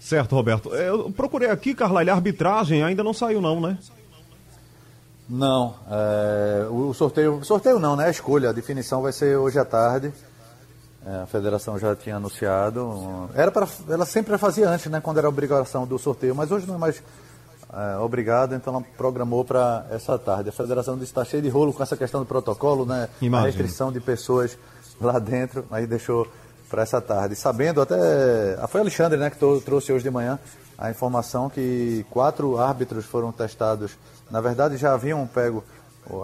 Certo, 0.01 0.35
Roberto. 0.35 0.75
Eu 0.75 1.11
procurei 1.11 1.51
aqui, 1.51 1.75
Carla, 1.75 2.03
a 2.03 2.15
arbitragem 2.15 2.83
ainda 2.83 3.03
não 3.03 3.13
saiu 3.13 3.41
não, 3.41 3.61
né? 3.61 3.79
Não, 5.29 5.75
é, 5.91 6.67
o 6.71 6.95
sorteio, 6.95 7.45
sorteio 7.45 7.81
não, 7.81 7.97
né? 7.97 8.07
A 8.07 8.11
escolha, 8.11 8.51
a 8.51 8.53
definição 8.53 9.03
vai 9.03 9.13
ser 9.13 9.37
hoje 9.37 9.59
à 9.59 9.65
tarde. 9.65 10.13
É, 11.05 11.23
a 11.23 11.27
federação 11.27 11.77
já 11.79 11.97
tinha 11.97 12.17
anunciado. 12.17 13.29
Era 13.35 13.51
para, 13.51 13.67
ela 13.89 14.07
sempre 14.07 14.39
fazia 14.39 14.69
antes, 14.69 14.87
né? 14.87 15.01
Quando 15.01 15.19
era 15.19 15.29
obrigação 15.29 15.85
do 15.85 15.99
sorteio, 15.99 16.35
mas 16.35 16.53
hoje 16.53 16.67
não 16.67 16.77
é 16.77 16.79
mais 16.79 17.03
é, 17.73 17.97
obrigado, 17.99 18.55
então 18.55 18.75
ela 18.75 18.85
programou 18.97 19.45
para 19.45 19.87
essa 19.91 20.19
tarde. 20.19 20.49
A 20.49 20.53
federação 20.53 20.97
está 21.03 21.25
cheia 21.25 21.43
de 21.43 21.49
rolo 21.49 21.73
com 21.73 21.83
essa 21.83 21.97
questão 21.97 22.21
do 22.21 22.27
protocolo, 22.27 22.87
né? 22.87 23.09
Imagina. 23.21 23.43
A 23.43 23.47
restrição 23.47 23.93
de 23.93 24.01
pessoas 24.01 24.57
lá 25.01 25.19
dentro, 25.19 25.65
aí 25.71 25.87
deixou 25.87 26.27
para 26.69 26.83
essa 26.83 27.01
tarde. 27.01 27.35
Sabendo 27.35 27.81
até. 27.81 27.97
Foi 28.69 28.81
Alexandre, 28.81 29.19
né, 29.19 29.31
que 29.31 29.39
trouxe 29.61 29.93
hoje 29.93 30.05
de 30.05 30.11
manhã 30.11 30.39
a 30.79 30.91
informação 30.91 31.49
que 31.49 32.05
quatro 32.11 32.59
árbitros 32.59 33.07
foram 33.07 33.33
testados 33.33 33.97
na 34.31 34.41
verdade 34.41 34.77
já 34.77 34.93
haviam 34.93 35.27
pego 35.27 35.65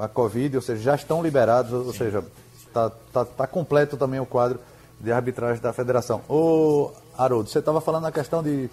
a 0.00 0.06
Covid, 0.06 0.56
ou 0.56 0.62
seja, 0.62 0.82
já 0.82 0.94
estão 0.94 1.22
liberados, 1.22 1.72
ou 1.72 1.92
seja, 1.92 2.24
está 2.66 2.90
tá, 3.12 3.24
tá 3.24 3.46
completo 3.46 3.96
também 3.96 4.20
o 4.20 4.26
quadro 4.26 4.60
de 5.00 5.10
arbitragem 5.10 5.60
da 5.60 5.72
federação. 5.72 6.20
Ô, 6.28 6.92
Haroldo, 7.18 7.48
você 7.48 7.58
estava 7.58 7.80
falando 7.80 8.04
na 8.04 8.12
questão 8.12 8.42
de 8.44 8.70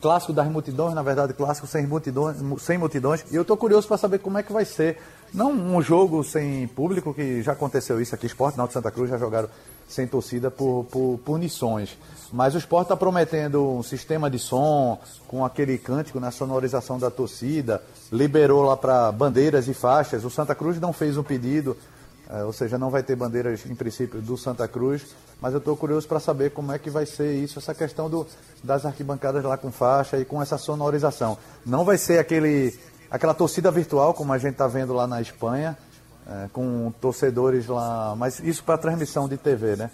clássico 0.00 0.32
das 0.32 0.48
multidões, 0.48 0.94
na 0.94 1.02
verdade, 1.02 1.34
clássico 1.34 1.66
sem 1.66 1.86
multidões, 1.86 2.36
sem 2.58 2.78
multidões, 2.78 3.24
e 3.30 3.36
eu 3.36 3.42
estou 3.42 3.56
curioso 3.56 3.86
para 3.86 3.96
saber 3.96 4.18
como 4.18 4.38
é 4.38 4.42
que 4.42 4.52
vai 4.52 4.64
ser. 4.64 4.98
Não 5.32 5.52
um 5.52 5.80
jogo 5.80 6.24
sem 6.24 6.66
público, 6.68 7.14
que 7.14 7.42
já 7.42 7.52
aconteceu 7.52 8.00
isso 8.00 8.14
aqui, 8.14 8.26
Esporte 8.26 8.58
Náutico 8.58 8.74
Santa 8.74 8.90
Cruz 8.90 9.10
já 9.10 9.18
jogaram 9.18 9.48
sem 9.90 10.06
torcida 10.06 10.50
por, 10.50 10.86
por 10.90 11.18
punições. 11.24 11.98
Mas 12.32 12.54
o 12.54 12.58
esporte 12.58 12.86
está 12.86 12.96
prometendo 12.96 13.68
um 13.68 13.82
sistema 13.82 14.30
de 14.30 14.38
som 14.38 14.98
com 15.26 15.44
aquele 15.44 15.76
cântico 15.78 16.20
na 16.20 16.30
sonorização 16.30 16.98
da 16.98 17.10
torcida, 17.10 17.82
liberou 18.12 18.62
lá 18.62 18.76
para 18.76 19.10
bandeiras 19.10 19.66
e 19.66 19.74
faixas. 19.74 20.24
O 20.24 20.30
Santa 20.30 20.54
Cruz 20.54 20.80
não 20.80 20.92
fez 20.92 21.16
um 21.16 21.24
pedido, 21.24 21.76
ou 22.44 22.52
seja, 22.52 22.78
não 22.78 22.90
vai 22.90 23.02
ter 23.02 23.16
bandeiras 23.16 23.66
em 23.66 23.74
princípio 23.74 24.20
do 24.20 24.36
Santa 24.36 24.68
Cruz, 24.68 25.04
mas 25.40 25.52
eu 25.52 25.58
estou 25.58 25.76
curioso 25.76 26.06
para 26.06 26.20
saber 26.20 26.50
como 26.50 26.70
é 26.70 26.78
que 26.78 26.88
vai 26.88 27.04
ser 27.04 27.34
isso, 27.34 27.58
essa 27.58 27.74
questão 27.74 28.08
do, 28.08 28.26
das 28.62 28.86
arquibancadas 28.86 29.42
lá 29.42 29.56
com 29.56 29.72
faixa 29.72 30.18
e 30.18 30.24
com 30.24 30.40
essa 30.40 30.56
sonorização. 30.56 31.36
Não 31.66 31.84
vai 31.84 31.98
ser 31.98 32.18
aquele, 32.18 32.78
aquela 33.10 33.34
torcida 33.34 33.70
virtual 33.70 34.14
como 34.14 34.32
a 34.32 34.38
gente 34.38 34.52
está 34.52 34.68
vendo 34.68 34.92
lá 34.92 35.06
na 35.06 35.20
Espanha, 35.20 35.76
é, 36.26 36.48
com 36.52 36.92
torcedores 37.00 37.66
lá, 37.66 38.14
mas 38.16 38.38
isso 38.38 38.62
para 38.62 38.78
transmissão 38.78 39.28
de 39.28 39.36
TV, 39.36 39.76
né? 39.76 39.90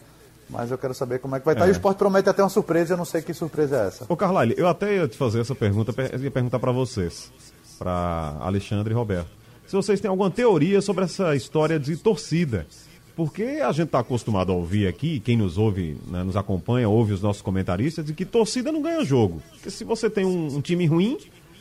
Mas 0.50 0.70
eu 0.70 0.78
quero 0.78 0.94
saber 0.94 1.18
como 1.18 1.34
é 1.34 1.40
que 1.40 1.44
vai 1.46 1.54
estar. 1.54 1.64
É. 1.64 1.68
E 1.68 1.70
o 1.70 1.72
esporte 1.72 1.96
promete 1.96 2.28
até 2.28 2.42
uma 2.42 2.50
surpresa, 2.50 2.92
eu 2.92 2.96
não 2.96 3.04
sei 3.04 3.22
que 3.22 3.32
surpresa 3.32 3.76
é 3.76 3.86
essa. 3.86 4.06
Ô 4.08 4.16
Carlyle, 4.16 4.54
eu 4.56 4.68
até 4.68 4.96
ia 4.96 5.08
te 5.08 5.16
fazer 5.16 5.40
essa 5.40 5.54
pergunta, 5.54 5.94
ia 6.20 6.30
perguntar 6.30 6.58
para 6.58 6.70
vocês, 6.70 7.32
para 7.78 8.36
Alexandre 8.40 8.92
e 8.92 8.94
Roberto. 8.94 9.45
Se 9.66 9.74
vocês 9.74 10.00
têm 10.00 10.08
alguma 10.08 10.30
teoria 10.30 10.80
sobre 10.80 11.04
essa 11.04 11.34
história 11.34 11.78
de 11.78 11.96
torcida. 11.96 12.66
Porque 13.16 13.42
a 13.42 13.72
gente 13.72 13.86
está 13.86 14.00
acostumado 14.00 14.52
a 14.52 14.54
ouvir 14.54 14.86
aqui, 14.86 15.20
quem 15.20 15.38
nos 15.38 15.56
ouve, 15.56 15.96
né, 16.06 16.22
nos 16.22 16.36
acompanha, 16.36 16.86
ouve 16.86 17.14
os 17.14 17.22
nossos 17.22 17.40
comentaristas, 17.40 18.04
de 18.04 18.12
que 18.12 18.26
torcida 18.26 18.70
não 18.70 18.82
ganha 18.82 19.02
jogo. 19.04 19.42
Porque 19.52 19.70
se 19.70 19.84
você 19.84 20.10
tem 20.10 20.26
um, 20.26 20.56
um 20.56 20.60
time 20.60 20.84
ruim, 20.84 21.16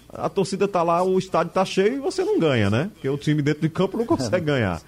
a 0.09 0.27
torcida 0.27 0.67
tá 0.67 0.83
lá, 0.83 1.01
o 1.01 1.17
estádio 1.17 1.53
tá 1.53 1.63
cheio 1.63 1.95
e 1.95 1.99
você 1.99 2.25
não 2.25 2.37
ganha, 2.37 2.69
né? 2.69 2.91
Porque 2.93 3.07
o 3.07 3.17
time 3.17 3.41
dentro 3.41 3.61
de 3.61 3.69
campo 3.69 3.97
não 3.97 4.05
consegue 4.05 4.43
ganhar. 4.45 4.81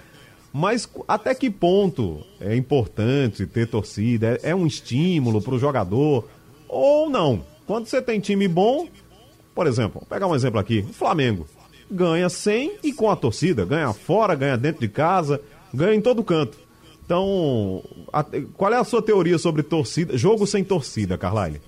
Mas 0.51 0.89
até 1.07 1.33
que 1.33 1.49
ponto 1.49 2.21
é 2.41 2.53
importante 2.55 3.45
ter 3.45 3.67
torcida? 3.67 4.37
É, 4.43 4.49
é 4.49 4.55
um 4.55 4.67
estímulo 4.67 5.41
para 5.41 5.55
o 5.55 5.59
jogador? 5.59 6.27
Ou 6.67 7.09
não? 7.09 7.45
Quando 7.65 7.85
você 7.85 8.01
tem 8.01 8.19
time 8.19 8.47
bom, 8.47 8.87
por 9.55 9.67
exemplo, 9.67 10.01
vou 10.01 10.07
pegar 10.07 10.27
um 10.27 10.35
exemplo 10.35 10.59
aqui: 10.59 10.85
o 10.89 10.93
Flamengo 10.93 11.47
ganha 11.89 12.29
sem 12.29 12.77
e 12.83 12.91
com 12.93 13.09
a 13.09 13.15
torcida, 13.15 13.65
ganha 13.65 13.93
fora, 13.93 14.35
ganha 14.35 14.57
dentro 14.57 14.81
de 14.81 14.87
casa, 14.87 15.41
ganha 15.73 15.95
em 15.95 16.01
todo 16.01 16.23
canto. 16.23 16.57
Então, 17.05 17.83
a, 18.11 18.25
qual 18.53 18.73
é 18.73 18.77
a 18.77 18.83
sua 18.83 19.01
teoria 19.01 19.37
sobre 19.37 19.63
torcida, 19.63 20.17
jogo 20.17 20.45
sem 20.45 20.63
torcida, 20.63 21.17
Carlyle? 21.17 21.61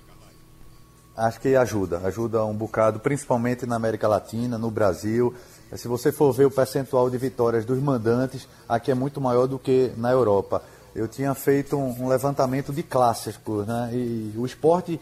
Acho 1.16 1.40
que 1.40 1.54
ajuda, 1.54 1.98
ajuda 2.04 2.44
um 2.44 2.54
bocado, 2.54 3.00
principalmente 3.00 3.66
na 3.66 3.76
América 3.76 4.08
Latina, 4.08 4.56
no 4.56 4.70
Brasil. 4.70 5.34
Se 5.76 5.86
você 5.86 6.10
for 6.10 6.32
ver 6.32 6.46
o 6.46 6.50
percentual 6.50 7.10
de 7.10 7.18
vitórias 7.18 7.64
dos 7.64 7.78
mandantes, 7.78 8.48
aqui 8.68 8.90
é 8.90 8.94
muito 8.94 9.20
maior 9.20 9.46
do 9.46 9.58
que 9.58 9.92
na 9.96 10.10
Europa. 10.10 10.62
Eu 10.94 11.06
tinha 11.06 11.34
feito 11.34 11.76
um, 11.76 12.04
um 12.04 12.08
levantamento 12.08 12.72
de 12.72 12.82
clássicos, 12.82 13.66
né? 13.66 13.90
E 13.92 14.34
o 14.36 14.44
esporte 14.44 15.00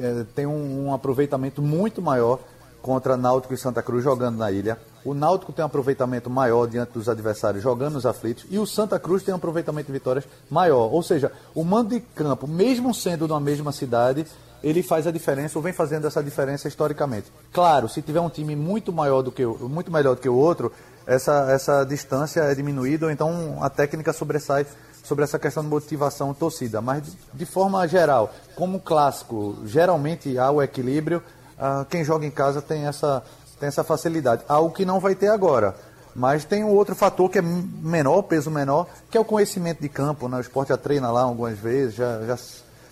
é, 0.00 0.24
tem 0.34 0.46
um, 0.46 0.86
um, 0.86 0.94
aproveitamento 0.94 1.62
muito 1.62 2.02
maior 2.02 2.40
contra 2.82 3.16
Náutico 3.16 3.54
e 3.54 3.58
Santa 3.58 3.82
Cruz 3.82 4.04
jogando 4.04 4.38
na 4.38 4.50
ilha. 4.50 4.78
O 5.04 5.14
Náutico 5.14 5.52
tem 5.52 5.62
um 5.62 5.66
aproveitamento 5.66 6.28
maior 6.28 6.66
diante 6.66 6.92
dos 6.92 7.08
adversários 7.08 7.62
jogando 7.62 7.94
nos 7.94 8.06
aflitos. 8.06 8.44
E 8.50 8.58
o 8.58 8.66
Santa 8.66 8.98
Cruz 8.98 9.22
tem 9.22 9.32
um 9.32 9.36
aproveitamento 9.36 9.86
de 9.86 9.92
vitórias 9.92 10.24
maior. 10.50 10.92
Ou 10.92 11.02
seja, 11.02 11.32
o 11.54 11.64
mando 11.64 11.90
de 11.90 12.00
campo, 12.00 12.46
mesmo 12.46 12.92
sendo 12.94 13.26
na 13.26 13.40
mesma 13.40 13.72
cidade, 13.72 14.26
ele 14.62 14.82
faz 14.82 15.06
a 15.06 15.10
diferença 15.10 15.58
ou 15.58 15.62
vem 15.62 15.72
fazendo 15.72 16.06
essa 16.06 16.22
diferença 16.22 16.68
historicamente. 16.68 17.32
Claro, 17.52 17.88
se 17.88 18.02
tiver 18.02 18.20
um 18.20 18.28
time 18.28 18.56
muito 18.56 18.92
maior 18.92 19.22
do 19.22 19.30
que 19.30 19.44
muito 19.46 19.90
melhor 19.90 20.14
do 20.14 20.20
que 20.20 20.28
o 20.28 20.34
outro, 20.34 20.72
essa, 21.06 21.50
essa 21.50 21.84
distância 21.84 22.40
é 22.40 22.54
diminuída, 22.54 23.06
ou 23.06 23.12
então 23.12 23.58
a 23.62 23.70
técnica 23.70 24.12
sobressai 24.12 24.66
sobre 25.02 25.24
essa 25.24 25.38
questão 25.38 25.62
de 25.62 25.68
motivação 25.68 26.34
torcida. 26.34 26.82
Mas 26.82 27.02
de, 27.02 27.12
de 27.32 27.46
forma 27.46 27.86
geral, 27.88 28.34
como 28.54 28.80
clássico, 28.80 29.56
geralmente 29.64 30.36
há 30.38 30.50
o 30.50 30.62
equilíbrio, 30.62 31.22
uh, 31.58 31.84
quem 31.86 32.04
joga 32.04 32.24
em 32.24 32.30
casa 32.30 32.62
tem 32.62 32.86
essa, 32.86 33.22
tem 33.58 33.68
essa 33.68 33.84
facilidade. 33.84 34.42
Algo 34.48 34.74
que 34.74 34.84
não 34.84 35.00
vai 35.00 35.14
ter 35.14 35.28
agora. 35.28 35.74
Mas 36.14 36.44
tem 36.44 36.64
um 36.64 36.70
outro 36.70 36.96
fator 36.96 37.30
que 37.30 37.38
é 37.38 37.42
menor, 37.42 38.22
peso 38.22 38.50
menor, 38.50 38.86
que 39.10 39.16
é 39.16 39.20
o 39.20 39.24
conhecimento 39.24 39.80
de 39.80 39.88
campo. 39.88 40.28
Né? 40.28 40.38
O 40.38 40.40
esporte 40.40 40.70
já 40.70 40.76
treina 40.76 41.10
lá 41.12 41.22
algumas 41.22 41.58
vezes, 41.58 41.94
já, 41.94 42.24
já 42.24 42.36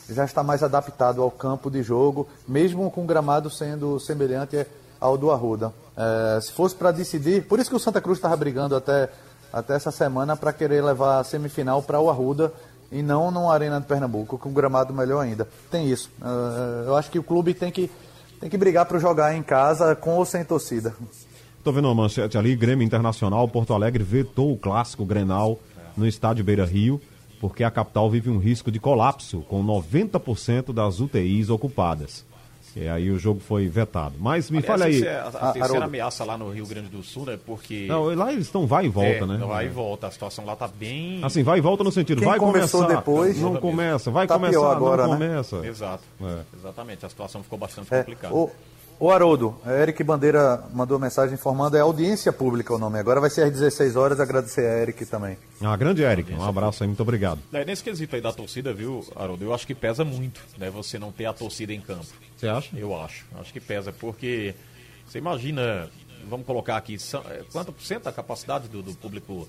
já 0.09 0.25
está 0.25 0.43
mais 0.43 0.63
adaptado 0.63 1.23
ao 1.23 1.31
campo 1.31 1.71
de 1.71 1.83
jogo, 1.83 2.29
mesmo 2.47 2.91
com 2.91 3.03
o 3.03 3.07
gramado 3.07 3.51
sendo 3.51 3.99
semelhante 3.99 4.67
ao 5.01 5.19
do 5.19 5.31
Arruda. 5.31 5.73
É, 5.97 6.41
se 6.41 6.53
fosse 6.53 6.75
para 6.75 6.93
decidir, 6.93 7.47
por 7.47 7.59
isso 7.59 7.71
que 7.71 7.77
o 7.77 7.81
Santa 7.81 8.01
Cruz 8.01 8.19
estava 8.19 8.37
brigando 8.37 8.77
até, 8.77 9.11
até 9.53 9.75
essa 9.75 9.91
semana 9.91 10.37
para 10.37 10.53
querer 10.53 10.83
levar 10.83 11.21
a 11.21 11.25
semifinal 11.25 11.83
para 11.83 12.01
o 12.01 12.09
Arruda 12.09 12.53
e 12.91 13.03
não 13.03 13.31
no 13.31 13.51
Arena 13.51 13.81
de 13.81 13.87
Pernambuco, 13.87 14.39
com 14.39 14.49
o 14.49 14.53
gramado 14.53 14.95
melhor 14.95 15.21
ainda. 15.21 15.49
Tem 15.71 15.89
isso. 15.89 16.11
É, 16.23 16.89
eu 16.89 16.97
acho 16.97 17.11
que 17.11 17.19
o 17.19 17.23
clube 17.23 17.53
tem 17.53 17.73
que, 17.73 17.91
tem 18.41 18.51
que 18.51 18.57
brigar 18.57 18.87
para 18.87 18.99
jogar 18.99 19.35
em 19.35 19.43
casa 19.43 19.95
com 19.95 20.17
ou 20.17 20.25
sem 20.25 20.45
torcida. 20.45 20.95
Estou 21.59 21.73
vendo 21.73 21.87
uma 21.87 21.95
manchete 21.95 22.39
ali, 22.39 22.55
Grêmio 22.55 22.85
Internacional, 22.85 23.49
Porto 23.49 23.75
Alegre 23.75 24.05
vetou 24.05 24.53
o 24.53 24.57
clássico 24.57 25.05
Grenal 25.05 25.59
no 25.97 26.07
estádio 26.07 26.45
Beira 26.45 26.65
Rio 26.65 27.01
porque 27.41 27.65
a 27.65 27.71
capital 27.71 28.11
vive 28.11 28.31
um 28.31 28.39
risco 28.39 28.71
de 28.71 28.81
colapso, 28.81 29.41
com 29.43 29.65
90% 29.65 30.73
das 30.73 31.01
UTIs 31.01 31.51
ocupadas. 31.51 32.25
E 32.77 32.87
aí 32.87 33.11
o 33.11 33.19
jogo 33.19 33.41
foi 33.41 33.67
vetado. 33.69 34.17
Mas 34.19 34.51
me 34.51 34.61
fale 34.61 34.85
aí. 34.85 35.03
É 35.03 35.17
a, 35.17 35.23
a, 35.23 35.51
a 35.51 35.53
terceira 35.55 35.87
ameaça 35.87 36.25
lá 36.25 36.37
no 36.37 36.51
Rio 36.51 36.67
Grande 36.67 36.89
do 36.89 37.03
Sul, 37.03 37.25
né? 37.25 37.39
Porque. 37.47 37.87
Não, 37.89 38.15
lá 38.15 38.31
eles 38.31 38.45
estão 38.45 38.67
vai 38.67 38.85
e 38.85 38.89
volta, 38.91 39.25
é, 39.25 39.27
né? 39.27 39.39
Vai 39.39 39.65
e 39.65 39.69
volta. 39.71 40.09
A 40.09 40.11
situação 40.11 40.45
lá 40.45 40.55
tá 40.55 40.69
bem. 40.69 41.25
Assim, 41.25 41.43
vai 41.43 41.57
e 41.57 41.61
volta 41.63 41.83
no 41.83 41.91
sentido. 41.91 42.19
Quem 42.19 42.29
vai 42.29 42.39
começou 42.39 42.83
começar. 42.83 42.99
depois. 42.99 43.41
Não 43.41 43.57
começa. 43.57 44.11
Vai 44.11 44.27
tá 44.27 44.35
começar, 44.35 44.73
agora, 44.73 45.07
não 45.07 45.19
né? 45.19 45.27
começa. 45.27 45.67
Exato. 45.67 46.05
É. 46.21 46.41
Exatamente. 46.55 47.07
A 47.07 47.09
situação 47.09 47.43
ficou 47.43 47.59
bastante 47.59 47.93
É, 47.95 48.01
complicada. 48.01 48.35
o, 48.35 48.51
o 49.01 49.11
Haroldo, 49.11 49.55
Eric 49.67 50.03
Bandeira 50.05 50.63
mandou 50.73 50.99
mensagem 50.99 51.35
informando, 51.35 51.77
é 51.79 51.81
audiência 51.81 52.31
pública 52.33 52.75
o 52.75 52.79
nome. 52.79 52.99
Agora 52.99 53.21
vai 53.21 53.31
ser 53.31 53.43
às 53.45 53.53
16 53.53 53.97
horas, 53.97 54.21
agradecer 54.21 54.67
a 54.67 54.79
Eric 54.83 55.05
também. 55.07 55.39
Ah, 55.63 55.75
grande 55.77 56.03
Eric, 56.03 56.33
um 56.35 56.43
abraço 56.45 56.83
aí, 56.83 56.87
muito 56.87 57.03
obrigado. 57.03 57.39
É, 57.53 57.65
nesse 57.65 57.83
quesito 57.83 58.17
aí 58.17 58.23
da 58.23 58.33
torcida, 58.33 58.73
viu, 58.73 59.03
Haroldo, 59.15 59.45
eu 59.45 59.55
acho 59.55 59.67
que 59.67 59.75
pesa 59.75 60.05
muito, 60.05 60.41
né, 60.59 60.71
você 60.71 60.99
não 60.99 61.11
ter 61.13 61.27
a 61.27 61.33
torcida 61.33 61.73
em 61.73 61.81
campo. 61.81 62.07
Você 62.37 62.49
acha? 62.49 62.77
Eu 62.77 62.99
acho, 63.01 63.25
acho 63.41 63.53
que 63.53 63.61
pesa, 63.61 63.93
porque 63.93 64.55
você 65.07 65.19
imagina, 65.19 65.89
vamos 66.29 66.47
colocar 66.47 66.77
aqui, 66.77 66.97
é, 67.31 67.43
quanto 67.53 67.73
por 67.73 67.83
cento 67.83 68.05
da 68.05 68.13
capacidade 68.13 68.69
do, 68.69 68.83
do 68.83 68.93
público 68.95 69.49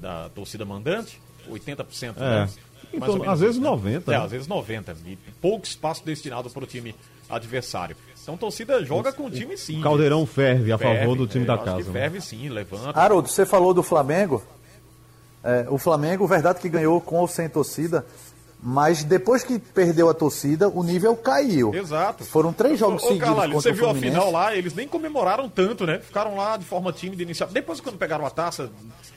da 0.00 0.28
torcida 0.30 0.64
mandante? 0.64 1.20
80%, 1.48 2.16
É. 2.16 2.20
né? 2.20 2.36
Mais 2.40 2.54
ou 2.92 3.00
torno- 3.00 3.18
menos 3.20 3.28
às 3.34 3.40
vezes 3.40 3.56
isso, 3.56 3.64
né? 3.64 3.70
90, 3.70 4.12
É, 4.14 4.18
né? 4.18 4.24
às 4.24 4.30
vezes 4.30 4.46
90. 4.46 4.96
E 5.06 5.16
pouco 5.40 5.66
espaço 5.66 6.04
destinado 6.04 6.50
para 6.50 6.64
o 6.64 6.66
time 6.66 6.94
adversário. 7.28 7.96
Então, 8.22 8.36
torcida 8.36 8.84
joga 8.84 9.12
com 9.12 9.26
o 9.26 9.30
time 9.30 9.56
sim. 9.56 9.78
O 9.78 9.82
Caldeirão 9.82 10.26
ferve 10.26 10.72
a 10.72 10.78
Ferve, 10.78 10.98
favor 11.00 11.16
do 11.16 11.26
time 11.28 11.44
é, 11.44 11.46
da 11.46 11.56
casa. 11.58 11.82
que 11.84 11.88
né? 11.90 11.92
ferve 11.92 12.20
sim, 12.20 12.48
levanta. 12.48 12.98
Haroldo, 12.98 13.28
você 13.28 13.46
falou 13.46 13.72
do 13.72 13.84
Flamengo. 13.84 14.42
É, 15.44 15.64
o 15.70 15.78
Flamengo, 15.78 16.26
verdade 16.26 16.58
que 16.60 16.68
ganhou 16.68 17.00
com 17.00 17.16
ou 17.20 17.28
sem 17.28 17.48
torcida, 17.48 18.04
Mas 18.62 19.04
depois 19.04 19.44
que 19.44 19.58
perdeu 19.58 20.08
a 20.08 20.14
torcida, 20.14 20.68
o 20.68 20.82
nível 20.82 21.14
caiu. 21.14 21.72
Exato. 21.74 22.24
Foram 22.24 22.52
três 22.52 22.78
jogos 22.78 23.02
ô, 23.02 23.06
ô, 23.06 23.08
seguidos 23.08 23.28
Carlalho, 23.28 23.52
contra 23.52 23.62
você 23.62 23.70
o 23.70 23.74
viu 23.74 23.88
a 23.90 23.94
final 23.94 24.30
lá, 24.32 24.56
eles 24.56 24.74
nem 24.74 24.88
comemoraram 24.88 25.48
tanto, 25.48 25.86
né? 25.86 25.98
Ficaram 26.00 26.34
lá 26.36 26.56
de 26.56 26.64
forma 26.64 26.92
tímida 26.92 27.22
inicial. 27.22 27.48
Depois, 27.52 27.80
quando 27.80 27.96
pegaram 27.98 28.26
a 28.26 28.30
taça, 28.30 28.70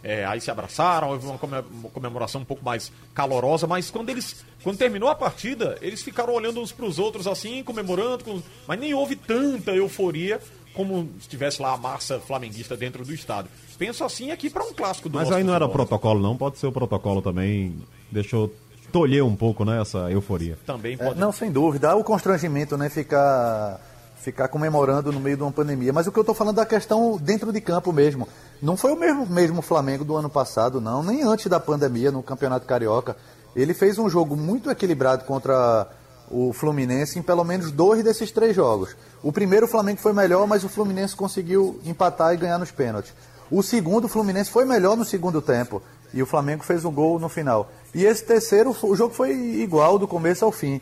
é, 0.04 0.24
aí 0.26 0.40
se 0.40 0.52
abraçaram, 0.52 1.10
houve 1.10 1.26
uma 1.26 1.38
come- 1.38 1.64
uma 1.72 1.90
comemoração 1.90 2.42
um 2.42 2.46
pouco 2.46 2.64
mais 2.64 2.92
calorosa, 3.14 3.66
mas 3.66 3.90
quando 3.90 4.10
eles. 4.10 4.46
Quando 4.62 4.78
terminou 4.78 5.10
a 5.10 5.16
partida, 5.16 5.78
eles 5.82 6.04
ficaram 6.04 6.34
olhando 6.34 6.60
uns 6.62 6.72
pros 6.72 7.00
outros 7.00 7.26
assim, 7.26 7.64
comemorando, 7.64 8.24
com- 8.26 8.42
mas 8.68 8.80
nem 8.80 8.94
houve 8.94 9.16
tanta 9.16 9.72
euforia 9.72 10.40
como 10.74 11.10
se 11.20 11.28
tivesse 11.28 11.62
lá 11.62 11.74
a 11.74 11.78
massa 11.78 12.20
flamenguista 12.20 12.78
dentro 12.78 13.04
do 13.04 13.14
estádio. 13.14 13.50
Penso 13.80 14.04
assim 14.04 14.32
aqui 14.32 14.50
para 14.50 14.64
um 14.64 14.74
clássico 14.74 15.10
do 15.10 15.16
Mas 15.16 15.28
nosso 15.30 15.38
aí 15.38 15.44
não 15.44 15.56
era 15.56 15.66
futebol. 15.66 15.88
protocolo, 15.88 16.20
não. 16.22 16.38
Pode 16.38 16.60
ser 16.60 16.68
o 16.68 16.72
protocolo 16.72 17.22
também. 17.22 17.76
Deixou 18.12 18.54
tolher 18.92 19.24
um 19.24 19.36
pouco, 19.36 19.64
né? 19.64 19.82
Essa 19.82 20.10
euforia. 20.12 20.58
Também 20.66 20.94
É, 20.94 20.98
pode. 20.98 21.20
não, 21.20 21.32
sem 21.32 21.52
dúvida. 21.52 21.92
Há 21.92 21.96
o 21.96 22.04
constrangimento, 22.04 22.78
né? 22.78 22.90
Ficar, 22.90 23.80
ficar 24.18 24.48
comemorando 24.48 25.12
no 25.12 25.20
meio 25.20 25.38
de 25.38 25.44
uma 25.44 25.52
pandemia. 25.52 25.94
Mas 25.94 26.08
o 26.08 26.12
que 26.12 26.20
eu 26.20 26.22
estou 26.22 26.36
falando 26.36 26.56
é 26.58 26.64
da 26.64 26.66
questão 26.66 27.18
dentro 27.22 27.52
de 27.52 27.62
campo 27.62 27.92
mesmo. 27.94 28.28
Não 28.62 28.76
foi 28.76 28.92
o 28.92 28.96
mesmo, 29.00 29.26
mesmo 29.26 29.62
Flamengo 29.62 30.04
do 30.04 30.16
ano 30.16 30.30
passado, 30.30 30.82
não. 30.82 31.04
Nem 31.04 31.24
antes 31.24 31.48
da 31.48 31.60
pandemia, 31.60 32.12
no 32.12 32.22
Campeonato 32.24 32.66
Carioca. 32.66 33.16
Ele 33.56 33.74
fez 33.74 33.98
um 33.98 34.10
jogo 34.10 34.36
muito 34.36 34.70
equilibrado 34.70 35.24
contra 35.26 35.88
o 36.32 36.54
Fluminense 36.54 37.18
em 37.18 37.22
pelo 37.24 37.44
menos 37.44 37.72
dois 37.72 38.04
desses 38.04 38.32
três 38.32 38.56
jogos. 38.56 38.96
O 39.24 39.32
primeiro 39.32 39.66
o 39.66 39.70
Flamengo 39.70 40.00
foi 40.00 40.14
melhor, 40.14 40.46
mas 40.46 40.64
o 40.64 40.70
Fluminense 40.70 41.16
conseguiu 41.16 41.80
empatar 41.84 42.34
e 42.34 42.38
ganhar 42.38 42.60
nos 42.60 42.70
pênaltis. 42.70 43.14
O 43.50 43.64
segundo, 43.64 44.06
o 44.06 44.08
Fluminense 44.08 44.52
foi 44.52 44.64
melhor 44.64 44.96
no 44.96 45.04
segundo 45.04 45.42
tempo. 45.42 45.82
E 46.14 46.22
o 46.22 46.26
Flamengo 46.26 46.64
fez 46.64 46.84
um 46.86 46.92
gol 46.92 47.20
no 47.20 47.30
final. 47.30 47.72
E 47.94 48.06
esse 48.06 48.24
terceiro, 48.24 48.76
o 48.84 48.96
jogo 48.96 49.14
foi 49.14 49.32
igual 49.32 49.98
do 50.00 50.08
começo 50.08 50.44
ao 50.46 50.52
fim. 50.52 50.80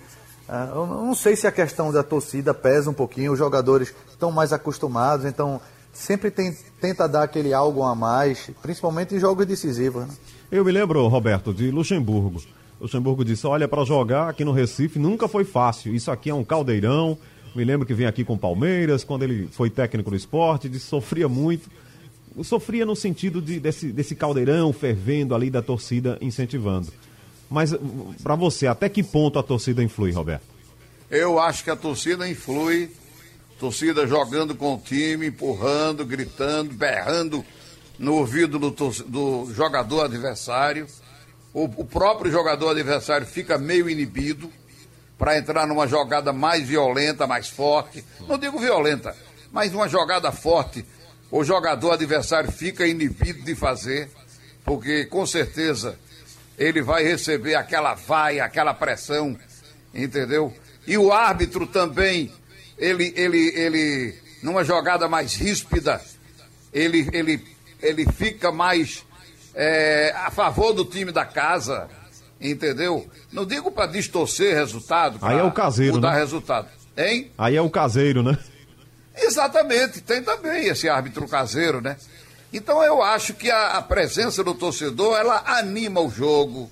Ah, 0.47 0.69
Eu 0.73 0.85
não 0.87 1.13
sei 1.15 1.35
se 1.35 1.45
a 1.47 1.51
questão 1.51 1.91
da 1.91 2.03
torcida 2.03 2.53
pesa 2.53 2.89
um 2.89 2.93
pouquinho, 2.93 3.31
os 3.33 3.37
jogadores 3.39 3.93
estão 4.09 4.31
mais 4.31 4.53
acostumados, 4.53 5.25
então 5.25 5.59
sempre 5.93 6.31
tem- 6.31 6.55
tenta 6.79 7.07
dar 7.07 7.23
aquele 7.23 7.53
algo 7.53 7.83
a 7.83 7.93
mais, 7.95 8.49
principalmente 8.61 9.15
em 9.15 9.19
jogos 9.19 9.45
decisivos. 9.45 10.03
Né? 10.07 10.13
Eu 10.51 10.63
me 10.63 10.71
lembro, 10.71 11.05
Roberto, 11.07 11.53
de 11.53 11.69
Luxemburgo. 11.71 12.41
Luxemburgo 12.79 13.25
disse: 13.25 13.45
Olha, 13.47 13.67
para 13.67 13.83
jogar 13.83 14.29
aqui 14.29 14.45
no 14.45 14.51
Recife 14.53 14.99
nunca 14.99 15.27
foi 15.27 15.43
fácil. 15.43 15.93
Isso 15.95 16.11
aqui 16.11 16.29
é 16.29 16.33
um 16.33 16.43
caldeirão. 16.43 17.17
Me 17.55 17.65
lembro 17.65 17.85
que 17.87 17.93
vem 17.93 18.05
aqui 18.05 18.23
com 18.23 18.37
Palmeiras, 18.37 19.03
quando 19.03 19.23
ele 19.23 19.47
foi 19.51 19.69
técnico 19.69 20.11
do 20.11 20.15
esporte, 20.15 20.69
disse 20.69 20.85
sofria 20.85 21.27
muito. 21.27 21.69
Sofria 22.43 22.85
no 22.85 22.95
sentido 22.95 23.41
de, 23.41 23.59
desse, 23.59 23.91
desse 23.91 24.15
caldeirão 24.15 24.71
fervendo 24.71 25.33
ali 25.33 25.49
da 25.49 25.61
torcida 25.61 26.17
incentivando. 26.21 26.91
Mas 27.49 27.73
para 28.21 28.35
você, 28.35 28.67
até 28.67 28.89
que 28.89 29.01
ponto 29.01 29.39
a 29.39 29.43
torcida 29.43 29.83
influi, 29.83 30.11
Roberto? 30.11 30.43
Eu 31.09 31.39
acho 31.39 31.63
que 31.63 31.69
a 31.69 31.75
torcida 31.75 32.27
influi, 32.27 32.91
torcida 33.59 34.05
jogando 34.05 34.53
com 34.53 34.75
o 34.75 34.77
time, 34.77 35.27
empurrando, 35.27 36.05
gritando, 36.05 36.73
berrando 36.73 37.45
no 37.97 38.15
ouvido 38.15 38.59
do, 38.59 38.69
do 38.69 39.53
jogador 39.53 40.05
adversário. 40.05 40.85
O, 41.53 41.63
o 41.63 41.85
próprio 41.85 42.31
jogador 42.31 42.69
adversário 42.69 43.25
fica 43.25 43.57
meio 43.57 43.89
inibido 43.89 44.51
para 45.17 45.37
entrar 45.37 45.65
numa 45.65 45.87
jogada 45.87 46.31
mais 46.31 46.67
violenta, 46.67 47.25
mais 47.25 47.47
forte. 47.47 48.03
Não 48.27 48.37
digo 48.37 48.59
violenta, 48.59 49.15
mas 49.51 49.73
uma 49.73 49.87
jogada 49.87 50.31
forte. 50.31 50.85
O 51.29 51.43
jogador 51.43 51.91
adversário 51.91 52.51
fica 52.51 52.87
inibido 52.87 53.43
de 53.43 53.53
fazer, 53.53 54.09
porque 54.63 55.05
com 55.05 55.25
certeza 55.25 55.97
ele 56.57 56.81
vai 56.81 57.03
receber 57.03 57.55
aquela 57.55 57.93
vaia, 57.93 58.43
aquela 58.43 58.73
pressão, 58.73 59.37
entendeu? 59.93 60.53
E 60.87 60.97
o 60.97 61.11
árbitro 61.11 61.67
também, 61.67 62.31
ele, 62.77 63.13
ele, 63.15 63.49
ele, 63.55 64.15
numa 64.41 64.63
jogada 64.63 65.07
mais 65.07 65.35
ríspida, 65.35 66.01
ele, 66.73 67.09
ele, 67.11 67.45
ele 67.81 68.05
fica 68.11 68.51
mais 68.51 69.05
é, 69.53 70.13
a 70.15 70.31
favor 70.31 70.71
do 70.71 70.85
time 70.85 71.11
da 71.11 71.25
casa, 71.25 71.89
entendeu? 72.39 73.05
Não 73.31 73.45
digo 73.45 73.69
para 73.71 73.87
distorcer 73.91 74.55
resultado, 74.55 75.19
Aí 75.21 75.37
é 75.37 75.43
o 75.43 75.51
caseiro, 75.51 75.95
mudar 75.95 76.13
né? 76.13 76.19
resultado, 76.19 76.67
hein? 76.95 77.31
Aí 77.37 77.55
é 77.55 77.61
o 77.61 77.69
caseiro, 77.69 78.23
né? 78.23 78.37
Exatamente, 79.41 80.01
tem 80.01 80.23
também 80.23 80.65
esse 80.67 80.89
árbitro 80.89 81.27
caseiro, 81.27 81.79
né? 81.79 81.95
Então 82.51 82.83
eu 82.83 83.03
acho 83.03 83.35
que 83.35 83.51
a, 83.51 83.73
a 83.77 83.81
presença 83.83 84.43
do 84.43 84.55
torcedor, 84.55 85.15
ela 85.15 85.43
anima 85.45 86.01
o 86.01 86.09
jogo, 86.09 86.71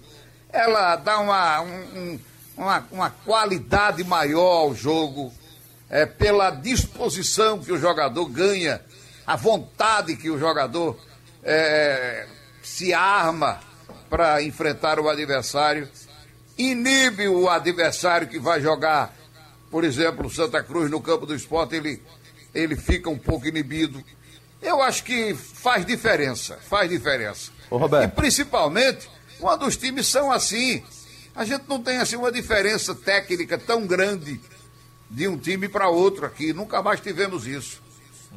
ela 0.52 0.96
dá 0.96 1.20
uma, 1.20 1.62
um- 1.62 1.68
um- 1.96 2.20
uma, 2.58 2.88
uma 2.92 3.10
qualidade 3.12 4.04
maior 4.04 4.62
ao 4.62 4.74
jogo, 4.74 5.32
é, 5.92 6.08
pela 6.08 6.50
disposição 6.50 7.60
que 7.60 7.72
o 7.72 7.78
jogador 7.78 8.26
ganha, 8.30 8.82
a 9.28 9.36
vontade 9.36 10.16
que 10.16 10.32
o 10.32 10.40
jogador 10.40 10.98
é, 11.44 12.26
se 12.64 12.96
arma 12.96 13.60
para 14.10 14.42
enfrentar 14.42 15.00
o 15.00 15.08
adversário, 15.08 15.88
inibe 16.58 17.28
o 17.28 17.48
adversário 17.48 18.28
que 18.28 18.40
vai 18.40 18.60
jogar 18.60 19.14
por 19.70 19.84
exemplo, 19.84 20.30
Santa 20.30 20.64
Cruz 20.64 20.90
no 20.90 21.02
campo 21.02 21.26
do 21.26 21.36
esporte, 21.36 21.76
ele, 21.76 22.02
ele 22.56 22.76
fica 22.76 23.10
um 23.10 23.18
pouco 23.18 23.46
inibido. 23.48 24.04
Eu 24.62 24.82
acho 24.82 25.04
que 25.04 25.36
faz 25.36 25.86
diferença, 25.86 26.58
faz 26.68 26.90
diferença. 26.90 27.52
Ô, 27.70 27.78
Roberto. 27.78 28.06
E 28.12 28.16
principalmente 28.16 29.08
quando 29.40 29.66
os 29.68 29.78
times 29.78 30.08
são 30.08 30.32
assim. 30.32 30.82
A 31.36 31.44
gente 31.44 31.66
não 31.68 31.82
tem 31.84 31.98
assim 31.98 32.16
uma 32.16 32.32
diferença 32.32 32.96
técnica 32.96 33.58
tão 33.58 33.86
grande 33.86 34.40
de 35.12 35.28
um 35.28 35.38
time 35.38 35.68
para 35.68 35.90
outro 35.90 36.26
aqui. 36.26 36.54
Nunca 36.54 36.82
mais 36.82 37.02
tivemos 37.02 37.46
isso. 37.46 37.84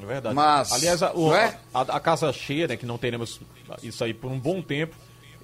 É 0.03 0.05
verdade. 0.05 0.35
Mas, 0.35 0.73
Aliás, 0.73 1.03
a, 1.03 1.13
o- 1.15 1.33
é? 1.35 1.59
a- 1.73 1.81
a 1.83 2.01
casa 2.01 2.33
cheia, 2.33 2.67
né, 2.69 2.77
que 2.77 2.85
não 2.85 2.99
teremos 2.99 3.41
isso 3.83 4.03
aí 4.03 4.13
por 4.13 4.31
um 4.33 4.39
bom 4.39 4.61
tempo, 4.61 4.97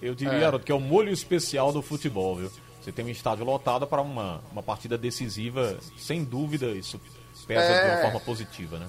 eu 0.02 0.14
diria, 0.14 0.48
É. 0.48 0.58
Que 0.58 0.72
é 0.72 0.74
o 0.74 0.80
molho 0.80 1.10
especial 1.12 1.72
do 1.72 1.80
futebol, 1.80 2.36
viu? 2.36 2.50
Você 2.82 2.92
tem 2.92 3.04
um 3.04 3.08
estádio 3.08 3.44
lotado 3.44 3.86
para 3.86 4.02
uma, 4.02 4.42
uma 4.52 4.62
partida 4.62 4.98
decisiva, 4.98 5.78
sem 5.96 6.22
dúvida, 6.24 6.66
isso 6.72 7.00
pesa 7.46 7.62
de 7.66 7.72
uma 7.72 7.98
É. 7.98 8.02
forma 8.02 8.20
positiva, 8.20 8.78
né? 8.78 8.86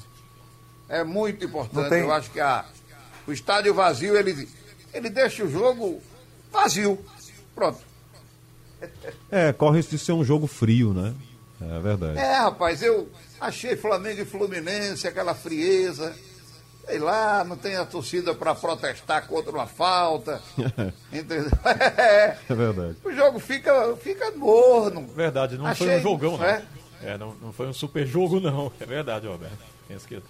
É 0.87 1.03
muito 1.03 1.45
importante. 1.45 1.89
Tem- 1.89 2.01
Eu 2.03 2.11
acho 2.11 2.29
que 2.31 2.39
a, 2.39 2.65
o 3.27 3.31
estádio 3.31 3.73
vazio, 3.73 4.15
ele, 4.15 4.47
ele 4.93 5.09
deixa 5.09 5.43
o 5.43 5.49
jogo 5.49 6.01
vazio. 6.51 7.03
Pronto. 7.53 7.79
É, 9.31 9.51
corre 9.53 9.81
de 9.81 9.97
ser 9.97 10.11
um 10.11 10.23
jogo 10.23 10.47
frio, 10.47 10.93
né? 10.93 11.13
É 11.61 11.79
verdade. 11.79 12.19
É, 12.19 12.35
rapaz, 12.37 12.81
eu 12.83 13.09
achei 13.39 13.75
Flamengo 13.75 14.21
e 14.21 14.25
Fluminense, 14.25 15.07
aquela 15.07 15.33
frieza. 15.33 16.13
Sei 16.85 16.99
lá, 16.99 17.43
não 17.43 17.57
tem 17.57 17.75
a 17.77 17.85
torcida 17.85 18.35
para 18.35 18.53
protestar 18.53 19.25
contra 19.27 19.51
uma 19.51 19.65
falta. 19.65 20.39
entendeu? 21.11 21.49
É, 21.97 22.37
É 22.47 22.53
verdade. 22.53 22.95
o 23.03 23.11
jogo 23.11 23.39
fica, 23.39 23.95
fica 23.97 24.29
morno. 24.31 25.07
Verdade, 25.07 25.57
não 25.57 25.63
foi 25.73 25.87
Achei, 25.87 25.99
um 25.99 26.01
jogão, 26.03 26.37
não. 26.37 26.45
é? 26.45 26.63
É, 27.05 27.17
não, 27.17 27.33
não 27.41 27.53
foi 27.53 27.67
um 27.67 27.73
super 27.73 28.05
jogo, 28.05 28.39
não. 28.39 28.71
É 28.79 28.85
verdade, 28.85 29.27
Roberto. 29.27 29.57
Penso 29.87 30.07
que... 30.07 30.21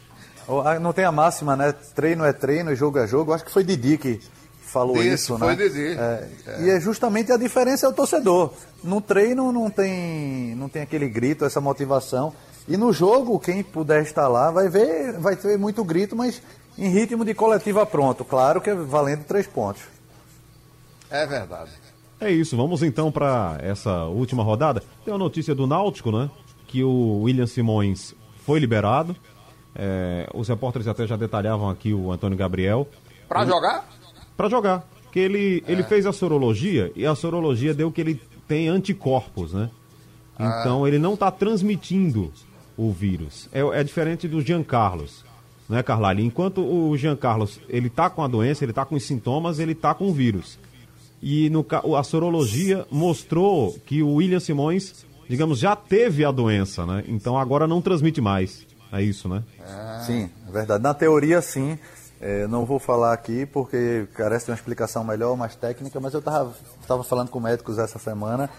Ah, 0.64 0.80
Não 0.80 0.94
tem 0.94 1.06
a 1.06 1.12
máxima, 1.12 1.56
né? 1.56 1.72
Treino 1.72 2.24
é 2.24 2.32
treino 2.34 2.72
e 2.72 2.76
jogo 2.76 3.00
é 3.00 3.08
jogo. 3.08 3.34
Acho 3.34 3.44
que 3.46 3.52
foi 3.52 3.64
Didi 3.64 3.98
que 3.98 4.22
falou 4.62 4.98
Isso, 4.98 5.34
isso, 5.34 5.38
foi 5.38 5.56
né? 5.56 5.56
Didi. 5.56 5.98
É, 5.98 6.30
E 6.62 6.70
é 6.70 6.80
justamente 6.80 7.32
a 7.32 7.38
diferença 7.38 7.86
é 7.86 7.90
o 7.90 7.94
torcedor. 7.94 8.54
No 8.84 9.00
treino 9.02 9.52
não 9.52 9.70
tem, 9.70 10.54
não 10.56 10.70
tem 10.70 10.82
aquele 10.82 11.08
grito, 11.08 11.46
essa 11.46 11.62
motivação. 11.62 12.34
E 12.68 12.76
no 12.78 12.92
jogo, 12.92 13.40
quem 13.40 13.64
puder 13.64 14.04
estar 14.04 14.28
lá 14.28 14.52
vai 14.52 14.68
ver, 14.68 15.14
vai 15.14 15.36
ter 15.36 15.58
muito 15.58 15.84
grito, 15.84 16.16
mas 16.16 16.42
em 16.78 16.90
ritmo 16.90 17.24
de 17.24 17.34
coletiva 17.34 17.86
pronto. 17.86 18.26
Claro 18.26 18.60
que 18.60 18.70
é 18.70 18.76
valendo 18.76 19.24
três 19.24 19.48
pontos. 19.48 19.82
É 21.10 21.26
verdade. 21.26 21.72
É 22.20 22.32
isso, 22.32 22.56
vamos 22.58 22.82
então 22.82 23.12
para 23.12 23.58
essa 23.62 24.06
última 24.06 24.44
rodada. 24.44 24.84
Tem 25.04 25.14
uma 25.14 25.20
notícia 25.20 25.54
do 25.54 25.68
Náutico, 25.68 26.12
né? 26.12 26.30
Que 26.68 26.84
o 26.84 27.22
William 27.24 27.48
Simões 27.48 28.16
foi 28.46 28.60
liberado. 28.60 29.16
É, 29.76 30.30
os 30.34 30.48
repórteres 30.48 30.88
até 30.88 31.06
já 31.06 31.16
detalhavam 31.16 31.70
aqui 31.70 31.94
o 31.94 32.12
Antônio 32.12 32.38
Gabriel. 32.38 32.88
Para 33.28 33.46
jogar? 33.46 33.90
Para 34.38 34.50
jogar. 34.50 34.88
Que 35.12 35.20
ele, 35.20 35.64
ele 35.68 35.84
fez 35.84 36.06
a 36.06 36.14
sorologia 36.14 36.92
e 36.96 37.06
a 37.06 37.16
sorologia 37.16 37.74
deu 37.74 37.92
que 37.92 38.02
ele 38.02 38.22
tem 38.48 38.68
anticorpos, 38.68 39.54
né? 39.54 39.70
Então 40.40 40.86
ele 40.86 41.00
não 41.00 41.14
está 41.14 41.32
transmitindo 41.32 42.32
o 42.78 42.92
vírus. 42.92 43.50
É, 43.52 43.62
é 43.62 43.84
diferente 43.84 44.28
do 44.28 44.42
Jean 44.42 44.64
Carlos, 44.64 45.24
né, 45.70 45.82
Carlalho? 45.82 46.20
Enquanto 46.22 46.62
o 46.62 46.96
Jean 46.98 47.16
Carlos 47.16 47.60
ele 47.70 47.90
tá 47.90 48.10
com 48.10 48.24
a 48.24 48.28
doença, 48.28 48.64
ele 48.64 48.74
tá 48.74 48.86
com 48.86 48.96
os 48.96 49.04
sintomas, 49.04 49.60
ele 49.60 49.74
tá 49.74 49.94
com 49.94 50.10
o 50.10 50.14
vírus. 50.14 50.60
E 51.22 51.50
no, 51.50 51.66
a 51.98 52.04
sorologia 52.04 52.86
mostrou 52.92 53.74
que 53.86 54.04
o 54.04 54.16
William 54.16 54.40
Simões, 54.40 55.06
digamos, 55.28 55.60
já 55.60 55.76
teve 55.76 56.24
a 56.26 56.32
doença, 56.32 56.86
né? 56.86 57.04
Então 57.08 57.38
agora 57.38 57.68
não 57.68 57.82
transmite 57.82 58.22
mais. 58.22 58.66
É 58.92 59.02
isso, 59.02 59.28
né? 59.28 59.44
Sim, 60.06 60.30
é 60.48 60.52
verdade. 60.52 60.84
Na 60.84 60.94
teoria, 60.94 61.42
sim. 61.42 61.78
É, 62.22 62.48
não 62.48 62.66
vou 62.66 62.80
falar 62.80 63.14
aqui 63.14 63.46
porque 63.46 64.08
carece 64.14 64.46
de 64.46 64.52
uma 64.52 64.56
explicação 64.56 65.04
melhor, 65.04 65.36
mais 65.36 65.54
técnica, 65.56 66.00
mas 66.00 66.14
eu 66.14 66.20
estava 66.20 67.04
falando 67.04 67.30
com 67.30 67.40
médicos 67.40 67.78
essa 67.78 68.00
semana. 68.00 68.50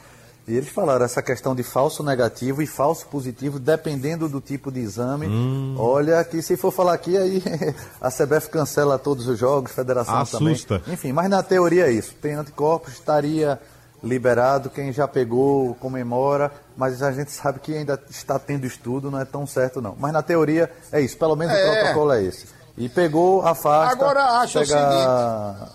E 0.46 0.54
eles 0.54 0.68
falaram 0.68 1.04
essa 1.04 1.20
questão 1.20 1.56
de 1.56 1.64
falso 1.64 2.04
negativo 2.04 2.62
e 2.62 2.66
falso 2.66 3.08
positivo, 3.08 3.58
dependendo 3.58 4.28
do 4.28 4.40
tipo 4.40 4.70
de 4.70 4.78
exame. 4.78 5.26
Hum. 5.26 5.74
Olha, 5.76 6.22
que 6.22 6.40
se 6.40 6.56
for 6.56 6.70
falar 6.70 6.94
aqui, 6.94 7.16
aí 7.16 7.42
a 8.00 8.10
CBF 8.10 8.50
cancela 8.50 8.96
todos 8.96 9.26
os 9.26 9.36
jogos, 9.36 9.72
federação 9.72 10.18
Assusta. 10.18 10.78
também. 10.78 10.94
Enfim, 10.94 11.12
mas 11.12 11.28
na 11.28 11.42
teoria 11.42 11.88
é 11.88 11.92
isso. 11.92 12.14
Tem 12.22 12.34
anticorpos, 12.34 12.92
estaria 12.92 13.60
liberado. 14.02 14.70
Quem 14.70 14.92
já 14.92 15.06
pegou, 15.08 15.74
comemora. 15.76 16.52
Mas 16.76 17.02
a 17.02 17.10
gente 17.12 17.30
sabe 17.32 17.58
que 17.60 17.74
ainda 17.74 18.00
está 18.10 18.38
tendo 18.38 18.66
estudo, 18.66 19.10
não 19.10 19.20
é 19.20 19.24
tão 19.24 19.46
certo 19.46 19.80
não. 19.80 19.96
Mas 19.98 20.12
na 20.12 20.22
teoria 20.22 20.70
é 20.92 21.00
isso. 21.00 21.16
Pelo 21.18 21.34
menos 21.36 21.54
o 21.54 21.58
É. 21.58 21.80
protocolo 21.80 22.12
é 22.12 22.22
esse. 22.22 22.46
E 22.76 22.88
pegou, 22.88 23.40
afasta. 23.46 23.92
Agora, 23.92 24.22
acho 24.40 24.58
o 24.58 24.62
pega... 24.66 25.68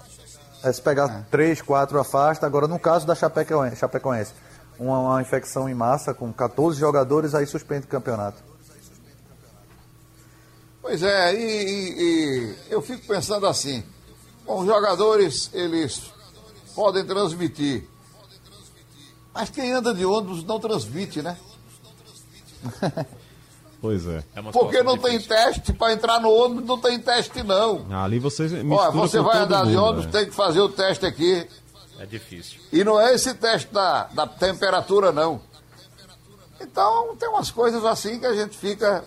É, 0.64 0.72
se 0.72 0.80
pegar 0.82 1.26
três, 1.32 1.60
quatro, 1.62 2.00
afasta. 2.00 2.46
Agora, 2.46 2.68
no 2.68 2.78
caso 2.78 3.08
da 3.08 3.16
Chapecoense, 3.16 3.78
Chapecoense 3.78 4.32
uma, 4.80 5.00
uma 5.00 5.22
infecção 5.22 5.68
em 5.68 5.74
massa 5.74 6.14
com 6.14 6.32
14 6.32 6.80
jogadores, 6.80 7.34
aí 7.34 7.46
suspende 7.48 7.86
o 7.86 7.90
campeonato. 7.90 8.38
Pois 10.82 11.04
é, 11.04 11.34
e, 11.34 11.40
e- 11.40 11.94
e 12.00 12.56
eu 12.70 12.82
fico 12.82 13.06
pensando 13.08 13.46
assim, 13.46 13.84
bom, 14.46 14.62
os 14.62 14.66
jogadores, 14.68 15.50
eles 15.54 16.12
podem 16.76 17.06
transmitir, 17.06 17.88
mas 19.34 19.50
quem 19.50 19.72
anda 19.72 19.94
de 19.94 20.06
ônibus 20.06 20.44
não 20.44 20.60
transmite, 20.60 21.22
né? 21.22 21.38
Pois 23.82 24.06
é. 24.06 24.24
É 24.36 24.42
Porque 24.44 24.84
não 24.84 24.96
tem 24.96 25.18
difícil. 25.18 25.36
teste, 25.36 25.74
para 25.74 25.94
entrar 25.94 26.20
no 26.20 26.30
ônibus 26.30 26.66
não 26.66 26.78
tem 26.78 27.00
teste 27.00 27.42
não. 27.42 27.88
Ali 27.92 28.20
você 28.20 28.44
mistura 28.44 28.76
Olha, 28.76 28.92
você 28.92 29.18
com 29.18 29.24
vai 29.24 29.40
todo 29.40 29.46
andar 29.46 29.64
de 29.66 29.72
mundo, 29.72 29.84
ônibus, 29.84 30.06
né? 30.06 30.12
tem 30.12 30.26
que 30.26 30.36
fazer 30.36 30.60
o 30.60 30.70
teste 30.70 31.06
aqui. 31.06 31.48
É 31.98 32.06
difícil. 32.06 32.62
E 32.72 32.84
não 32.84 33.02
é 33.02 33.16
esse 33.16 33.34
teste 33.34 33.74
da, 33.74 34.04
da 34.06 34.28
temperatura, 34.28 35.12
não. 35.12 35.42
Então, 36.60 37.16
tem 37.16 37.28
umas 37.28 37.50
coisas 37.50 37.84
assim 37.84 38.20
que 38.20 38.26
a 38.26 38.36
gente 38.36 38.56
fica. 38.56 39.04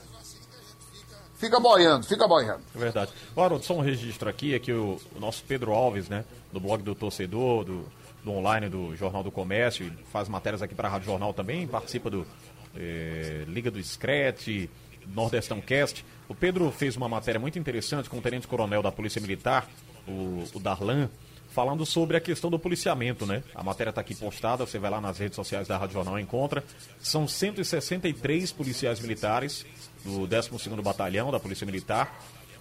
Fica 1.36 1.60
boiando, 1.60 2.06
fica 2.06 2.26
boiando. 2.26 2.62
É 2.74 2.78
verdade. 2.78 3.12
Haroldo, 3.36 3.64
só 3.64 3.74
um 3.74 3.80
registro 3.80 4.28
aqui, 4.28 4.54
é 4.54 4.58
que 4.58 4.72
o, 4.72 4.98
o 5.14 5.20
nosso 5.20 5.44
Pedro 5.46 5.72
Alves, 5.72 6.08
né, 6.08 6.24
do 6.52 6.58
blog 6.58 6.82
do 6.82 6.94
torcedor, 6.94 7.64
do, 7.64 7.84
do 8.24 8.32
online 8.32 8.68
do 8.68 8.96
Jornal 8.96 9.22
do 9.22 9.30
Comércio, 9.30 9.92
faz 10.10 10.28
matérias 10.28 10.62
aqui 10.62 10.74
para 10.74 10.88
a 10.88 10.90
Rádio 10.90 11.06
Jornal 11.06 11.34
também, 11.34 11.66
participa 11.66 12.08
do 12.08 12.26
eh, 12.74 13.44
Liga 13.46 13.70
do 13.70 13.82
Scratch, 13.82 14.68
Nordestão 15.06 15.60
Cast. 15.60 16.04
O 16.28 16.34
Pedro 16.34 16.70
fez 16.70 16.96
uma 16.96 17.08
matéria 17.08 17.38
muito 17.38 17.58
interessante 17.58 18.08
com 18.08 18.18
o 18.18 18.22
Tenente 18.22 18.48
Coronel 18.48 18.82
da 18.82 18.90
Polícia 18.90 19.20
Militar, 19.20 19.68
o, 20.08 20.44
o 20.54 20.58
Darlan, 20.58 21.10
falando 21.50 21.84
sobre 21.86 22.16
a 22.16 22.20
questão 22.20 22.50
do 22.50 22.58
policiamento, 22.58 23.26
né? 23.26 23.42
A 23.54 23.62
matéria 23.62 23.90
está 23.90 24.00
aqui 24.00 24.14
postada, 24.14 24.66
você 24.66 24.78
vai 24.78 24.90
lá 24.90 25.00
nas 25.00 25.18
redes 25.18 25.36
sociais 25.36 25.68
da 25.68 25.76
Rádio 25.76 25.94
Jornal 25.94 26.18
e 26.18 26.22
encontra. 26.22 26.64
São 26.98 27.28
163 27.28 28.50
policiais 28.52 28.98
militares 29.00 29.64
do 30.04 30.26
12º 30.26 30.82
Batalhão 30.82 31.30
da 31.30 31.38
Polícia 31.38 31.64
Militar. 31.64 32.12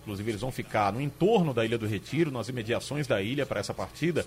Inclusive, 0.01 0.32
eles 0.32 0.41
vão 0.41 0.51
ficar 0.51 0.91
no 0.91 1.01
entorno 1.01 1.53
da 1.53 1.66
Ilha 1.66 1.78
do 1.78 1.88
Retiro, 1.88 2.30
nas 2.30 2.49
imediações 2.49 3.07
da 3.07 3.22
ilha 3.22 3.45
para 3.45 3.61
essa 3.61 3.74
partida, 3.74 4.26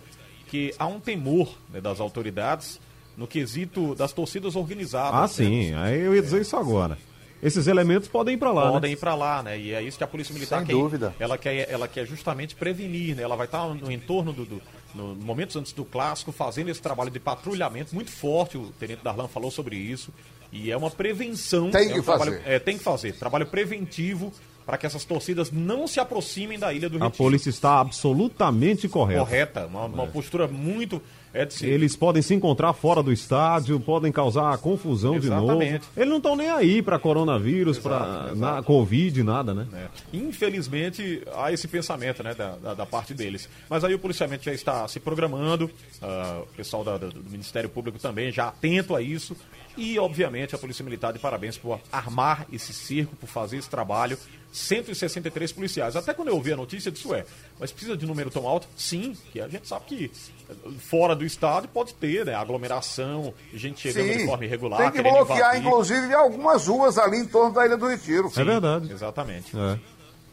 que 0.49 0.75
há 0.79 0.87
um 0.87 1.01
temor 1.01 1.55
né, 1.73 1.81
das 1.81 2.01
autoridades 2.01 2.81
no 3.17 3.27
quesito 3.27 3.95
das 3.95 4.13
torcidas 4.13 4.57
organizadas. 4.57 5.15
Ah, 5.15 5.23
né? 5.23 5.29
sim. 5.29 5.75
Aí 5.75 6.01
eu 6.01 6.15
ia 6.15 6.23
dizer 6.23 6.41
isso 6.43 6.57
agora. 6.57 6.99
Esses 7.43 7.67
elementos 7.67 8.09
podem 8.09 8.35
ir 8.35 8.39
pra 8.39 8.51
lá, 8.51 8.71
podem 8.73 8.91
né? 8.91 8.95
ir 8.95 8.99
para 8.99 9.15
lá, 9.15 9.43
né? 9.43 9.59
E 9.59 9.73
é 9.73 9.83
isso 9.83 9.99
que 9.99 10.05
a 10.05 10.07
Polícia 10.07 10.33
Militar 10.33 10.59
Sem 10.59 10.67
quer. 10.69 10.73
dúvida. 10.73 11.15
Ela 11.21 11.37
quer, 11.37 11.71
ela 11.71 11.87
quer 11.87 12.07
justamente 12.07 12.55
prevenir, 12.55 13.15
né? 13.15 13.23
Ela 13.23 13.37
vai 13.37 13.47
estar 13.47 13.67
no 13.69 13.93
entorno 13.93 14.33
do, 14.33 14.45
do 14.47 14.63
no 14.95 15.15
momentos 15.15 15.55
antes 15.55 15.73
do 15.73 15.85
clássico, 15.85 16.33
fazendo 16.33 16.71
esse 16.71 16.81
trabalho 16.81 17.11
de 17.11 17.21
patrulhamento 17.21 17.95
muito 17.95 18.11
forte. 18.11 18.57
O 18.57 18.73
Tenente 18.79 19.05
Darlan 19.05 19.29
falou 19.29 19.51
sobre 19.51 19.77
isso. 19.77 20.11
E 20.51 20.71
é 20.73 20.77
uma 20.77 20.91
prevenção. 20.91 21.71
Tem 21.71 21.91
é 21.91 21.93
que 21.93 22.01
um 22.01 22.03
trabalho- 22.03 22.33
fazer. 22.39 22.49
é, 22.51 22.59
tem 22.59 22.79
que 22.79 22.83
fazer. 22.85 23.13
Trabalho 23.15 23.47
preventivo 23.47 24.33
para 24.67 24.77
que 24.77 24.85
essas 24.85 25.05
torcidas 25.05 25.53
não 25.53 25.87
se 25.87 26.01
aproximem 26.01 26.59
da 26.59 26.73
Ilha 26.73 26.89
do 26.91 26.97
A 26.99 27.05
Retiro. 27.07 27.17
polícia 27.25 27.49
está 27.49 27.79
absolutamente 27.81 28.89
correta. 28.89 29.21
correta, 29.21 29.67
uma, 29.67 29.85
uma 29.85 30.07
postura 30.09 30.49
muito 30.49 31.01
é 31.33 31.47
Eles 31.63 31.95
podem 31.95 32.23
se 32.23 32.33
encontrar 32.35 32.73
fora 32.73 33.03
do 33.03 33.13
estádio, 33.13 33.79
podem 33.79 34.11
causar 34.11 34.57
confusão 34.57 35.19
de 35.21 35.29
novo. 35.29 35.45
Exatamente. 35.53 35.87
Eles 35.95 36.09
não 36.09 36.17
estão 36.17 36.35
nem 36.35 36.49
aí 36.49 36.81
para 36.81 36.99
coronavírus, 36.99 37.79
para 37.79 38.35
na 38.35 38.63
Covid, 38.63 39.23
nada, 39.23 39.53
né? 39.53 39.67
né? 39.71 39.89
Infelizmente, 40.15 41.23
há 41.35 41.53
esse 41.53 41.69
pensamento 41.69 42.23
né, 42.23 42.35
da, 42.35 42.57
da, 42.57 42.75
da 42.75 42.87
parte 42.87 43.13
deles. 43.13 43.49
Mas 43.69 43.85
aí 43.85 43.95
o 43.95 43.99
policiamento 43.99 44.45
já 44.45 44.53
está 44.55 44.87
se 44.89 44.99
programando, 44.99 45.71
ah, 46.01 46.41
o 46.43 46.57
pessoal 46.57 46.83
da- 46.83 46.97
do 46.97 47.23
Ministério 47.31 47.69
Público 47.69 47.99
também 47.99 48.33
já 48.33 48.49
atento 48.49 48.95
a 48.97 49.03
isso. 49.03 49.37
E, 49.77 49.99
obviamente, 49.99 50.55
a 50.55 50.59
Polícia 50.59 50.85
Militar 50.85 51.13
de 51.13 51.19
parabéns 51.19 51.59
por 51.59 51.79
armar 51.93 52.47
esse 52.53 52.73
circo, 52.73 53.15
por 53.17 53.29
fazer 53.29 53.59
esse 53.59 53.69
trabalho. 53.69 54.19
163 54.53 55.53
policiais. 55.53 55.97
Até 55.97 56.15
quando 56.15 56.29
eu 56.29 56.35
ouvi 56.35 56.51
a 56.53 56.57
notícia, 56.57 56.89
eu 56.89 56.93
disse, 56.93 57.07
ué, 57.07 57.27
mas 57.61 57.71
precisa 57.73 57.95
de 57.95 58.07
número 58.07 58.31
tão 58.31 58.49
alto? 58.49 58.67
Sim, 58.75 59.15
que 59.31 59.39
a 59.41 59.49
gente 59.49 59.69
sabe 59.69 59.85
que 59.85 60.11
eh, 60.49 60.55
fora 60.79 61.15
do 61.15 61.27
estádio 61.27 61.69
pode 61.69 61.93
ter, 61.95 62.25
né? 62.25 62.35
Aglomeração, 62.35 63.35
gente 63.53 63.81
chegando 63.81 64.17
de 64.17 64.25
forma 64.25 64.45
irregular. 64.47 64.91
tem 64.91 65.03
que 65.03 65.03
bloquear, 65.11 65.39
invadir. 65.57 65.67
inclusive, 65.67 66.15
algumas 66.15 66.67
ruas 66.67 66.97
ali 66.97 67.19
em 67.19 67.27
torno 67.27 67.53
da 67.53 67.67
Ilha 67.67 67.77
do 67.77 67.87
Retiro. 67.87 68.33
É 68.35 68.45
verdade. 68.45 68.91
Exatamente. 68.91 69.55
É. 69.55 69.79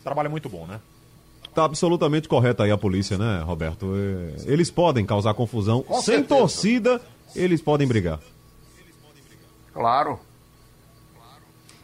Trabalho 0.04 0.32
muito 0.32 0.48
bom, 0.48 0.66
né? 0.68 0.80
Tá 1.54 1.66
absolutamente 1.66 2.28
correta 2.30 2.64
aí 2.64 2.72
a 2.72 2.78
polícia, 2.78 3.18
né, 3.18 3.42
Roberto? 3.46 3.94
É, 3.96 4.52
Eles 4.52 4.72
podem 4.72 5.06
causar 5.06 5.34
confusão. 5.34 5.84
Com 5.84 5.96
Sem 6.02 6.16
certeza. 6.20 6.40
torcida, 6.40 7.02
eles 7.36 7.62
podem 7.62 7.86
brigar. 7.88 8.20
Claro. 9.74 10.20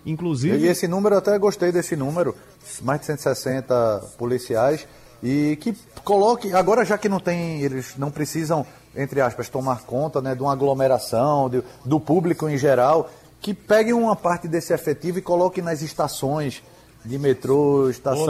Inclusive. 0.06 0.58
E 0.58 0.68
esse 0.68 0.88
número, 0.88 1.16
eu 1.16 1.20
até 1.20 1.38
gostei 1.38 1.72
desse 1.72 1.96
número, 1.96 2.36
mais 2.82 3.00
de 3.02 3.06
160 3.08 4.00
policiais, 4.18 4.88
e 5.22 5.58
que 5.60 5.76
coloque, 6.04 6.54
agora 6.54 6.86
já 6.86 6.98
que 6.98 7.10
não 7.10 7.20
tem, 7.20 7.62
eles 7.62 7.96
não 7.98 8.10
precisam, 8.10 8.66
entre 8.96 9.20
aspas, 9.22 9.50
tomar 9.50 9.82
conta 9.82 10.22
né, 10.22 10.34
de 10.36 10.42
uma 10.42 10.54
aglomeração, 10.54 11.50
de- 11.50 11.64
do 11.84 12.00
público 12.00 12.48
em 12.48 12.58
geral, 12.58 13.10
que 13.42 13.54
peguem 13.54 13.94
uma 13.94 14.16
parte 14.16 14.48
desse 14.48 14.74
efetivo 14.74 15.20
e 15.20 15.22
coloquem 15.22 15.64
nas 15.64 15.82
estações 15.82 16.64
de 17.06 17.18
metrô, 17.18 17.90
estação 17.90 18.26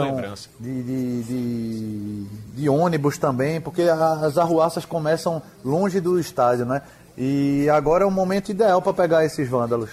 de, 0.60 0.82
de, 0.82 1.22
de, 1.24 2.24
de 2.54 2.68
ônibus 2.68 3.18
também, 3.18 3.60
porque 3.60 3.82
as 3.82 4.38
arruaças 4.38 4.84
começam 4.84 5.42
longe 5.64 6.00
do 6.00 6.18
estádio, 6.20 6.64
né? 6.64 6.82
E 7.16 7.68
agora 7.70 8.04
é 8.04 8.06
o 8.06 8.10
momento 8.10 8.50
ideal 8.50 8.80
para 8.80 8.92
pegar 8.92 9.24
esses 9.24 9.48
vândalos. 9.48 9.90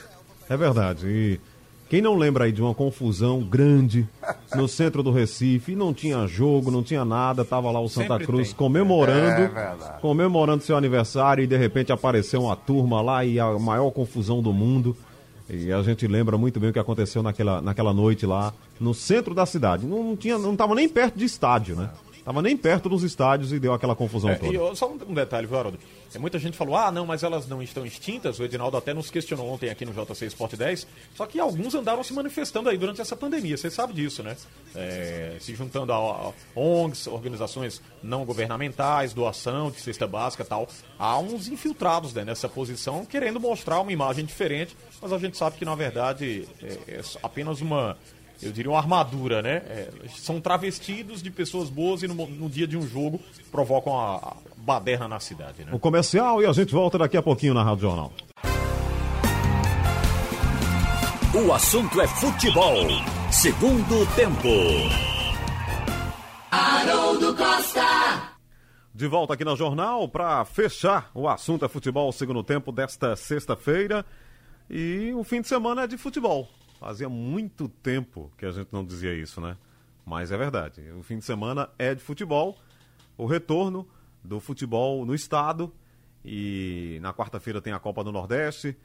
É 0.50 0.56
verdade. 0.56 1.08
E 1.08 1.40
quem 1.90 2.02
não 2.02 2.16
lembra 2.16 2.46
aí 2.46 2.52
de 2.52 2.62
uma 2.62 2.74
confusão 2.74 3.42
grande 3.42 4.08
no 4.56 4.68
centro 4.68 5.02
do 5.04 5.12
Recife, 5.12 5.76
não 5.76 5.94
tinha 5.94 6.26
jogo, 6.28 6.72
não 6.72 6.84
tinha 6.84 7.04
nada, 7.04 7.44
tava 7.46 7.70
lá 7.72 7.80
o 7.80 7.90
Santa 7.90 8.14
Sempre 8.14 8.26
Cruz 8.28 8.50
tem. 8.50 8.58
comemorando, 8.58 9.42
É 9.44 9.48
verdade. 9.48 10.02
comemorando 10.02 10.64
seu 10.64 10.78
aniversário 10.78 11.44
e 11.44 11.48
de 11.48 11.58
repente 11.58 11.92
apareceu 11.92 12.42
uma 12.44 12.56
turma 12.56 13.02
lá 13.02 13.26
e 13.26 13.40
a 13.40 13.58
maior 13.60 13.90
confusão 13.92 14.42
do 14.42 14.54
mundo. 14.54 14.96
E 15.50 15.72
a 15.72 15.82
gente 15.82 16.06
lembra 16.08 16.38
muito 16.38 16.60
bem 16.60 16.70
o 16.72 16.74
que 16.74 16.80
aconteceu 16.80 17.24
naquela, 17.24 17.62
naquela 17.62 17.94
noite 17.94 18.26
lá 18.26 18.54
no 18.82 18.94
centro 18.94 19.34
da 19.34 19.46
cidade. 19.46 19.86
Não, 19.86 20.04
não 20.04 20.16
tinha, 20.18 20.38
não 20.38 20.58
tava 20.58 20.76
nem 20.76 20.90
perto 20.90 21.18
de 21.18 21.24
estádio, 21.24 21.76
né? 21.78 21.90
Tava 22.28 22.42
nem 22.42 22.58
perto 22.58 22.90
dos 22.90 23.04
estádios 23.04 23.54
e 23.54 23.60
deu 23.60 23.74
aquela 23.74 23.96
confusão 23.96 24.30
É, 24.32 24.36
toda. 24.36 24.52
e 24.54 24.76
só 24.76 24.92
um, 24.92 25.00
um 25.08 25.14
detalhe, 25.14 25.48
viu, 25.48 25.58
Haroldo? 25.58 25.80
É, 26.14 26.20
muita 26.20 26.38
gente 26.38 26.58
falou, 26.58 26.76
ah, 26.76 26.92
não, 26.92 27.06
mas 27.06 27.24
elas 27.24 27.48
não 27.48 27.64
estão 27.64 27.86
extintas. 27.86 28.38
O 28.38 28.44
Edinaldo 28.44 28.76
até 28.76 28.94
nos 28.94 29.10
questionou 29.10 29.50
ontem 29.50 29.70
aqui 29.70 29.86
no 29.86 29.94
JC 29.94 30.26
Sport 30.26 30.56
10. 30.56 30.86
Só 31.16 31.26
que 31.26 31.40
alguns 31.40 31.74
andaram 31.74 32.04
se 32.04 32.12
manifestando 32.12 32.68
aí 32.68 32.78
durante 32.78 33.00
essa 33.00 33.16
pandemia. 33.16 33.56
Você 33.56 33.72
sabe 33.72 33.94
disso, 33.94 34.24
né? 34.24 34.36
É, 34.76 35.38
se 35.40 35.56
juntando 35.56 35.94
a, 35.94 35.96
a 35.96 36.34
ONGs, 36.54 37.08
organizações 37.08 37.82
não 38.04 38.26
governamentais, 38.26 39.14
doação 39.14 39.72
de 39.72 39.80
cesta 39.80 40.06
básica 40.06 40.44
e 40.44 40.48
tal. 40.48 40.68
Há 41.00 41.18
uns 41.20 41.48
infiltrados 41.48 42.14
né, 42.14 42.26
nessa 42.26 42.50
posição 42.50 43.06
querendo 43.06 43.40
mostrar 43.40 43.80
uma 43.80 43.94
imagem 43.94 44.26
diferente. 44.26 44.76
Mas 45.02 45.14
a 45.14 45.18
gente 45.18 45.38
sabe 45.38 45.56
que, 45.58 45.64
na 45.64 45.76
verdade, 45.76 46.46
é, 46.62 46.96
é 46.96 47.02
apenas 47.24 47.62
uma 47.62 47.96
eu 48.42 48.52
diria 48.52 48.72
uma 48.72 48.78
armadura, 48.78 49.42
né? 49.42 49.56
É, 49.68 49.90
são 50.16 50.40
travestidos 50.40 51.22
de 51.22 51.32
pessoas 51.32 51.70
boas 51.70 52.04
e 52.04 52.08
no, 52.08 52.14
no 52.14 52.50
dia 52.50 52.68
de 52.68 52.78
um 52.78 52.88
jogo 52.88 53.20
provocam 53.52 54.00
a, 54.00 54.16
a 54.16 54.36
baderna 54.58 55.08
na 55.08 55.20
cidade, 55.20 55.64
né? 55.64 55.72
O 55.74 55.80
comercial 55.80 56.42
e 56.42 56.46
a 56.46 56.54
gente 56.54 56.72
volta 56.72 56.98
daqui 56.98 57.18
a 57.18 57.22
pouquinho 57.22 57.54
na 57.54 57.64
Rádio 57.64 57.82
Jornal. 57.82 58.14
O 61.34 61.54
assunto 61.54 62.02
é 62.02 62.08
futebol. 62.08 62.76
Segundo 63.32 64.16
tempo. 64.16 64.48
Haroldo 66.50 67.36
Costa. 67.36 68.38
De 68.94 69.06
volta 69.06 69.36
aqui 69.36 69.46
na 69.46 69.54
Jornal 69.54 70.08
para 70.10 70.44
fechar 70.46 71.12
o 71.14 71.30
assunto 71.30 71.64
é 71.64 71.68
futebol 71.68 72.12
segundo 72.12 72.44
tempo 72.44 72.72
desta 72.72 73.16
sexta-feira. 73.16 74.04
E 74.68 75.14
o 75.14 75.24
fim 75.24 75.42
de 75.42 75.48
semana 75.48 75.84
é 75.84 75.88
de 75.88 75.98
futebol. 75.98 76.50
Fazia 76.80 77.10
muito 77.10 77.68
tempo 77.68 78.32
que 78.38 78.46
a 78.46 78.52
gente 78.52 78.70
não 78.72 78.86
dizia 78.86 79.14
isso, 79.14 79.42
né? 79.42 79.58
Mas 80.06 80.32
é 80.32 80.38
verdade. 80.38 80.82
O 80.92 81.04
fim 81.04 81.18
de 81.18 81.26
semana 81.26 81.70
é 81.78 81.94
de 81.94 82.02
futebol. 82.02 82.58
O 83.18 83.26
retorno 83.26 83.88
do 84.24 84.40
futebol 84.40 85.06
no 85.06 85.16
estado. 85.16 85.74
E 86.24 87.00
na 87.02 87.14
quarta-feira 87.14 87.62
tem 87.62 87.74
a 87.74 87.80
Copa 87.80 88.04
do 88.04 88.12
Nordeste. 88.12 88.78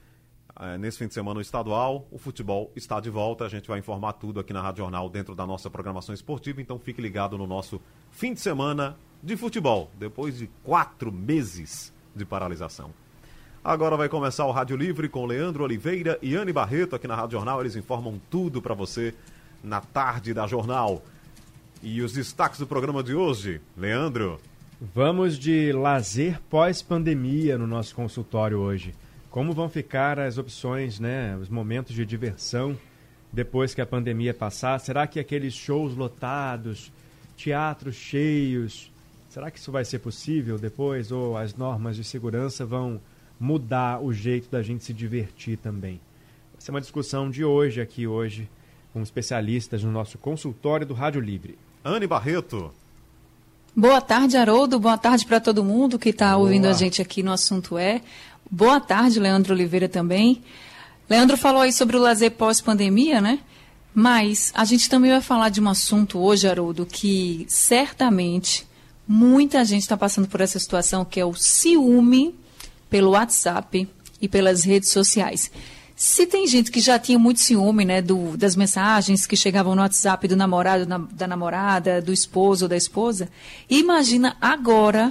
É, 0.58 0.76
nesse 0.76 0.98
fim 0.98 1.06
de 1.06 1.14
semana 1.14 1.38
o 1.38 1.42
estadual, 1.42 2.06
o 2.10 2.18
futebol 2.18 2.72
está 2.76 3.00
de 3.00 3.10
volta. 3.10 3.44
A 3.44 3.48
gente 3.48 3.68
vai 3.68 3.78
informar 3.78 4.14
tudo 4.14 4.40
aqui 4.40 4.52
na 4.52 4.62
Rádio 4.62 4.84
Jornal 4.84 5.08
dentro 5.08 5.34
da 5.34 5.46
nossa 5.46 5.70
programação 5.70 6.14
esportiva. 6.14 6.60
Então 6.60 6.78
fique 6.78 7.00
ligado 7.00 7.36
no 7.36 7.46
nosso 7.46 7.80
fim 8.10 8.34
de 8.34 8.40
semana 8.40 8.96
de 9.22 9.36
futebol, 9.36 9.90
depois 9.98 10.38
de 10.38 10.48
quatro 10.62 11.12
meses 11.12 11.92
de 12.14 12.24
paralisação. 12.24 12.92
Agora 13.64 13.96
vai 13.96 14.08
começar 14.08 14.44
o 14.44 14.50
Rádio 14.50 14.76
Livre 14.76 15.08
com 15.08 15.24
Leandro 15.24 15.62
Oliveira 15.62 16.18
e 16.20 16.34
Anne 16.34 16.52
Barreto 16.52 16.96
aqui 16.96 17.06
na 17.06 17.14
Rádio 17.14 17.38
Jornal. 17.38 17.60
Eles 17.60 17.76
informam 17.76 18.20
tudo 18.28 18.60
para 18.60 18.74
você 18.74 19.14
na 19.62 19.80
tarde 19.80 20.34
da 20.34 20.48
jornal. 20.48 21.00
E 21.80 22.02
os 22.02 22.12
destaques 22.12 22.58
do 22.58 22.66
programa 22.66 23.04
de 23.04 23.14
hoje, 23.14 23.60
Leandro. 23.76 24.40
Vamos 24.80 25.38
de 25.38 25.70
lazer 25.70 26.40
pós-pandemia 26.50 27.56
no 27.56 27.68
nosso 27.68 27.94
consultório 27.94 28.58
hoje. 28.58 28.96
Como 29.30 29.52
vão 29.52 29.68
ficar 29.68 30.18
as 30.18 30.38
opções, 30.38 30.98
né, 30.98 31.38
os 31.40 31.48
momentos 31.48 31.94
de 31.94 32.04
diversão 32.04 32.76
depois 33.32 33.74
que 33.74 33.80
a 33.80 33.86
pandemia 33.86 34.34
passar? 34.34 34.80
Será 34.80 35.06
que 35.06 35.20
aqueles 35.20 35.54
shows 35.54 35.94
lotados, 35.94 36.90
teatros 37.36 37.94
cheios, 37.94 38.90
será 39.28 39.52
que 39.52 39.60
isso 39.60 39.70
vai 39.70 39.84
ser 39.84 40.00
possível 40.00 40.58
depois 40.58 41.12
ou 41.12 41.36
as 41.36 41.54
normas 41.54 41.94
de 41.94 42.02
segurança 42.02 42.66
vão 42.66 43.00
mudar 43.42 44.00
o 44.00 44.12
jeito 44.12 44.48
da 44.48 44.62
gente 44.62 44.84
se 44.84 44.92
divertir 44.94 45.58
também. 45.58 46.00
Essa 46.56 46.70
é 46.70 46.72
uma 46.72 46.80
discussão 46.80 47.28
de 47.28 47.44
hoje, 47.44 47.80
aqui 47.80 48.06
hoje, 48.06 48.48
com 48.92 49.02
especialistas 49.02 49.82
no 49.82 49.90
nosso 49.90 50.16
consultório 50.16 50.86
do 50.86 50.94
Rádio 50.94 51.20
Livre. 51.20 51.58
Anne 51.84 52.06
Barreto. 52.06 52.72
Boa 53.74 54.00
tarde, 54.00 54.36
Haroldo. 54.36 54.78
Boa 54.78 54.96
tarde 54.96 55.26
para 55.26 55.40
todo 55.40 55.64
mundo 55.64 55.98
que 55.98 56.10
está 56.10 56.36
ouvindo 56.36 56.66
a 56.66 56.72
gente 56.72 57.02
aqui 57.02 57.20
no 57.20 57.32
Assunto 57.32 57.76
É. 57.76 58.00
Boa 58.48 58.78
tarde, 58.78 59.18
Leandro 59.18 59.54
Oliveira 59.54 59.88
também. 59.88 60.40
Leandro 61.10 61.36
falou 61.36 61.62
aí 61.62 61.72
sobre 61.72 61.96
o 61.96 62.00
lazer 62.00 62.30
pós-pandemia, 62.30 63.20
né? 63.20 63.40
Mas 63.92 64.52
a 64.54 64.64
gente 64.64 64.88
também 64.88 65.10
vai 65.10 65.20
falar 65.20 65.48
de 65.48 65.60
um 65.60 65.68
assunto 65.68 66.20
hoje, 66.20 66.46
Haroldo, 66.46 66.86
que 66.86 67.44
certamente 67.48 68.68
muita 69.08 69.64
gente 69.64 69.82
está 69.82 69.96
passando 69.96 70.28
por 70.28 70.40
essa 70.40 70.60
situação, 70.60 71.04
que 71.04 71.18
é 71.18 71.24
o 71.24 71.34
ciúme 71.34 72.40
pelo 72.92 73.12
WhatsApp 73.12 73.88
e 74.20 74.28
pelas 74.28 74.64
redes 74.64 74.90
sociais. 74.90 75.50
Se 75.96 76.26
tem 76.26 76.46
gente 76.46 76.70
que 76.70 76.78
já 76.78 76.98
tinha 76.98 77.18
muito 77.18 77.40
ciúme, 77.40 77.86
né, 77.86 78.02
do, 78.02 78.36
das 78.36 78.54
mensagens 78.54 79.26
que 79.26 79.34
chegavam 79.34 79.74
no 79.74 79.80
WhatsApp 79.80 80.28
do 80.28 80.36
namorado, 80.36 80.84
na, 80.84 80.98
da 80.98 81.26
namorada, 81.26 82.02
do 82.02 82.12
esposo 82.12 82.66
ou 82.66 82.68
da 82.68 82.76
esposa, 82.76 83.30
imagina 83.70 84.36
agora 84.38 85.10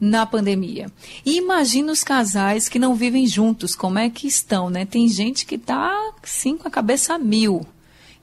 na 0.00 0.24
pandemia. 0.24 0.86
E 1.22 1.36
imagina 1.36 1.92
os 1.92 2.02
casais 2.02 2.66
que 2.66 2.78
não 2.78 2.94
vivem 2.94 3.26
juntos, 3.26 3.76
como 3.76 3.98
é 3.98 4.08
que 4.08 4.26
estão, 4.26 4.70
né? 4.70 4.86
Tem 4.86 5.06
gente 5.06 5.44
que 5.44 5.56
está, 5.56 5.94
sim, 6.22 6.56
com 6.56 6.66
a 6.66 6.70
cabeça 6.70 7.14
a 7.14 7.18
mil. 7.18 7.66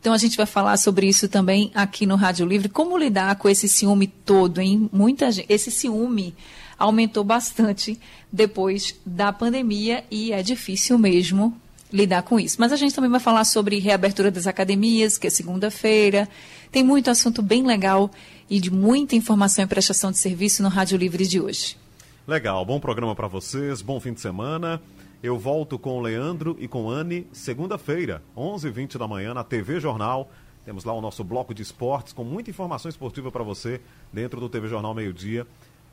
Então 0.01 0.13
a 0.13 0.17
gente 0.17 0.35
vai 0.35 0.47
falar 0.47 0.77
sobre 0.77 1.07
isso 1.07 1.29
também 1.29 1.69
aqui 1.75 2.07
no 2.07 2.15
Rádio 2.15 2.47
Livre, 2.47 2.69
como 2.69 2.97
lidar 2.97 3.35
com 3.35 3.47
esse 3.47 3.67
ciúme 3.67 4.07
todo, 4.07 4.61
hein? 4.61 4.89
Muita 4.91 5.31
gente, 5.31 5.45
esse 5.47 5.69
ciúme 5.69 6.33
aumentou 6.77 7.23
bastante 7.23 7.99
depois 8.31 8.99
da 9.05 9.31
pandemia 9.31 10.03
e 10.11 10.31
é 10.31 10.41
difícil 10.43 10.97
mesmo 10.97 11.55
lidar 11.91 12.23
com 12.23 12.39
isso. 12.39 12.57
Mas 12.59 12.71
a 12.71 12.75
gente 12.75 12.93
também 12.93 13.09
vai 13.09 13.19
falar 13.19 13.45
sobre 13.45 13.79
reabertura 13.79 14.29
das 14.29 14.47
academias, 14.47 15.17
que 15.17 15.27
é 15.27 15.29
segunda-feira. 15.29 16.27
Tem 16.71 16.83
muito 16.83 17.09
assunto 17.09 17.41
bem 17.41 17.65
legal 17.65 18.11
e 18.49 18.59
de 18.59 18.71
muita 18.71 19.15
informação 19.15 19.63
e 19.63 19.67
prestação 19.67 20.11
de 20.11 20.17
serviço 20.17 20.61
no 20.61 20.69
Rádio 20.69 20.97
Livre 20.97 21.25
de 21.25 21.39
hoje. 21.39 21.77
Legal, 22.27 22.65
bom 22.65 22.79
programa 22.79 23.15
para 23.15 23.27
vocês, 23.27 23.81
bom 23.81 23.99
fim 23.99 24.13
de 24.13 24.19
semana. 24.19 24.81
Eu 25.23 25.39
volto 25.39 25.79
com 25.79 25.97
o 25.97 26.01
Leandro 26.01 26.55
e 26.59 26.67
com 26.67 26.89
Anne 26.89 27.25
segunda-feira, 27.31 28.21
11h20 28.35 28.97
da 28.97 29.07
manhã, 29.07 29.33
na 29.33 29.43
TV 29.43 29.79
Jornal. 29.79 30.29
Temos 30.65 30.83
lá 30.83 30.93
o 30.93 31.01
nosso 31.01 31.23
bloco 31.23 31.53
de 31.53 31.61
esportes 31.61 32.11
com 32.11 32.23
muita 32.23 32.49
informação 32.49 32.89
esportiva 32.89 33.31
para 33.31 33.43
você 33.43 33.79
dentro 34.11 34.39
do 34.39 34.49
TV 34.49 34.67
Jornal 34.67 34.93
Meio 34.93 35.13
Dia 35.13 35.45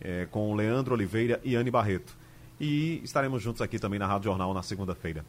é, 0.03 0.27
com 0.31 0.55
Leandro 0.55 0.95
Oliveira 0.95 1.41
e 1.45 1.55
Anne 1.55 1.71
Barreto. 1.71 2.17
E 2.61 3.01
estaremos 3.03 3.43
juntos 3.43 3.63
aqui 3.63 3.79
também 3.79 3.99
na 3.99 4.07
Rádio 4.07 4.25
Jornal 4.25 4.53
na 4.53 4.63
segunda-feira. 4.63 5.25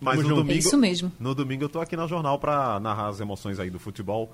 Mas 0.00 0.20
no 0.22 0.28
domingo, 0.28 0.52
é 0.52 0.56
isso 0.56 0.76
mesmo. 0.76 1.12
No 1.18 1.34
domingo 1.34 1.64
eu 1.64 1.68
estou 1.68 1.80
aqui 1.80 1.96
na 1.96 2.06
Jornal 2.06 2.38
para 2.38 2.78
narrar 2.80 3.08
as 3.08 3.20
emoções 3.20 3.58
aí 3.58 3.70
do 3.70 3.78
futebol 3.78 4.32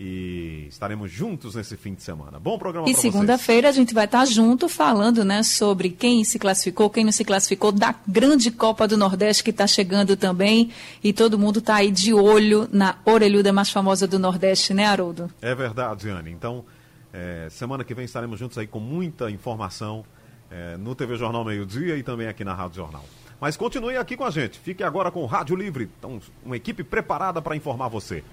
e 0.00 0.66
estaremos 0.68 1.10
juntos 1.10 1.56
nesse 1.56 1.76
fim 1.76 1.92
de 1.92 2.02
semana. 2.04 2.38
Bom 2.38 2.56
programa 2.56 2.88
E 2.88 2.94
segunda-feira 2.94 3.68
a 3.68 3.72
gente 3.72 3.92
vai 3.92 4.04
estar 4.04 4.24
junto 4.26 4.68
falando, 4.68 5.24
né, 5.24 5.42
sobre 5.42 5.90
quem 5.90 6.22
se 6.22 6.38
classificou, 6.38 6.88
quem 6.88 7.04
não 7.04 7.10
se 7.10 7.24
classificou 7.24 7.72
da 7.72 7.92
grande 8.06 8.52
Copa 8.52 8.86
do 8.86 8.96
Nordeste 8.96 9.42
que 9.42 9.50
está 9.50 9.66
chegando 9.66 10.16
também 10.16 10.70
e 11.02 11.12
todo 11.12 11.36
mundo 11.38 11.58
está 11.58 11.76
aí 11.76 11.90
de 11.90 12.14
olho 12.14 12.68
na 12.70 12.96
orelhuda 13.04 13.52
mais 13.52 13.70
famosa 13.70 14.06
do 14.06 14.20
Nordeste, 14.20 14.72
né, 14.72 14.84
Haroldo? 14.84 15.28
É 15.42 15.52
verdade, 15.52 16.08
Anne. 16.08 16.30
Então 16.30 16.64
é, 17.12 17.48
semana 17.50 17.84
que 17.84 17.94
vem 17.94 18.04
estaremos 18.04 18.38
juntos 18.38 18.58
aí 18.58 18.66
com 18.66 18.80
muita 18.80 19.30
informação 19.30 20.04
é, 20.50 20.76
no 20.76 20.94
TV 20.94 21.16
Jornal 21.16 21.44
Meio 21.44 21.64
Dia 21.64 21.96
e 21.96 22.02
também 22.02 22.28
aqui 22.28 22.44
na 22.44 22.54
Rádio 22.54 22.76
Jornal. 22.76 23.04
Mas 23.40 23.56
continue 23.56 23.96
aqui 23.96 24.16
com 24.16 24.24
a 24.24 24.30
gente. 24.30 24.58
Fique 24.58 24.82
agora 24.82 25.10
com 25.10 25.22
o 25.22 25.26
Rádio 25.26 25.54
Livre. 25.54 25.88
Então, 25.98 26.20
uma 26.44 26.56
equipe 26.56 26.82
preparada 26.82 27.40
para 27.40 27.54
informar 27.54 27.88
você. 27.88 28.24